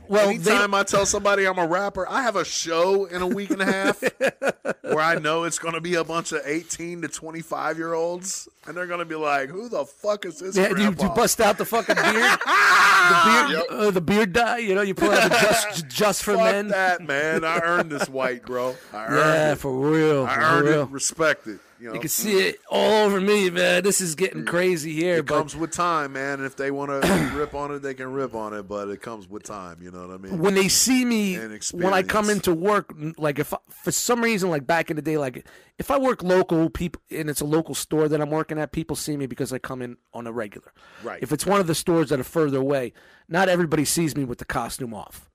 [0.09, 3.27] Well, they, Anytime I tell somebody I'm a rapper, I have a show in a
[3.27, 4.01] week and a half
[4.81, 8.47] where I know it's going to be a bunch of 18 to 25 year olds,
[8.65, 11.39] and they're going to be like, "Who the fuck is this?" yeah, you, you bust
[11.41, 13.63] out the fucking beard, the beard, Yep.
[13.69, 14.57] uh, the beard dye.
[14.59, 16.67] You know, you pull out the just just for Fuck men.
[16.69, 17.43] that, man.
[17.43, 18.75] I earned this white, bro.
[18.93, 19.57] I earned Yeah, it.
[19.57, 20.81] for real, I for earned real.
[20.83, 20.89] it.
[20.89, 21.59] Respect it.
[21.79, 23.83] You know, You can see it all over me, man.
[23.83, 26.39] This is getting crazy here, it but comes with time, man.
[26.39, 28.63] And if they want to rip on it, they can rip on it.
[28.63, 29.77] But it comes with time.
[29.81, 30.39] You know what I mean?
[30.39, 31.37] when they see me
[31.73, 35.01] when I come into work, like if I, for some reason, like back in the
[35.01, 35.45] day, like
[35.77, 38.95] if I work local, people and it's a local store that I'm working at, people
[38.95, 40.73] see me because I come in on a regular.
[41.03, 41.21] Right.
[41.21, 42.93] If it's one of the stores that are further away,
[43.27, 45.29] not everybody sees me with the costume off,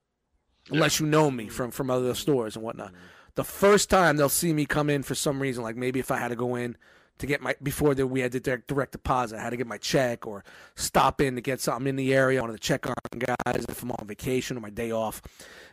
[0.71, 1.53] unless you know me mm-hmm.
[1.53, 2.89] from from other stores and whatnot.
[2.89, 3.07] Mm-hmm.
[3.35, 6.19] The first time they'll see me come in for some reason, like maybe if I
[6.19, 6.77] had to go in
[7.19, 9.67] to get my before that we had to direct, direct deposit, I had to get
[9.67, 10.45] my check or
[10.75, 12.39] stop in to get something in the area.
[12.39, 15.23] I wanted to check on guys if I'm on vacation or my day off,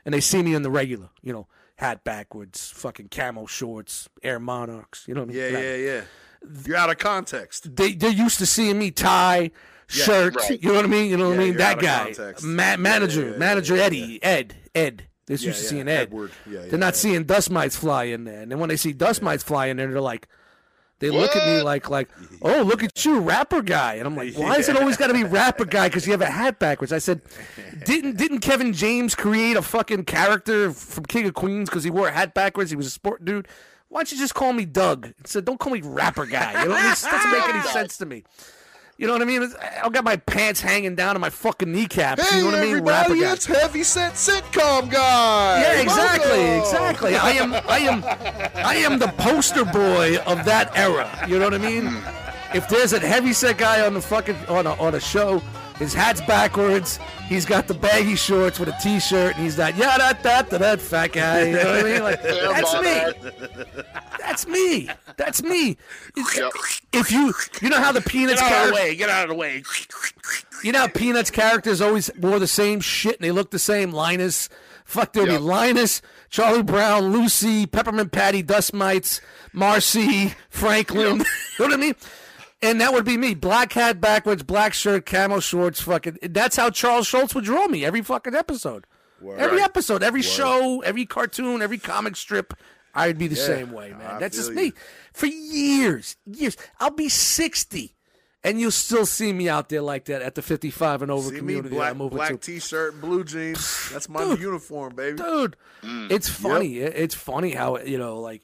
[0.06, 4.40] and they see me in the regular, you know, hat backwards, fucking camo shorts, Air
[4.40, 5.54] Monarchs, you know what I mean?
[5.54, 6.02] yeah, yeah, yeah.
[6.66, 7.76] You're out of context.
[7.76, 9.52] They they're used to seeing me tie,
[9.88, 10.62] shirt, right.
[10.64, 11.10] you know what I mean?
[11.10, 11.58] You know what Yeah, I mean?
[11.58, 12.14] That guy.
[12.44, 15.04] Ma- Yeah, manager, yeah, yeah, manager yeah, Eddie, Ed, Ed.
[15.30, 16.02] They're Yeah, used to yeah, seeing Ed.
[16.02, 16.32] Edward.
[16.50, 19.22] Yeah, they're not seeing dust mites fly in there, and then when they see dust
[19.22, 20.28] mites fly in there, they're like.
[21.00, 22.10] They look at me like, like,
[22.42, 25.14] oh, look at you, rapper guy, and I'm like, why is it always got to
[25.14, 25.88] be rapper guy?
[25.88, 26.92] Because you have a hat backwards.
[26.92, 27.22] I said,
[27.86, 32.10] didn't didn't Kevin James create a fucking character from King of Queens because he wore
[32.10, 32.70] a hat backwards?
[32.70, 33.48] He was a sport dude.
[33.88, 35.06] Why don't you just call me Doug?
[35.06, 36.64] He said, don't call me rapper guy.
[36.64, 38.26] You know, it doesn't make any sense to me.
[39.00, 39.50] You know what I mean?
[39.82, 42.30] I'll got my pants hanging down to my fucking kneecaps.
[42.30, 42.84] Hey, you know what I mean?
[42.84, 43.32] Rapper everybody, guy.
[43.32, 45.62] it's Heavy Set Sitcom Guy.
[45.62, 47.16] Yeah, exactly, exactly.
[47.16, 48.04] I am, I am,
[48.56, 51.10] I am the poster boy of that era.
[51.30, 51.86] You know what I mean?
[52.54, 55.42] If there's a heavy set guy on the fucking on a, on a show,
[55.80, 57.00] his hat's backwards.
[57.28, 60.60] He's got the baggy shorts with a t-shirt, and he's that yeah that that that,
[60.60, 61.46] that fat guy.
[61.48, 62.04] You know what I mean?
[62.04, 63.84] Like that's me.
[64.20, 64.90] That's me.
[65.18, 65.78] That's me.
[66.94, 68.96] If you you know how the Peanuts Get out of the way.
[68.96, 69.64] Get out of the way.
[70.64, 73.92] you know how Peanuts characters always wore the same shit and they look the same.
[73.92, 74.50] Linus,
[74.86, 75.40] fuck, there'll Yep.
[75.40, 79.22] be Linus, Charlie Brown, Lucy, Peppermint Patty, Dust Mites,
[79.54, 81.18] Marcy, Franklin.
[81.20, 81.26] you
[81.60, 81.96] know what I mean?
[82.62, 83.36] And that would be me.
[83.36, 86.18] Black hat backwards, black shirt, camo shorts, fucking.
[86.24, 88.86] That's how Charles Schulz would draw me every fucking episode.
[89.38, 92.54] Every episode, every show, every cartoon, every comic strip,
[92.96, 94.16] I'd be the same way, man.
[94.16, 94.66] I That's just me.
[94.66, 94.74] you.
[95.14, 96.56] For years, years.
[96.80, 97.94] I'll be 60,
[98.46, 101.34] and you'll still see me out there like that at the 55 and over See
[101.34, 101.76] me, community.
[101.76, 102.38] black, I'm moving black to.
[102.38, 103.90] t-shirt blue jeans.
[103.92, 104.40] That's my Dude.
[104.40, 105.18] uniform, baby.
[105.18, 106.10] Dude, mm.
[106.12, 106.80] it's funny.
[106.80, 108.42] It- It's funny how, you know, like,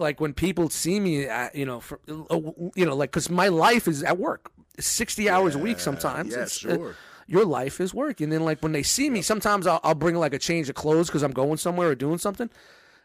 [0.00, 2.40] like when people see me, at, you know, for, uh,
[2.74, 6.32] you know, like, because my life is at work, 60 hours a week sometimes.
[6.34, 6.96] yeah, It's, uh, sure.
[7.26, 8.20] your life is work.
[8.20, 10.74] And then, like, when they see me, sometimes I'll, I'll bring, like, a change of
[10.74, 12.50] clothes because I'm going somewhere or doing something.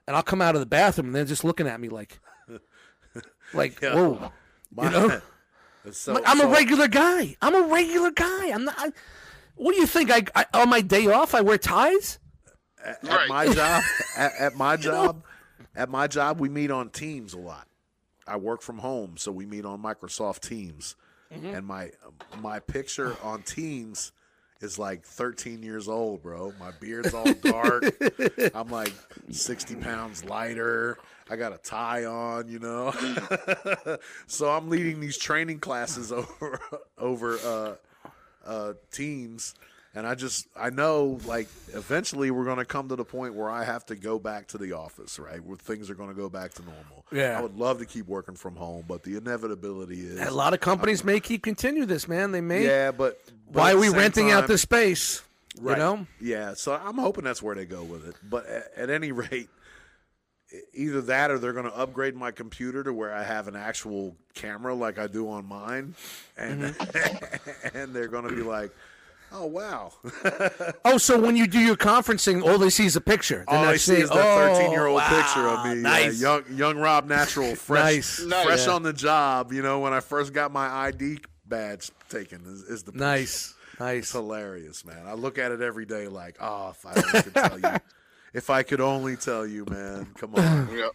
[0.08, 2.20] And I'll come out of the bathroom and they're just looking at me like,
[3.54, 4.32] like, whoa.
[4.82, 5.22] You know?
[5.92, 7.36] So- Like, I'm so- a regular guy.
[7.42, 8.50] I'm a regular guy.
[8.52, 8.76] I'm not.
[8.78, 8.92] I,
[9.56, 10.12] what do you think?
[10.12, 12.20] I, I on my day off I wear ties.
[12.84, 13.30] at Right.
[13.30, 13.84] my job
[14.18, 15.24] at, at my job
[15.76, 17.68] at my job we meet on teams a lot.
[18.28, 20.96] I work from home so we meet on microsoft teams.
[21.34, 21.56] Mm-hmm.
[21.56, 21.90] and my
[22.40, 24.12] my picture on teams
[24.62, 26.54] is like 13 years old bro.
[26.60, 27.84] My beard's all dark.
[28.54, 28.94] I'm like
[29.32, 31.00] 60 pounds lighter.
[31.30, 32.94] I got a tie on you know?
[34.28, 36.60] So i'm leading these training classes over
[36.98, 37.76] over uh
[38.46, 39.56] uh, teams,
[39.96, 43.50] and I just I know like eventually we're going to come to the point where
[43.50, 45.44] I have to go back to the office, right?
[45.44, 47.06] Where things are going to go back to normal.
[47.12, 47.38] Yeah.
[47.38, 50.60] I would love to keep working from home, but the inevitability is A lot of
[50.60, 52.32] companies may keep continue this, man.
[52.32, 52.66] They may.
[52.66, 52.92] yeah.
[52.92, 53.20] But,
[53.52, 55.22] but Why are we renting out time- the space?
[55.60, 55.78] Right.
[55.78, 56.08] You know.
[56.20, 58.16] Yeah, so I'm hoping that's where they go with it.
[58.30, 59.48] But at, at any rate,
[60.74, 64.16] either that or they're going to upgrade my computer to where I have an actual
[64.34, 65.96] camera like I do on mine,
[66.38, 67.68] and Mm-hmm.
[67.78, 68.72] and they're going to be like,
[69.38, 69.92] "Oh wow,
[70.86, 73.44] Oh, so when you do your conferencing, all they see is a picture.
[73.48, 76.20] They're all not I see is that 13 year old Oh, picture of me, Nice.
[76.22, 78.46] yeah, young young Rob Natural, fresh, Nice.
[78.46, 78.74] fresh Yeah.
[78.74, 79.52] on the job.
[79.54, 83.06] You know, when I first got my ID badge taken, is, is the picture.
[83.06, 83.54] Nice.
[83.74, 84.12] It's Nice.
[84.14, 85.06] hilarious, man.
[85.06, 87.78] I look at it every day like, oh, if I only could tell you.
[88.34, 90.08] If I could only tell you, man.
[90.18, 90.68] Come on.
[90.78, 90.92] Yep.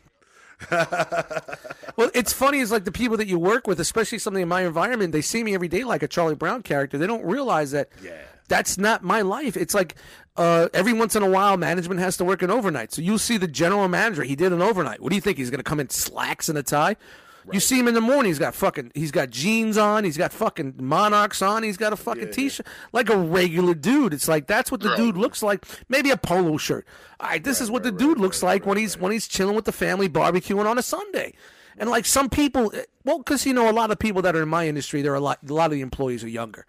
[1.96, 4.62] Well, it's funny is like the people that you work with, especially something in my
[4.62, 6.98] environment, they see me every day like a Charlie Brown character.
[6.98, 8.12] They don't realize that Yeah.
[8.50, 9.56] That's not my life.
[9.56, 9.94] It's like
[10.36, 12.92] uh, every once in a while, management has to work an overnight.
[12.92, 14.22] So you'll see the general manager.
[14.24, 15.00] He did an overnight.
[15.00, 15.38] What do you think?
[15.38, 16.96] He's going to come in slacks and a tie?
[17.50, 18.30] You see him in the morning.
[18.30, 18.92] He's got fucking.
[18.94, 20.04] He's got jeans on.
[20.04, 21.62] He's got fucking monarchs on.
[21.62, 24.12] He's got a fucking t-shirt, like a regular dude.
[24.12, 24.96] It's like that's what the Right.
[24.98, 25.64] dude looks like.
[25.88, 26.86] Maybe a polo shirt.
[27.18, 29.64] All right, this is what the dude looks like when he's when he's chilling with
[29.64, 31.32] the family, barbecuing on a Sunday.
[31.78, 34.42] And like some people, eh, well, because you know a lot of people that are
[34.42, 35.38] in my industry, there are a lot.
[35.48, 36.66] A lot of the employees are younger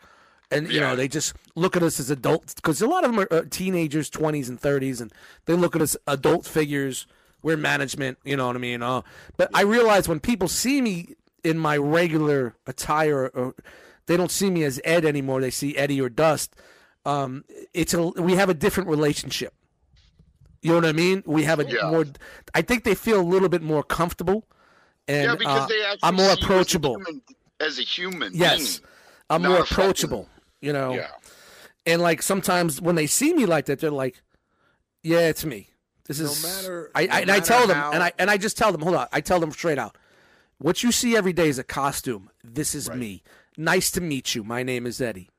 [0.51, 3.19] and you know they just look at us as adults because a lot of them
[3.21, 5.11] are uh, teenagers 20s and 30s and
[5.45, 7.07] they look at us adult figures.
[7.43, 8.81] We're management you know what i mean?
[8.83, 9.01] Uh,
[9.37, 13.55] but i realize when people see me in my regular attire or
[14.05, 15.41] they don't see me as ed anymore.
[15.41, 16.55] They see eddie or dust.
[17.05, 19.53] Um, it's a we have a different relationship.
[20.61, 21.23] You know what i mean?
[21.25, 21.89] We have a Yeah.
[21.89, 22.05] more
[22.53, 24.45] i think they feel a little bit more comfortable
[25.07, 26.95] and Yeah, because uh, they actually i'm more see you as a approachable.
[26.97, 27.21] human-
[27.59, 28.57] As a human, yes.
[28.79, 28.87] being.
[29.31, 30.29] i'm not more approachable
[30.61, 31.07] you know Yeah.
[31.85, 34.21] and like sometimes when they see me like that, they're like,
[35.03, 35.69] "Yeah, it's me.
[36.07, 38.29] This is." matter- I, no I and I matter tell them, how- and I and
[38.29, 39.07] I just tell them, hold on.
[39.11, 39.97] I tell them straight out,
[40.57, 42.29] what you see every day is a costume.
[42.43, 43.23] This is me.
[43.57, 44.43] Nice to meet you.
[44.43, 45.29] My name is Eddie.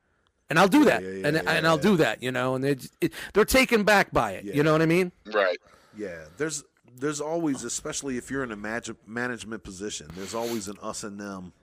[0.49, 2.53] And I'll do that, yeah, yeah, and yeah, and I'll do that, you know.
[2.53, 4.43] And they're it, they're taken back by it.
[4.43, 5.11] You know what I mean?
[5.25, 5.57] Right.
[5.97, 6.63] Yeah, there's
[6.95, 11.19] there's always, especially if you're in a manage- management position, there's always an us and
[11.19, 11.53] them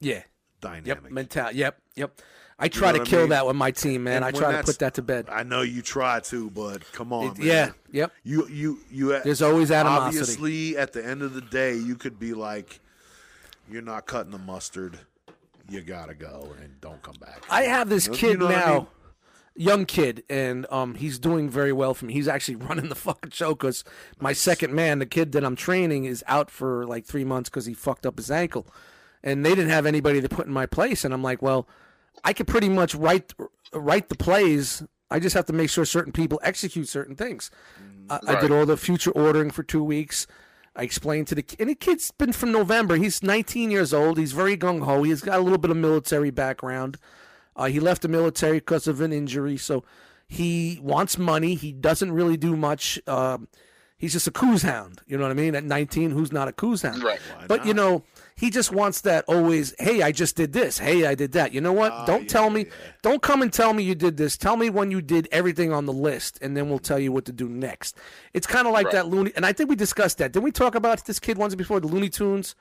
[0.00, 0.22] Yeah.
[0.60, 1.04] dynamic.
[1.04, 1.12] Yep.
[1.12, 1.50] Mental.
[1.52, 1.80] Yep.
[1.94, 2.20] Yep.
[2.58, 3.28] I try know to what I kill mean?
[3.30, 4.16] that with my team, man.
[4.16, 5.28] And I try to put that to bed.
[5.30, 7.72] I know you try to, but come on, It- yeah.
[7.92, 8.12] Yep.
[8.24, 9.20] You you you.
[9.22, 10.18] There's always animosity.
[10.20, 12.80] Obviously, at the end of the day, you could be like,
[13.70, 14.98] "You're not cutting the mustard.
[15.68, 18.46] You gotta go and don't come back." I have this You know- kid you know
[18.48, 18.86] I now, mean?
[19.56, 22.12] young kid, and um, he's doing very well for me.
[22.14, 23.84] He's actually running the fucking show because
[24.18, 27.66] my second man, the kid that I'm training, is out for like three months because
[27.66, 28.66] he fucked up his ankle,
[29.22, 31.04] and they didn't have anybody to put in my place.
[31.04, 31.66] And I'm like, well,
[32.24, 33.32] I could pretty much write
[33.72, 34.82] write the plays.
[35.10, 37.50] I just have to make sure certain people execute certain things.
[38.10, 40.26] I, I did all the future ordering for two weeks.
[40.74, 42.96] I explained to the ki- and the kid's been from November.
[42.96, 44.18] He's 19 years old.
[44.18, 45.02] He's very gung ho.
[45.04, 46.98] He's got a little bit of military background.
[47.54, 49.84] Uh, he left the military because of an injury, so
[50.28, 51.54] he wants money.
[51.54, 53.00] He doesn't really do much.
[53.06, 53.48] Um,
[53.96, 55.00] he's just a coos hound.
[55.06, 55.54] You know what I mean?
[55.54, 57.02] At 19, who's not a coos hound?
[57.02, 57.20] Right.
[57.48, 58.02] But you know,
[58.36, 59.74] he just wants that always.
[59.78, 60.78] Hey, I just did this.
[60.78, 61.54] Hey, I did that.
[61.54, 61.90] You know what?
[61.92, 62.66] Ah, don't yeah, tell me.
[62.66, 62.72] yeah.
[63.02, 64.36] Don't come and tell me you did this.
[64.36, 67.24] Tell me when you did everything on the list, and then we'll tell you what
[67.24, 67.96] to do next.
[68.34, 68.92] It's kind of like Right.
[68.96, 69.32] that Looney.
[69.36, 70.32] And I think we discussed that.
[70.32, 71.80] Didn't we talk about this kid once before?
[71.80, 72.54] The Looney Tunes.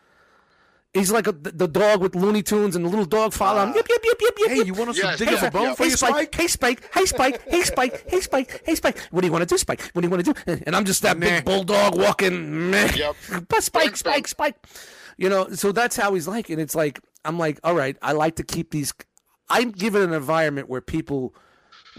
[0.93, 3.71] He's like a, the, the dog with Looney Tunes, and the little dog follow him.
[3.71, 3.75] Ah.
[3.75, 4.49] Yip yip yip yip yip.
[4.49, 4.67] Hey, yip.
[4.67, 5.75] you want us Yes, to dig yes, up a bone yes.
[5.77, 6.13] for Hey you, Spike.
[6.13, 6.35] Spike?
[6.35, 6.89] Hey Spike.
[6.93, 7.41] Hey Spike.
[7.49, 8.03] Hey Spike.
[8.09, 8.61] Hey Spike.
[8.65, 8.97] Hey Spike.
[9.11, 9.81] What do you want to do, Spike?
[9.91, 10.63] What do you want to do?
[10.65, 11.35] And I'm just that Meh.
[11.39, 12.71] big bulldog walking.
[12.71, 12.93] Meh.
[12.95, 13.15] Yep.
[13.49, 14.27] But Spike, Bang, Spike.
[14.29, 14.55] Spike.
[15.17, 18.13] You know, so that's how he's like, and it's like I'm like, all right, I
[18.13, 18.93] like to keep these.
[19.49, 21.35] I give it an environment where people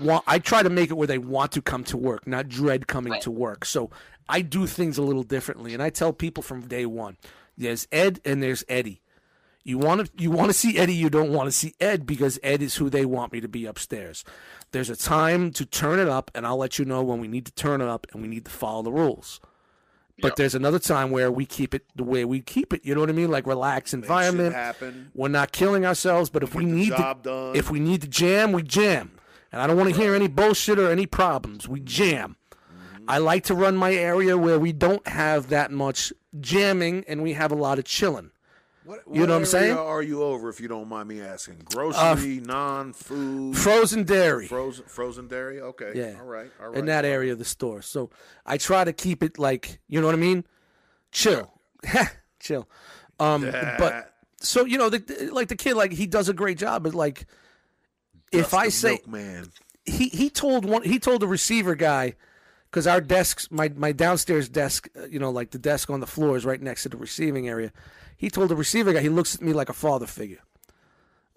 [0.00, 0.24] want.
[0.26, 3.20] I try to make it where they want to come to work, not dread coming
[3.20, 3.64] to work.
[3.64, 3.90] So
[4.28, 7.16] I do things a little differently, and I tell people from day one,
[7.56, 9.02] there's Ed and there's Eddie.
[9.64, 12.38] You want to you want to see Eddie, you don't want to see Ed because
[12.42, 14.24] Ed is who they want me to be upstairs.
[14.70, 17.46] There's a time to turn it up, and I'll let you know when we need
[17.46, 19.40] to turn it up and we need to follow the rules.
[20.20, 20.36] But Yep.
[20.36, 22.80] there's another time where we keep it the way we keep it.
[22.84, 23.30] You know what I mean?
[23.30, 24.54] Like relaxed environment.
[24.54, 25.10] happen.
[25.14, 27.56] We're not killing ourselves, but if we Get the need job to, done.
[27.56, 29.10] if we need to jam, we jam.
[29.52, 31.68] And I don't want to hear any bullshit or any problems.
[31.68, 32.36] We jam.
[32.50, 33.04] Mm-hmm.
[33.08, 37.34] I like to run my area where we don't have that much jamming and we
[37.34, 38.30] have a lot of chilling.
[38.86, 39.76] What, You know what I'm saying?
[39.76, 41.56] Uh, Are you over, if you don't mind me asking?
[41.72, 44.46] Grocery, non-food, Frozen dairy.
[44.46, 45.60] frozen, frozen dairy.
[45.60, 45.92] Okay.
[45.94, 46.14] Yeah.
[46.20, 46.50] All right.
[46.60, 46.78] All right.
[46.78, 47.82] in that area of the store.
[47.82, 48.10] So
[48.46, 50.44] I try to keep it like you know what I mean,
[51.10, 51.52] chill,
[52.40, 52.68] chill.
[53.18, 56.84] Um, but so you know, the, like the kid, like he does a great job.
[56.84, 57.26] But like,
[58.30, 59.48] if I say man,
[59.84, 62.14] he he told one, he told the receiver guy,
[62.76, 66.06] because our desks, my my downstairs desk, uh, you know, like the desk on the
[66.06, 67.72] floor is right next to the receiving area.
[68.18, 70.40] He told the receiver guy, he looks at me like a father figure,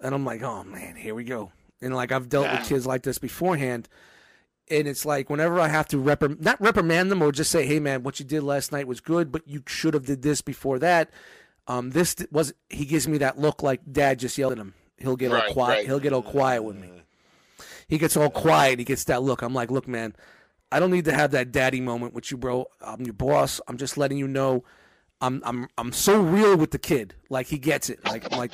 [0.02, 1.54] and I'm like, oh man, here we go.
[1.82, 3.88] And like I've dealt with kids like this beforehand,
[4.70, 7.80] and it's like whenever I have to reprim- not reprimand them or just say, hey
[7.80, 10.78] man, what you did last night was good, but you should have did this before
[10.80, 11.10] that.
[11.70, 14.74] Um, this th- was he gives me that look like dad just yelled at him.
[14.98, 15.76] He'll get all Right, quiet.
[15.78, 15.86] right.
[15.86, 16.90] He'll get all quiet with me.
[17.88, 18.78] He gets all quiet.
[18.80, 19.42] He gets that look.
[19.42, 20.14] I'm like, look, man,
[20.72, 22.68] I don't need to have that daddy moment with you, bro.
[22.82, 23.60] I'm your boss.
[23.68, 24.64] I'm just letting you know.
[25.22, 27.16] I'm I'm I'm so real with the kid.
[27.30, 28.04] Like he gets it.
[28.06, 28.54] Like I'm like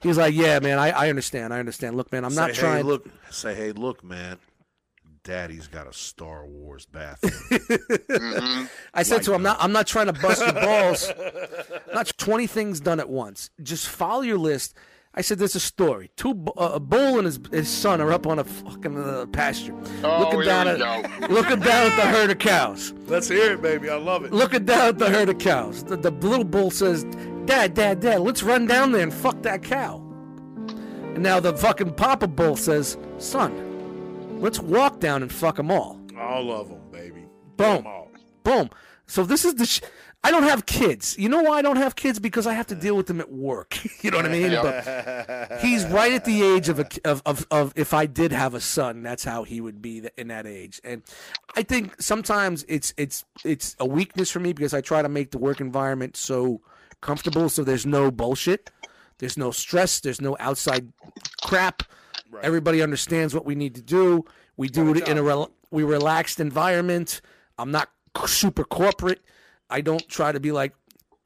[0.00, 0.78] he's like, yeah, man.
[0.78, 1.52] I, I understand.
[1.52, 1.96] I understand.
[1.96, 2.76] Look, man, I'm not say, trying.
[2.78, 4.38] Hey, look, say, hey, look, man.
[5.24, 7.32] Daddy's got a Star Wars bathroom.
[7.58, 8.70] Mhm.
[8.94, 11.12] I said to him, I'm not, I'm not trying to bust your balls.
[11.92, 13.50] not 20 things done at once.
[13.60, 14.76] Just follow your list.
[15.18, 16.10] I said, there's a story.
[16.16, 19.74] Two, uh, a bull and his, his son are up on a fucking uh, pasture,
[20.04, 21.26] Oh, looking here down we at go.
[21.34, 22.92] looking down at the herd of cows.
[23.06, 23.88] Let's hear it, baby.
[23.88, 24.32] I love it.
[24.32, 25.84] Looking down at the herd of cows.
[25.84, 27.04] The, the little bull says,
[27.46, 30.02] "Dad, Dad, Dad, let's run down there and fuck that cow."
[31.14, 35.98] And now the fucking Papa bull says, "Son, let's walk down and fuck them all."
[36.18, 37.24] All of them, baby.
[37.56, 37.76] Boom.
[37.76, 38.10] Them all.
[38.42, 38.68] Boom.
[39.06, 39.64] So this is the.
[39.64, 39.80] Sh-
[40.26, 41.16] I don't have kids.
[41.16, 42.18] You know why I don't have kids?
[42.18, 43.78] Because I have to deal with them at work.
[44.02, 44.50] you know what I mean?
[44.50, 48.52] But he's right at the age of, a, of of of if I did have
[48.52, 50.80] a son, that's how he would be in that age.
[50.82, 51.04] And
[51.54, 55.30] I think sometimes it's it's it's a weakness for me because I try to make
[55.30, 56.60] the work environment so
[57.00, 58.68] comfortable, so there's no bullshit,
[59.18, 60.92] there's no stress, there's no outside
[61.42, 61.84] crap.
[62.42, 64.24] Everybody understands what we need to do.
[64.56, 67.20] We do it in a rel- we relaxed environment.
[67.58, 67.90] I'm not
[68.26, 69.20] super corporate.
[69.70, 70.74] I don't try to be like,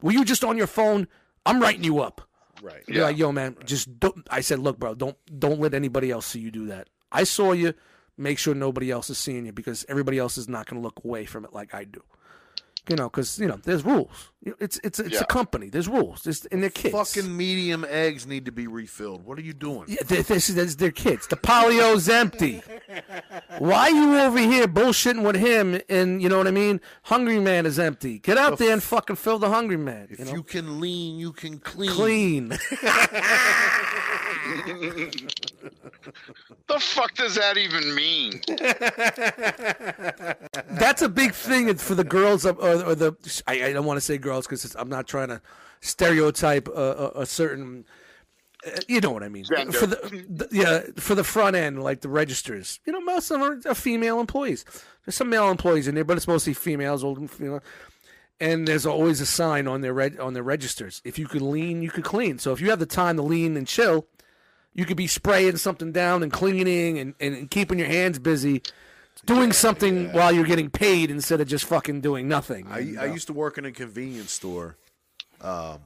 [0.01, 1.07] "Were you just on your phone?
[1.45, 2.27] I'm writing you up."
[2.61, 2.83] Right.
[2.87, 6.25] You're like, "Yo, man, just don't." I said, "Look, bro, don't don't let anybody else
[6.25, 6.89] see you do that.
[7.11, 7.73] I saw you.
[8.17, 11.03] Make sure nobody else is seeing you because everybody else is not going to look
[11.03, 12.03] away from it like I do."
[12.89, 14.29] You know, because you know, there's rules.
[14.59, 15.19] It's it's it's Yeah.
[15.19, 15.69] a company.
[15.69, 16.23] There's rules.
[16.23, 16.95] There's, and they're kids.
[16.95, 19.23] Fucking medium eggs need to be refilled.
[19.23, 19.83] What are you doing?
[19.87, 21.27] Yeah, they- this is their kids.
[21.27, 22.63] The Polly-O's empty.
[23.59, 25.79] Why are you over here bullshitting with him?
[25.89, 26.81] And you know what I mean?
[27.03, 28.17] Hungry man is empty.
[28.17, 30.07] Get out there and fucking fill the hungry man.
[30.09, 31.91] If You you, can lean, you can clean.
[31.91, 32.57] clean.
[36.67, 38.41] The fuck does that even mean?
[40.79, 43.41] That's a big thing for the girls of, or, or the.
[43.47, 45.41] I, I don't want to say girls because I'm not trying to
[45.81, 46.71] stereotype a,
[47.15, 47.85] a, a certain.
[48.65, 49.43] uh, You know what I mean?
[49.45, 49.71] Gender.
[49.71, 52.79] For the, the yeah, for the front end, like the registers.
[52.85, 54.65] You know, most of them are, female employees.
[55.05, 57.61] There's some male employees in there, but it's mostly females, old and female.
[58.39, 61.01] and there's always a sign on their reg- on their registers.
[61.03, 62.39] If you could lean, you could clean.
[62.39, 64.05] So if you have the time to lean and chill,
[64.73, 68.61] you could be spraying something down and cleaning and, and, and keeping your hands busy,
[69.25, 72.67] doing something while you're getting paid instead of just fucking doing nothing.
[72.69, 74.77] I, And, I used to work in a convenience store.
[75.41, 75.79] Um,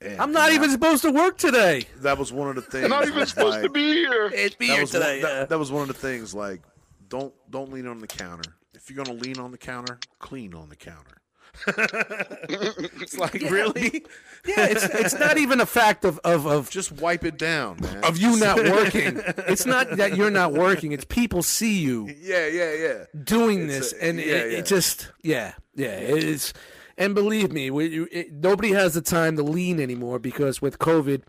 [0.00, 1.84] and- I'm not and even that- supposed to work today.
[1.98, 2.84] That was one of the things.
[2.84, 4.30] I'm not even was supposed to be here.
[4.32, 6.34] It's be that was one, that, that was one of the things.
[6.34, 6.62] Like,
[7.08, 8.54] don't don't lean on the counter.
[8.74, 11.18] If you're gonna lean on the counter, clean on the counter.
[11.68, 14.04] it's like really,
[14.46, 18.04] Yeah, it's it's not even a fact of of of, just wipe it down, man.
[18.04, 19.20] of you not working.
[19.48, 20.92] It's not that you're not working.
[20.92, 23.04] It's people see you yeah, yeah, yeah.
[23.24, 24.58] doing It's this, a- and yeah, it, yeah.
[24.58, 26.52] it just yeah yeah it's.
[26.98, 31.20] And believe me, we, it, nobody has the time to lean anymore because with COVID,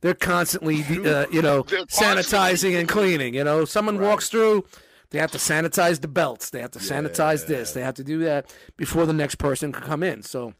[0.00, 3.32] they're constantly, uh, you know, sanitizing and cleaning.
[3.34, 4.64] You know, someone walks through,
[5.12, 8.18] they have to sanitize the belts, they have to sanitize this, they have to do
[8.20, 10.22] that before the next person can come in.
[10.22, 10.54] So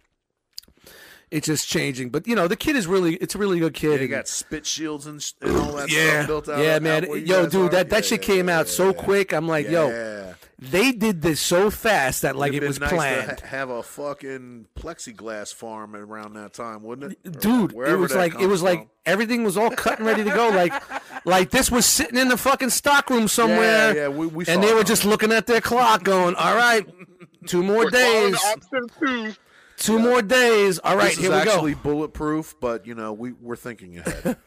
[1.30, 2.10] it's just changing.
[2.10, 3.98] But you know, the kid is really, it's a really good kid.
[3.98, 6.58] They and- got spit shields and, sh- and all that yeah, stuff built out.
[6.62, 7.04] yeah, man.
[7.26, 7.68] Yo, dude, are.
[7.70, 8.92] that, that Yeah, shit yeah, came out yeah, so yeah.
[8.92, 9.32] quick.
[9.32, 10.21] I'm like, yo, Yeah.
[10.70, 13.38] They did this so fast that like It'd it was nice planned.
[13.38, 17.40] To ha- have a fucking plexiglass farm around that time, wouldn't it?
[17.40, 20.30] Dude it was like it comes was like everything was all cut and ready to
[20.30, 20.72] go like
[21.26, 24.68] like this was sitting in the fucking stockroom somewhere yeah, we- we saw and they
[24.68, 24.86] it were coming.
[24.86, 26.86] just looking at their clock going all right
[27.46, 28.38] two more We're days
[29.00, 29.32] two.
[29.78, 33.12] two more days all right this here is we go actually bulletproof, but you know
[33.12, 34.36] we we're thinking ahead.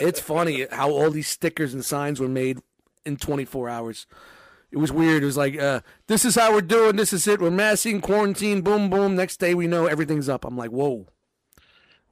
[0.00, 2.60] it's funny how all these stickers and signs were made
[3.04, 4.06] in 24 hours
[4.72, 7.40] it was weird it was like uh, this is how we're doing this is it
[7.40, 11.06] we're masking quarantine boom boom next day we know everything's up i'm like whoa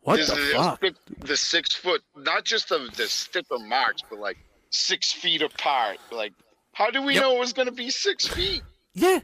[0.02, 4.36] what the fuck The, the six foot, not just of the sticker marks, but like
[4.68, 5.96] six feet apart.
[6.12, 6.34] Like,
[6.74, 7.22] how do we Yep.
[7.22, 8.62] know it was going to be six feet?
[8.92, 9.20] Yeah.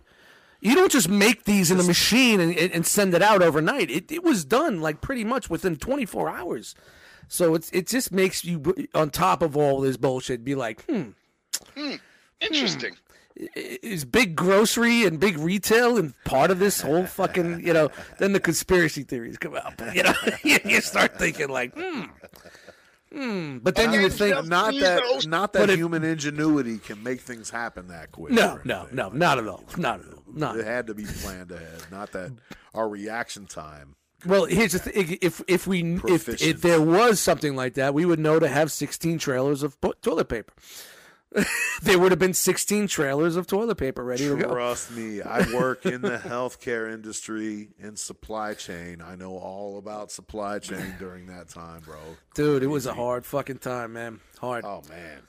[0.62, 3.90] You don't just make these in a machine and, and send it out overnight.
[3.90, 6.74] It, it was done like pretty much within 24 hours.
[7.28, 11.10] So it's it just makes you on top of all this bullshit be like, hmm,
[12.40, 12.96] Interesting.
[13.36, 17.90] Is big grocery and big retail and part of this whole fucking you know?
[18.18, 19.80] Then the conspiracy theories come out.
[19.94, 22.02] You know, you start thinking like, hmm,
[23.12, 23.58] hmm.
[23.58, 27.50] But then you would think, not that not that it- human ingenuity can make things
[27.50, 28.32] happen that quick.
[28.32, 30.56] no, no, no, not at all, not at all, not.
[30.56, 31.82] It had to be planned ahead.
[31.90, 32.32] Not that
[32.74, 33.96] our reaction time.
[34.26, 38.04] Well, here's the thing: if if we if, if there was something like that, we
[38.04, 40.52] would know to have 16 trailers of toilet paper.
[41.82, 44.48] there would have been 16 trailers of toilet paper ready to go.
[44.48, 49.00] Trust me, I work in the healthcare industry in supply chain.
[49.00, 51.98] I know all about supply chain during that time, bro.
[52.34, 54.20] Dude, it was a hard fucking time, man.
[54.40, 54.64] Hard.
[54.64, 55.22] Oh man,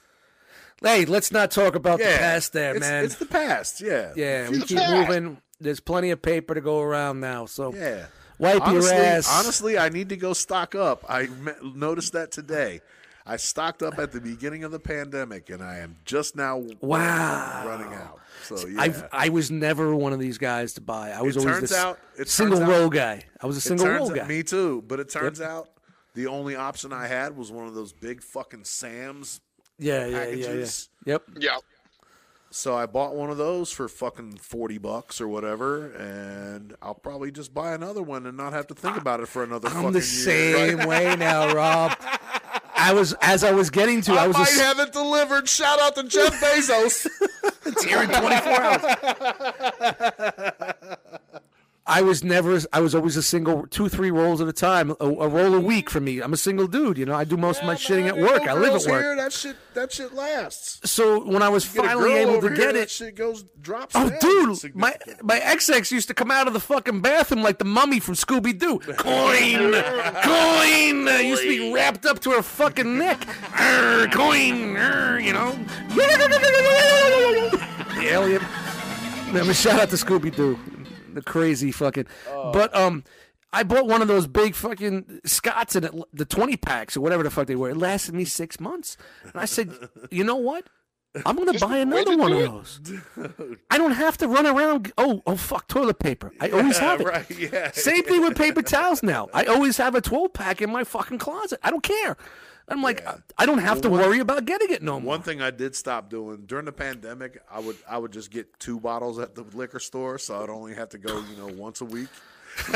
[0.81, 3.05] Hey, let's not talk about the past there, it's, man.
[3.05, 3.81] It's the past.
[3.81, 4.91] Yeah, yeah, we keep past.
[4.91, 5.37] moving.
[5.59, 8.07] There's plenty of paper to go around now, so yeah.
[8.39, 9.29] wipe honestly, your ass.
[9.31, 11.05] honestly, I need to go stock up.
[11.07, 12.81] I me- noticed that today.
[13.25, 17.63] I stocked up at the beginning of the pandemic, and I am just now Wow.
[17.67, 18.19] running out.
[18.43, 21.11] So yeah, I've, I was never one of these guys to buy.
[21.11, 23.23] I was It always turns this out- it single turns out- roll guy.
[23.41, 24.27] I was a single turns roll out- guy.
[24.27, 24.83] Me too.
[24.87, 25.69] But it turns out
[26.15, 29.39] the only option I had was one of those big fucking Sam's.
[29.77, 30.25] yeah, yeah, yeah, yeah.
[30.25, 30.89] packages.
[31.05, 31.23] Yep.
[32.53, 37.31] So I bought one of those for fucking forty bucks or whatever, and I'll probably
[37.31, 39.69] just buy another one and not have to think about it for another.
[39.69, 40.01] I'm fucking the year.
[40.77, 41.95] same way now, Rob.
[42.81, 44.13] I was as I was getting to.
[44.13, 45.47] I, I, was might a, have it delivered.
[45.47, 47.07] Shout out to Jeff Bezos.
[47.65, 48.81] it's here in 24 hours.
[51.87, 52.59] I was never.
[52.71, 55.59] I was always a single, two, three rolls at a time, a, a roll a
[55.59, 56.21] week for me.
[56.21, 56.97] I'm a single dude.
[56.97, 58.43] You know, I do most of my shitting at work.
[58.43, 59.03] I live at work.
[59.03, 60.89] Here, that shit, that shit lasts.
[60.89, 63.95] So when I was finally able to get that it, shit goes drops.
[63.97, 67.65] Oh, dude, my my ex-ex used to come out of the fucking bathroom like the
[67.65, 68.79] mummy from Scooby Doo.
[68.97, 71.07] Coin, coin.
[71.07, 73.27] Uh, used to be wrapped up to her fucking neck.
[73.59, 75.51] Arr, coin, arr, you know.
[77.95, 78.41] the alien.
[78.43, 80.59] I mean, shout out to Scooby Doo,
[81.13, 82.07] the crazy fucking.
[82.53, 83.03] But um,
[83.53, 87.23] I bought one of those big fucking Scots in it, the twenty packs or whatever
[87.23, 87.69] the fuck they were.
[87.69, 89.71] It lasted me six months, and I said,
[90.09, 90.67] you know what?
[91.25, 92.79] I'm gonna buy another one of those.
[93.69, 94.91] I don't have to run around.
[94.97, 96.31] Oh, oh, fuck, toilet paper.
[96.39, 97.07] I always Yeah, have it.
[97.07, 97.71] right, yeah.
[97.71, 99.27] Same thing with paper towels now.
[99.33, 101.59] I always have a 12 pack in my fucking closet.
[101.63, 102.15] I don't care.
[102.67, 103.05] I'm like,
[103.37, 105.09] I don't have to worry about getting it no more.
[105.09, 108.57] One thing I did stop doing during the pandemic, I would I would just get
[108.59, 111.81] two bottles at the liquor store, so I'd only have to go, you know, once
[111.81, 112.07] a week.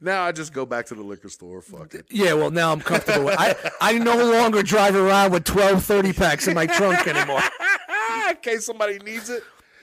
[0.00, 1.60] now I just go back to the liquor store.
[1.60, 2.06] Fuck it.
[2.10, 6.12] Yeah, well, now I'm comfortable with I I no longer drive around with 12 30
[6.12, 7.40] packs in my trunk anymore.
[8.30, 9.42] in case somebody needs it.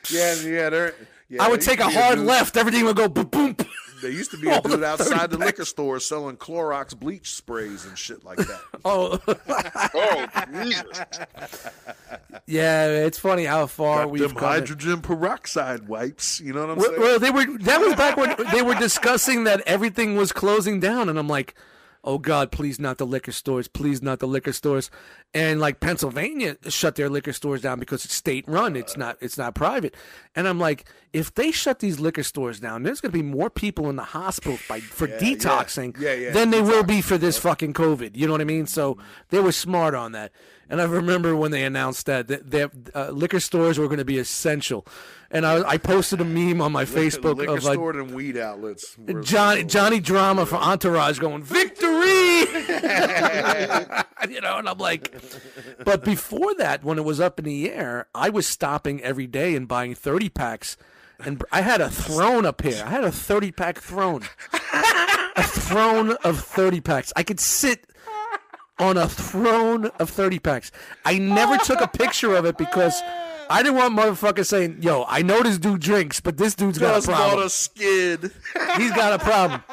[0.09, 0.89] Yeah, yeah.
[1.27, 2.55] Yeah, I would take a used to be hard left.
[2.55, 3.55] Everything would go boom, boom.
[4.01, 7.97] There used to be a dude outside the liquor store selling Clorox bleach sprays and
[7.97, 8.61] shit like that.
[8.85, 10.27] Oh, Oh,
[10.63, 10.99] Jesus.
[12.45, 12.87] yeah.
[12.87, 14.47] It's funny how far Got we've them come.
[14.49, 16.39] hydrogen peroxide wipes.
[16.39, 17.01] You know what I'm Well, saying?
[17.01, 17.57] well, they were.
[17.59, 21.55] That was back when they were discussing that everything was closing down, and I'm like,
[22.03, 24.91] "Oh God, please not the liquor stores, please not the liquor stores."
[25.33, 28.75] And like Pennsylvania shut their liquor stores down because it's state run.
[28.75, 29.17] It's not.
[29.21, 29.95] It's not private.
[30.35, 30.85] And I'm like,
[31.15, 34.03] if they shut these liquor stores down, there's going to be more people in the
[34.03, 38.17] hospital by for Yeah, detoxing yeah, yeah, than they will be for this fucking COVID.
[38.17, 38.67] You know what I mean?
[38.67, 38.97] So
[39.29, 40.33] they were smart on that.
[40.69, 44.05] And I remember when they announced that that, that uh, liquor stores were going to
[44.05, 44.85] be essential.
[45.31, 48.35] And I, I posted a meme on my Facebook liquor of like store and weed
[48.35, 48.97] outlets.
[49.23, 49.63] Johnny.
[49.63, 51.85] Johnny Drama from Entourage going victory,
[54.29, 55.15] you know, and I'm like,
[55.85, 59.55] but before that, when it was up in the air, I was stopping every day
[59.55, 60.77] and buying 30 packs,
[61.23, 62.81] and I had a throne up here.
[62.85, 64.23] I had a 30 pack throne,
[65.35, 67.13] a throne of 30 packs.
[67.15, 67.87] I could sit
[68.79, 70.71] on a throne of 30 packs.
[71.05, 73.01] I never took a picture of it because.
[73.47, 76.95] I didn't want motherfuckers saying, "Yo, I know this dude drinks, but this dude's got
[76.95, 78.31] Just a problem." bought a skid.
[78.75, 79.63] He's got a problem.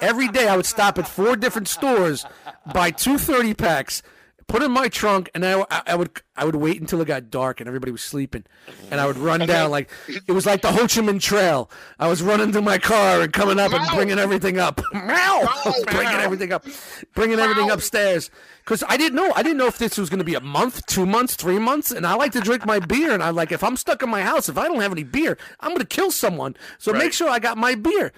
[0.00, 2.24] Every day I would stop at four different stores,
[2.72, 4.02] buy two 30 packs,
[4.48, 7.30] put in my trunk, and I, I, I would I would wait until it got
[7.30, 8.44] dark and everybody was sleeping,
[8.90, 11.70] and I would run down like it was like the Ho Chi Minh Trail.
[11.98, 15.48] I was running to my car and coming up and bringing everything up, Meow!
[15.86, 16.66] bringing everything up,
[17.14, 18.30] bringing everything upstairs.
[18.64, 20.84] Because I didn't know, I didn't know if this was going to be a month,
[20.86, 23.12] two months, three months, and I like to drink my beer.
[23.12, 25.38] And I'm like if I'm stuck in my house, if I don't have any beer,
[25.60, 26.56] I'm going to kill someone.
[26.78, 28.12] So make sure I got my beer.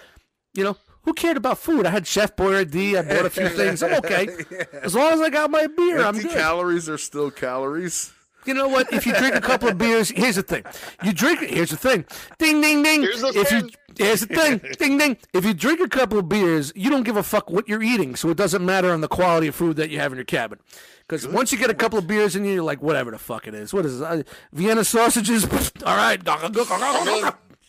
[0.54, 0.76] You know,
[1.08, 1.86] who cared about food?
[1.86, 2.98] I had Chef Boyardee.
[2.98, 3.82] I bought a few things.
[3.82, 4.28] I'm okay.
[4.82, 6.30] As long as I got my beer, I'm good.
[6.30, 8.12] calories are still calories.
[8.44, 8.92] You know what?
[8.92, 10.64] If you drink a couple of beers, here's the thing.
[11.02, 11.40] You drink.
[11.40, 12.04] Here's the thing.
[12.38, 13.00] Ding, ding, ding.
[13.02, 13.64] Here's the if thing.
[13.64, 14.60] you here's the thing.
[14.78, 15.16] ding, ding.
[15.32, 18.14] If you drink a couple of beers, you don't give a fuck what you're eating,
[18.14, 20.58] so it doesn't matter on the quality of food that you have in your cabin.
[21.00, 23.46] Because once you get a couple of beers in you, you're like, whatever the fuck
[23.48, 23.72] it is.
[23.72, 24.04] What is it?
[24.04, 24.22] Uh,
[24.52, 25.46] Vienna sausages?
[25.86, 26.22] All right.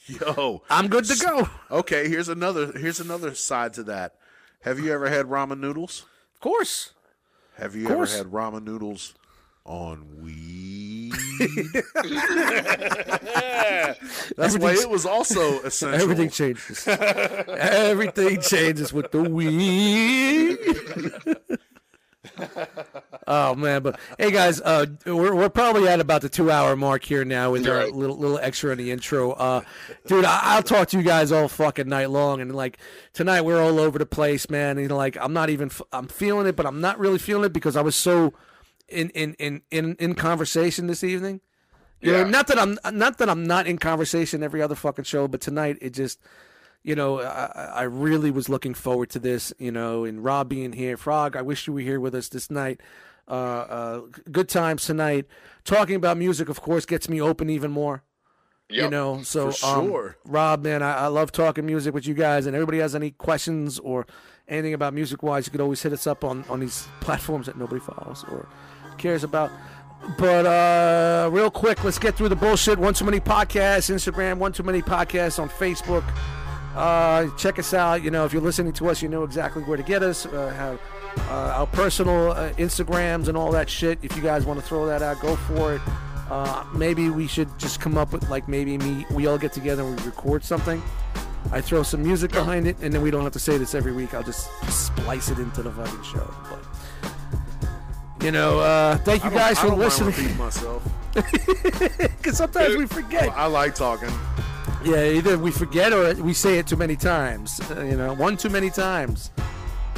[0.10, 0.64] Yo.
[0.69, 1.48] I'm good to go.
[1.69, 4.15] Okay, here's another here's another side to that.
[4.61, 6.06] Have you ever had ramen noodles?
[6.34, 6.94] Of course.
[7.57, 8.15] Have you course.
[8.15, 9.14] ever had ramen noodles
[9.65, 11.14] on weed?
[14.36, 16.02] That's why Everything's- it was also essential.
[16.02, 16.88] Everything changes.
[16.88, 20.57] Everything changes with the weed.
[23.30, 27.03] oh man, but hey guys, uh, we're we're probably at about the two hour mark
[27.06, 29.31] here now with our little little extra in the intro.
[29.31, 29.61] Uh,
[30.07, 32.77] dude, I, I'll talk to you guys all fucking night long, and like
[33.14, 34.77] tonight we're all over the place, man.
[34.77, 37.53] And like I'm not even f- I'm feeling it, but I'm not really feeling it
[37.53, 38.34] because I was so
[38.89, 41.39] in in in in, in conversation this evening.
[42.01, 42.30] You know, Yeah.
[42.30, 45.77] not that I'm not that I'm not in conversation every other fucking show, but tonight
[45.81, 46.18] it just,
[46.81, 47.45] you know, I,
[47.76, 49.51] I really was looking forward to this.
[49.60, 51.35] You know, and Rob being here, Frog.
[51.35, 52.80] I wish you were here with us this night.
[53.30, 54.01] Uh, uh,
[54.31, 55.26] good times tonight.
[55.64, 58.03] Talking about music, of course, gets me open even more.
[58.72, 60.18] You know, so um, sure.
[60.26, 62.45] Rob, man, I, I love talking music with you guys.
[62.45, 64.06] And everybody has any questions or
[64.47, 67.57] anything about music wise, you could always hit us up on on these platforms that
[67.57, 68.47] nobody follows or
[68.99, 69.51] cares about.
[70.18, 72.77] But uh, real quick, let's get through the bullshit.
[72.77, 74.38] One too many podcasts, Instagram.
[74.38, 76.03] One too many podcasts on Facebook.
[76.76, 78.03] Uh, check us out.
[78.03, 80.26] You know, if you're listening to us, you know exactly where to get us.
[80.26, 80.80] Uh, have
[81.18, 83.99] uh, our personal uh, Instagrams and all that shit.
[84.02, 85.81] If you guys want to throw that out, go for it.
[86.30, 89.06] Uh, maybe we should just come up with like maybe me.
[89.11, 90.81] We all get together and we record something.
[91.52, 93.91] I throw some music behind it, and then we don't have to say this every
[93.91, 94.14] week.
[94.14, 96.31] I'll just splice it into the fucking show.
[96.49, 100.38] But you know, uh, thank you guys for listening.
[101.14, 103.30] Because sometimes we forget.
[103.30, 104.10] I like talking.
[104.84, 107.60] Yeah, either we forget or we say it too many times.
[107.72, 109.31] Uh, you know, one too many times.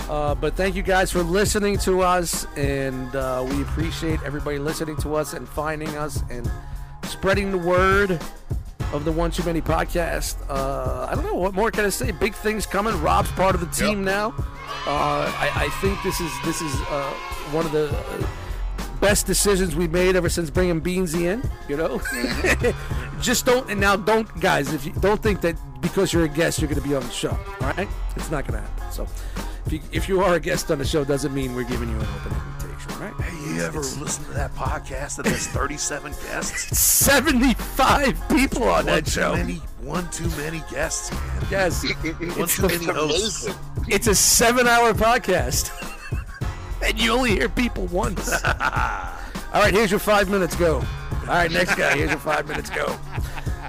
[0.09, 4.97] Uh, but thank you guys for listening to us, and uh, we appreciate everybody listening
[4.97, 6.49] to us and finding us and
[7.03, 8.19] spreading the word
[8.93, 10.37] of the One Too Many podcast.
[10.49, 12.11] Uh, I don't know what more can I say.
[12.11, 12.99] Big things coming.
[13.01, 14.33] Rob's part of the team now.
[14.85, 17.13] Uh, I, I think this is this is uh,
[17.51, 18.27] one of the uh,
[18.99, 21.41] best decisions we made ever since bringing Beansy in.
[21.69, 22.01] You know,
[23.21, 24.73] just don't and now don't guys.
[24.73, 27.09] If you don't think that because you're a guest you're going to be on the
[27.11, 27.87] show, all right?
[28.15, 28.91] It's not going to happen.
[28.91, 29.07] So
[29.65, 31.95] if you if you are a guest on the show, doesn't mean we're giving you
[31.95, 33.13] an open invitation, right?
[33.21, 36.77] Hey, you ever listen to that podcast that has 37 guests?
[36.79, 39.35] 75 people on One that show.
[39.35, 41.45] many, one too many guests, man.
[41.51, 43.49] Yes, One it's too many hosts.
[43.87, 45.71] It's a seven hour podcast.
[46.83, 48.31] and you only hear people once.
[48.45, 50.75] All right, here's your five minutes go.
[51.21, 52.97] All right, next guy, here's your five minutes go.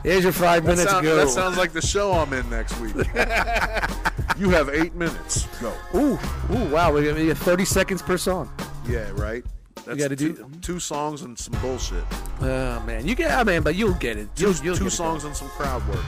[0.03, 0.91] Here's your five minutes.
[0.91, 1.17] Sound- go.
[1.17, 2.95] that sounds like the show I'm in next week.
[4.39, 5.47] you have eight minutes.
[5.61, 5.73] Go.
[5.95, 6.19] ooh,
[6.55, 6.93] ooh, wow.
[6.93, 8.51] We we get 30 seconds per song.
[8.89, 9.45] Yeah, right.
[9.85, 12.05] That's gotta two, do- two songs and some bullshit.
[12.41, 14.35] Oh man, you get, ah, I mean, but you'll get it.
[14.37, 14.97] Two, You'll, you'll two get it.
[14.97, 16.05] songs and some crowd work.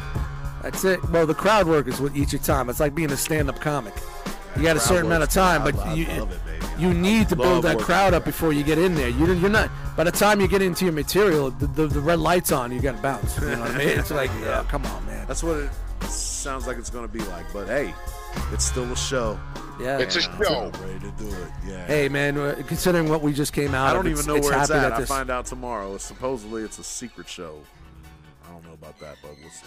[0.62, 1.02] That's it.
[1.10, 2.70] Well, the crowd work is what eats your time.
[2.70, 3.94] It's like being a stand-up comic.
[4.56, 7.36] You got a certain amount of time, but love- you love it, you need to
[7.36, 9.08] build that crowd up before you get in there.
[9.08, 9.70] You, you're not.
[9.96, 12.80] By the time you get into your material, the, the, the red lights on, you
[12.80, 13.38] got to bounce.
[13.40, 13.88] You know what I mean?
[13.98, 15.26] It's like, yeah, come on, man.
[15.28, 15.70] That's what it
[16.08, 17.46] sounds like it's going to be like.
[17.52, 17.94] But hey,
[18.52, 19.38] it's still a show.
[19.80, 19.98] Yeah.
[19.98, 20.70] It's a show.
[20.74, 21.48] I'm ready to do it.
[21.66, 21.86] Yeah.
[21.86, 24.60] Hey, man, uh, considering what we just came out I don't even know it's where
[24.60, 24.92] it's at.
[24.92, 25.96] I this- find out tomorrow.
[25.98, 27.60] Supposedly it's a secret show.
[28.46, 29.66] I don't know about that, but we'll see.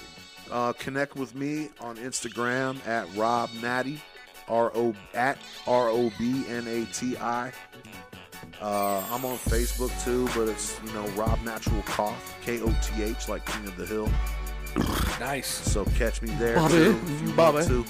[0.52, 4.02] Uh, connect with me on Instagram at Rob Natty,
[4.48, 5.38] R O at
[5.68, 7.52] R O B N A T I.
[8.62, 13.04] Uh, I'm on Facebook too, but it's you know Rob Natural Cough, K O T
[13.04, 14.10] H, like King of the Hill.
[15.20, 15.48] Nice.
[15.48, 17.00] So catch me there Bobby, too.
[17.04, 17.58] If you Bobby.
[17.58, 17.86] want to.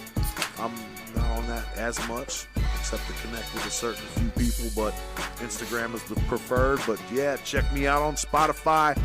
[0.60, 0.74] I'm
[1.16, 2.48] not on that as much,
[2.80, 4.72] except to connect with a certain few people.
[4.76, 4.94] But
[5.40, 6.80] Instagram is the preferred.
[6.88, 9.00] But yeah, check me out on Spotify,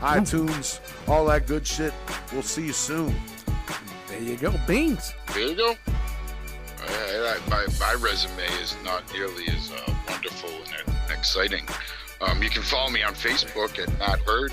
[0.00, 1.92] iTunes, all that good shit.
[2.32, 3.14] We'll see you soon.
[4.08, 4.54] There you go.
[4.66, 5.14] Beans.
[5.32, 5.74] There you go.
[6.80, 11.66] Uh, I- my, my resume is not nearly as uh, wonderful and exciting.
[12.20, 14.52] Um, you can follow me on Facebook at Matt Hurd,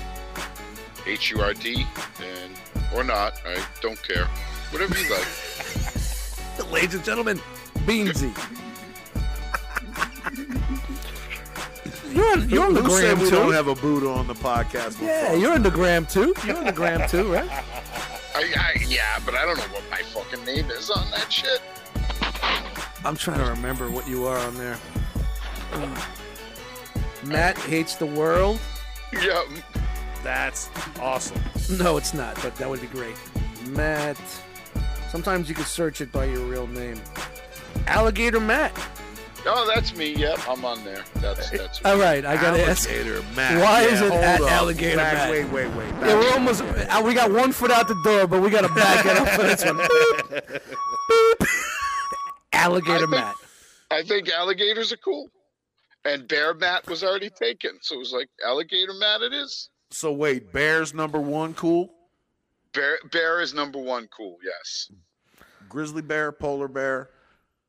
[1.06, 1.86] H U R D,
[2.20, 2.52] and
[2.94, 3.40] or not.
[3.46, 4.26] I don't care.
[4.70, 6.70] Whatever you like.
[6.72, 7.38] Ladies and gentlemen,
[7.86, 8.32] Beansy.
[12.12, 13.36] You're on, you're on the Who said gram we too.
[13.36, 15.00] don't have a Buddha on the podcast?
[15.02, 16.34] yeah, you're on the gram too.
[16.46, 17.48] You're on the gram too, right?
[18.34, 21.60] I, I, yeah, but I don't know what my fucking name is on that shit.
[23.06, 24.76] I'm trying to remember what you are on there.
[25.72, 25.94] Um,
[27.24, 28.58] Matt hates the world.
[29.12, 29.42] Yeah,
[30.22, 30.68] That's
[31.00, 31.40] awesome.
[31.78, 33.14] No, it's not, but that would be great.
[33.68, 34.16] Matt.
[35.10, 37.00] Sometimes you can search it by your real name.
[37.86, 38.72] Alligator Matt.
[39.46, 40.12] oh, that's me.
[40.14, 41.04] Yep, I'm on there.
[41.16, 41.80] That's that's.
[41.84, 42.88] All right, I gotta ask.
[42.90, 43.60] Alligator Matt.
[43.62, 44.50] Why Yeah, is it hold at up.
[44.50, 45.30] Alligator Back- Matt?
[45.30, 45.88] Wait, wait, wait.
[46.00, 46.62] Yeah, we're almost.
[46.62, 49.42] uh, We got one foot out the door, but we gotta back it up for
[49.44, 49.76] this one.
[49.76, 50.60] Boop.
[51.40, 51.46] Boop.
[52.56, 53.34] Alligator I think- Matt.
[53.88, 55.28] I think alligators are cool,
[56.04, 59.22] and bear mat was already taken, so it was like alligator mat.
[59.22, 59.70] It is.
[59.90, 61.94] So wait, Bears number one, cool.
[62.74, 64.08] Bear, bear is number one.
[64.08, 64.36] Cool.
[64.44, 64.90] Yes.
[65.68, 67.10] Grizzly bear, polar bear,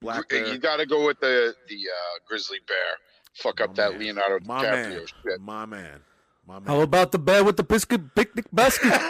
[0.01, 0.47] black bear.
[0.47, 2.97] You got to go with the the uh, grizzly bear.
[3.35, 3.99] Fuck up My that man.
[3.99, 5.39] Leonardo My DiCaprio man, shit.
[5.41, 5.99] my man,
[6.47, 6.67] my man.
[6.67, 8.91] How about the bear with the biscuit picnic basket?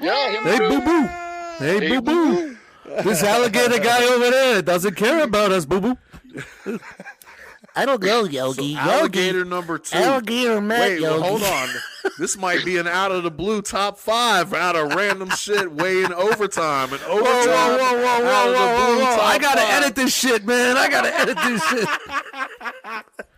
[0.00, 0.30] Yeah.
[0.30, 1.06] him Hey, boo boo.
[1.58, 2.56] Hey, Hey, boo boo.
[3.04, 6.78] This alligator guy over there doesn't care about us, boo boo.
[7.76, 8.74] I don't know, Yogi.
[8.76, 9.96] Alligator number two.
[9.96, 11.28] Alligator Matt, Wait, well, Yogi.
[11.28, 11.68] hold on.
[12.18, 16.02] This might be an out of the blue top five out of random shit way
[16.02, 16.92] in overtime.
[16.92, 17.22] And overtime.
[17.22, 19.22] Whoa, whoa, whoa, whoa, whoa, whoa, whoa, whoa.
[19.22, 19.82] I gotta five.
[19.84, 20.76] edit this shit, man.
[20.76, 21.88] I gotta edit this shit.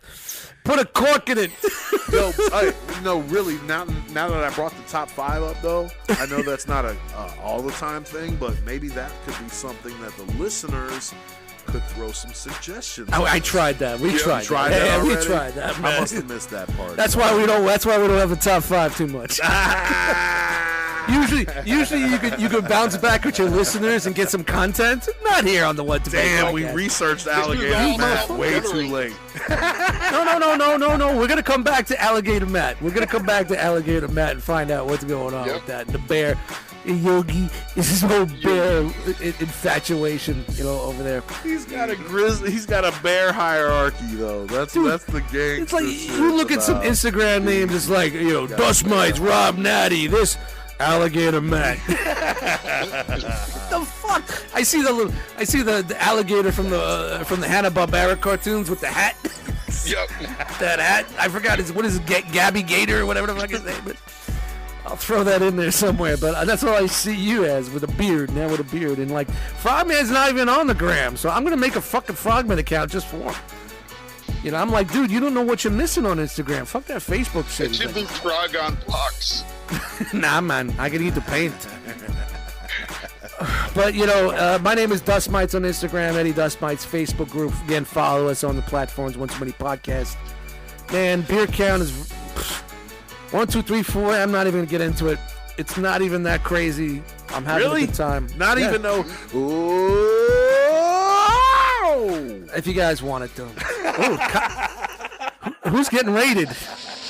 [0.63, 1.51] Put a cork in it.
[2.11, 2.71] No, I,
[3.03, 3.57] no, really.
[3.61, 6.95] Now, now that I brought the top five up, though, I know that's not a
[7.15, 11.11] uh, all the time thing, but maybe that could be something that the listeners
[11.65, 13.09] could throw some suggestions.
[13.13, 13.99] Oh, I tried that.
[13.99, 14.79] We You tried, tried that.
[15.01, 16.95] that Yeah, we tried that, I must have missed that part.
[16.95, 17.65] That's why we don't.
[17.65, 19.39] That's why we don't have a top five too much.
[21.09, 25.07] Usually, usually you could you could bounce back with your listeners and get some content.
[25.23, 28.87] Not here on the What Debate Damn, we researched all alligator about Matt way too
[28.87, 29.13] late.
[29.49, 31.17] No, no, no, no, no, no.
[31.17, 32.81] We're gonna come back to Alligator Matt.
[32.81, 35.55] We're gonna come back to Alligator Matt and find out what's going on Yep.
[35.55, 35.87] with that.
[35.87, 36.37] The bear,
[36.85, 38.81] Yogi, is his whole bear
[39.39, 41.23] infatuation, you know, over there.
[41.43, 42.51] He's got a grizzly.
[42.51, 44.45] He's got a bear hierarchy though.
[44.45, 45.61] That's Dude, that's the gang.
[45.63, 47.73] It's like you look at some Instagram names.
[47.73, 50.37] It's like you know, Dust Mites, Rob Natty, this
[50.83, 51.77] Alligator Matt.
[51.87, 54.43] the fuck?
[54.53, 57.71] I see the little, I see the, the alligator from the uh, from the Hanna
[57.71, 59.15] Barbera cartoons with the hat.
[59.85, 60.07] Yep.
[60.59, 61.05] that hat.
[61.19, 63.85] I forgot his what is it, Ga- Gabby Gator or whatever the fuck his name
[63.87, 63.97] is.
[64.85, 67.83] I'll throw that in there somewhere, but uh, that's all I see you as with
[67.83, 71.29] a beard now with a beard and like Frogman's not even on the gram, so
[71.29, 73.35] I'm gonna make a fucking Frogman account just for him.
[74.43, 76.65] You know, I'm like, dude, you don't know what you're missing on Instagram.
[76.65, 77.71] Fuck that Facebook shit.
[77.71, 79.43] It should be frog on blocks.
[80.13, 81.53] nah, man, I can eat the paint.
[83.75, 87.29] but you know, uh, my name is Dust Mites on Instagram, Eddie Dust Mites Facebook
[87.29, 87.53] group.
[87.65, 89.17] Again, follow us on the platforms.
[89.17, 90.15] One too many podcast.
[90.91, 92.61] Man, beer count is pff,
[93.33, 94.11] one, two, three, four.
[94.13, 95.19] I'm not even gonna get into it.
[95.57, 97.03] It's not even that crazy.
[97.29, 97.83] I'm having Really?
[97.83, 98.27] a good time.
[98.37, 99.05] Not Yeah, even though.
[99.35, 100.19] Ooh.
[102.55, 103.43] If you guys want it, to.
[103.45, 106.49] Ooh, co- who's getting raided?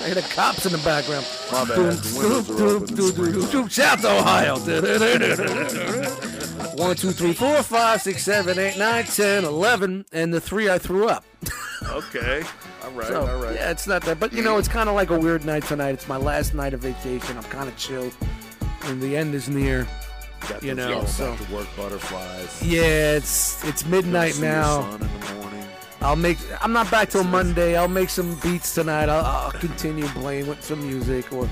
[0.01, 1.25] I hear the cops in the background.
[1.51, 1.75] My bad.
[1.75, 2.83] Doom, The windows doom, are doom, open.
[2.83, 3.51] It's doom, doom, doom, springtime.
[3.51, 3.67] doom.
[3.69, 4.57] Shout to Ohio.
[6.75, 10.77] One, two, three, four, five, six, seven, eight, nine, ten, eleven, and the three I
[10.77, 11.23] threw up.
[11.89, 12.41] Okay.
[12.81, 13.07] All right.
[13.09, 13.55] So, all right.
[13.55, 14.17] yeah, it's not that.
[14.17, 15.89] But, you know, it's kind of like a weird night tonight.
[15.89, 17.35] It's my last night of vacation.
[17.35, 18.15] I'm kind of chilled.
[18.85, 19.85] And the end is near.
[20.47, 22.63] Got you know, so- back to work butterflies.
[22.63, 24.97] Yeah, it's it's midnight now.
[26.03, 26.38] I'll make.
[26.61, 27.77] I'm not back till Monday.
[27.77, 29.09] I'll make some beats tonight.
[29.09, 31.49] I'll, I'll continue playing with some music, or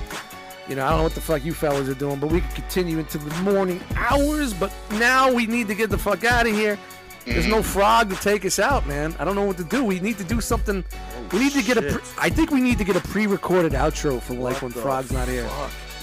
[0.68, 2.50] you know, I don't know what the fuck you fellas are doing, but we can
[2.52, 4.52] continue into the morning hours.
[4.52, 6.78] But now we need to get the fuck out of here.
[7.24, 9.14] There's no frog to take us out, man.
[9.18, 9.84] I don't know what to do.
[9.84, 10.84] We need to do something.
[11.32, 11.82] we need to get a.
[11.82, 15.28] Pre- I think we need to get a pre-recorded outro for like when Frog's not
[15.28, 15.48] here.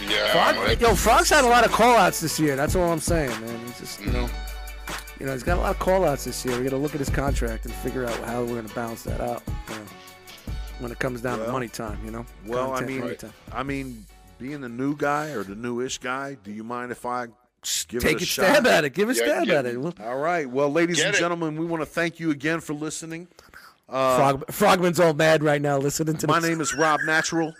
[0.01, 0.53] Yeah.
[0.53, 2.55] Frog, yo, Frog's had a lot of call-outs this year.
[2.55, 3.59] That's all I'm saying, man.
[3.65, 4.29] He's just, you know,
[5.19, 6.57] you know, he's got a lot of call-outs this year.
[6.57, 9.19] We got to look at his contract and figure out how we're gonna balance that
[9.21, 9.43] out.
[9.69, 9.81] You know,
[10.79, 12.25] when it comes down to money time, you know.
[12.45, 13.33] Well, I mean, money time.
[13.51, 14.05] I mean,
[14.39, 17.27] being the new guy or the newish guy, do you mind if I
[17.89, 18.45] give take it a a shot?
[18.45, 18.93] stab at it.
[18.93, 19.79] Give a Yeah, stab give- at it.
[19.81, 20.49] Well, All right.
[20.49, 21.19] Well, ladies Get and it.
[21.19, 23.27] gentlemen, we want to thank you again for listening.
[23.89, 26.49] Uh, Frog, Frogman's all mad right now listening to My this.
[26.49, 27.53] name is Rob Natural.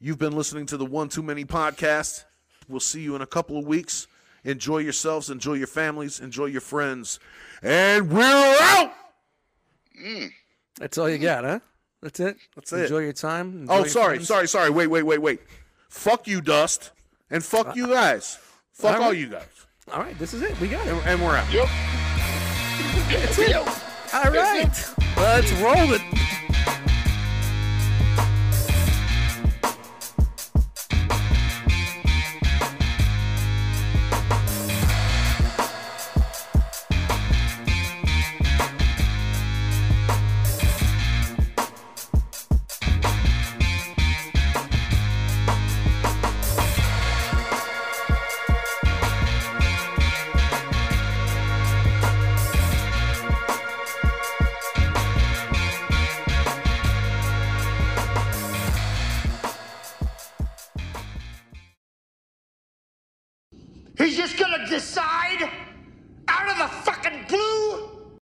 [0.00, 2.24] You've been listening to the One Too Many podcast.
[2.68, 4.06] We'll see you in a couple of weeks.
[4.44, 7.18] Enjoy yourselves, enjoy your families, enjoy your friends.
[7.62, 8.92] And we're out.
[10.00, 10.30] Mm.
[10.78, 11.60] That's all you got, huh?
[12.02, 12.36] That's it.
[12.54, 12.82] That's it.
[12.82, 13.62] Enjoy your time.
[13.62, 14.28] enjoy Oh, your sorry, friends.
[14.28, 14.70] sorry, sorry.
[14.70, 15.40] Wait, wait, wait, wait.
[15.88, 16.92] Fuck you, Dust.
[17.30, 18.38] And fuck uh, you guys.
[18.72, 19.18] Fuck all all right.
[19.18, 19.48] you guys.
[19.92, 20.58] All right, this is it.
[20.60, 20.92] We got it.
[20.92, 21.50] And, and we're out.
[21.52, 21.68] Yep.
[23.08, 23.56] That's it.
[23.56, 26.02] All right, let's roll it.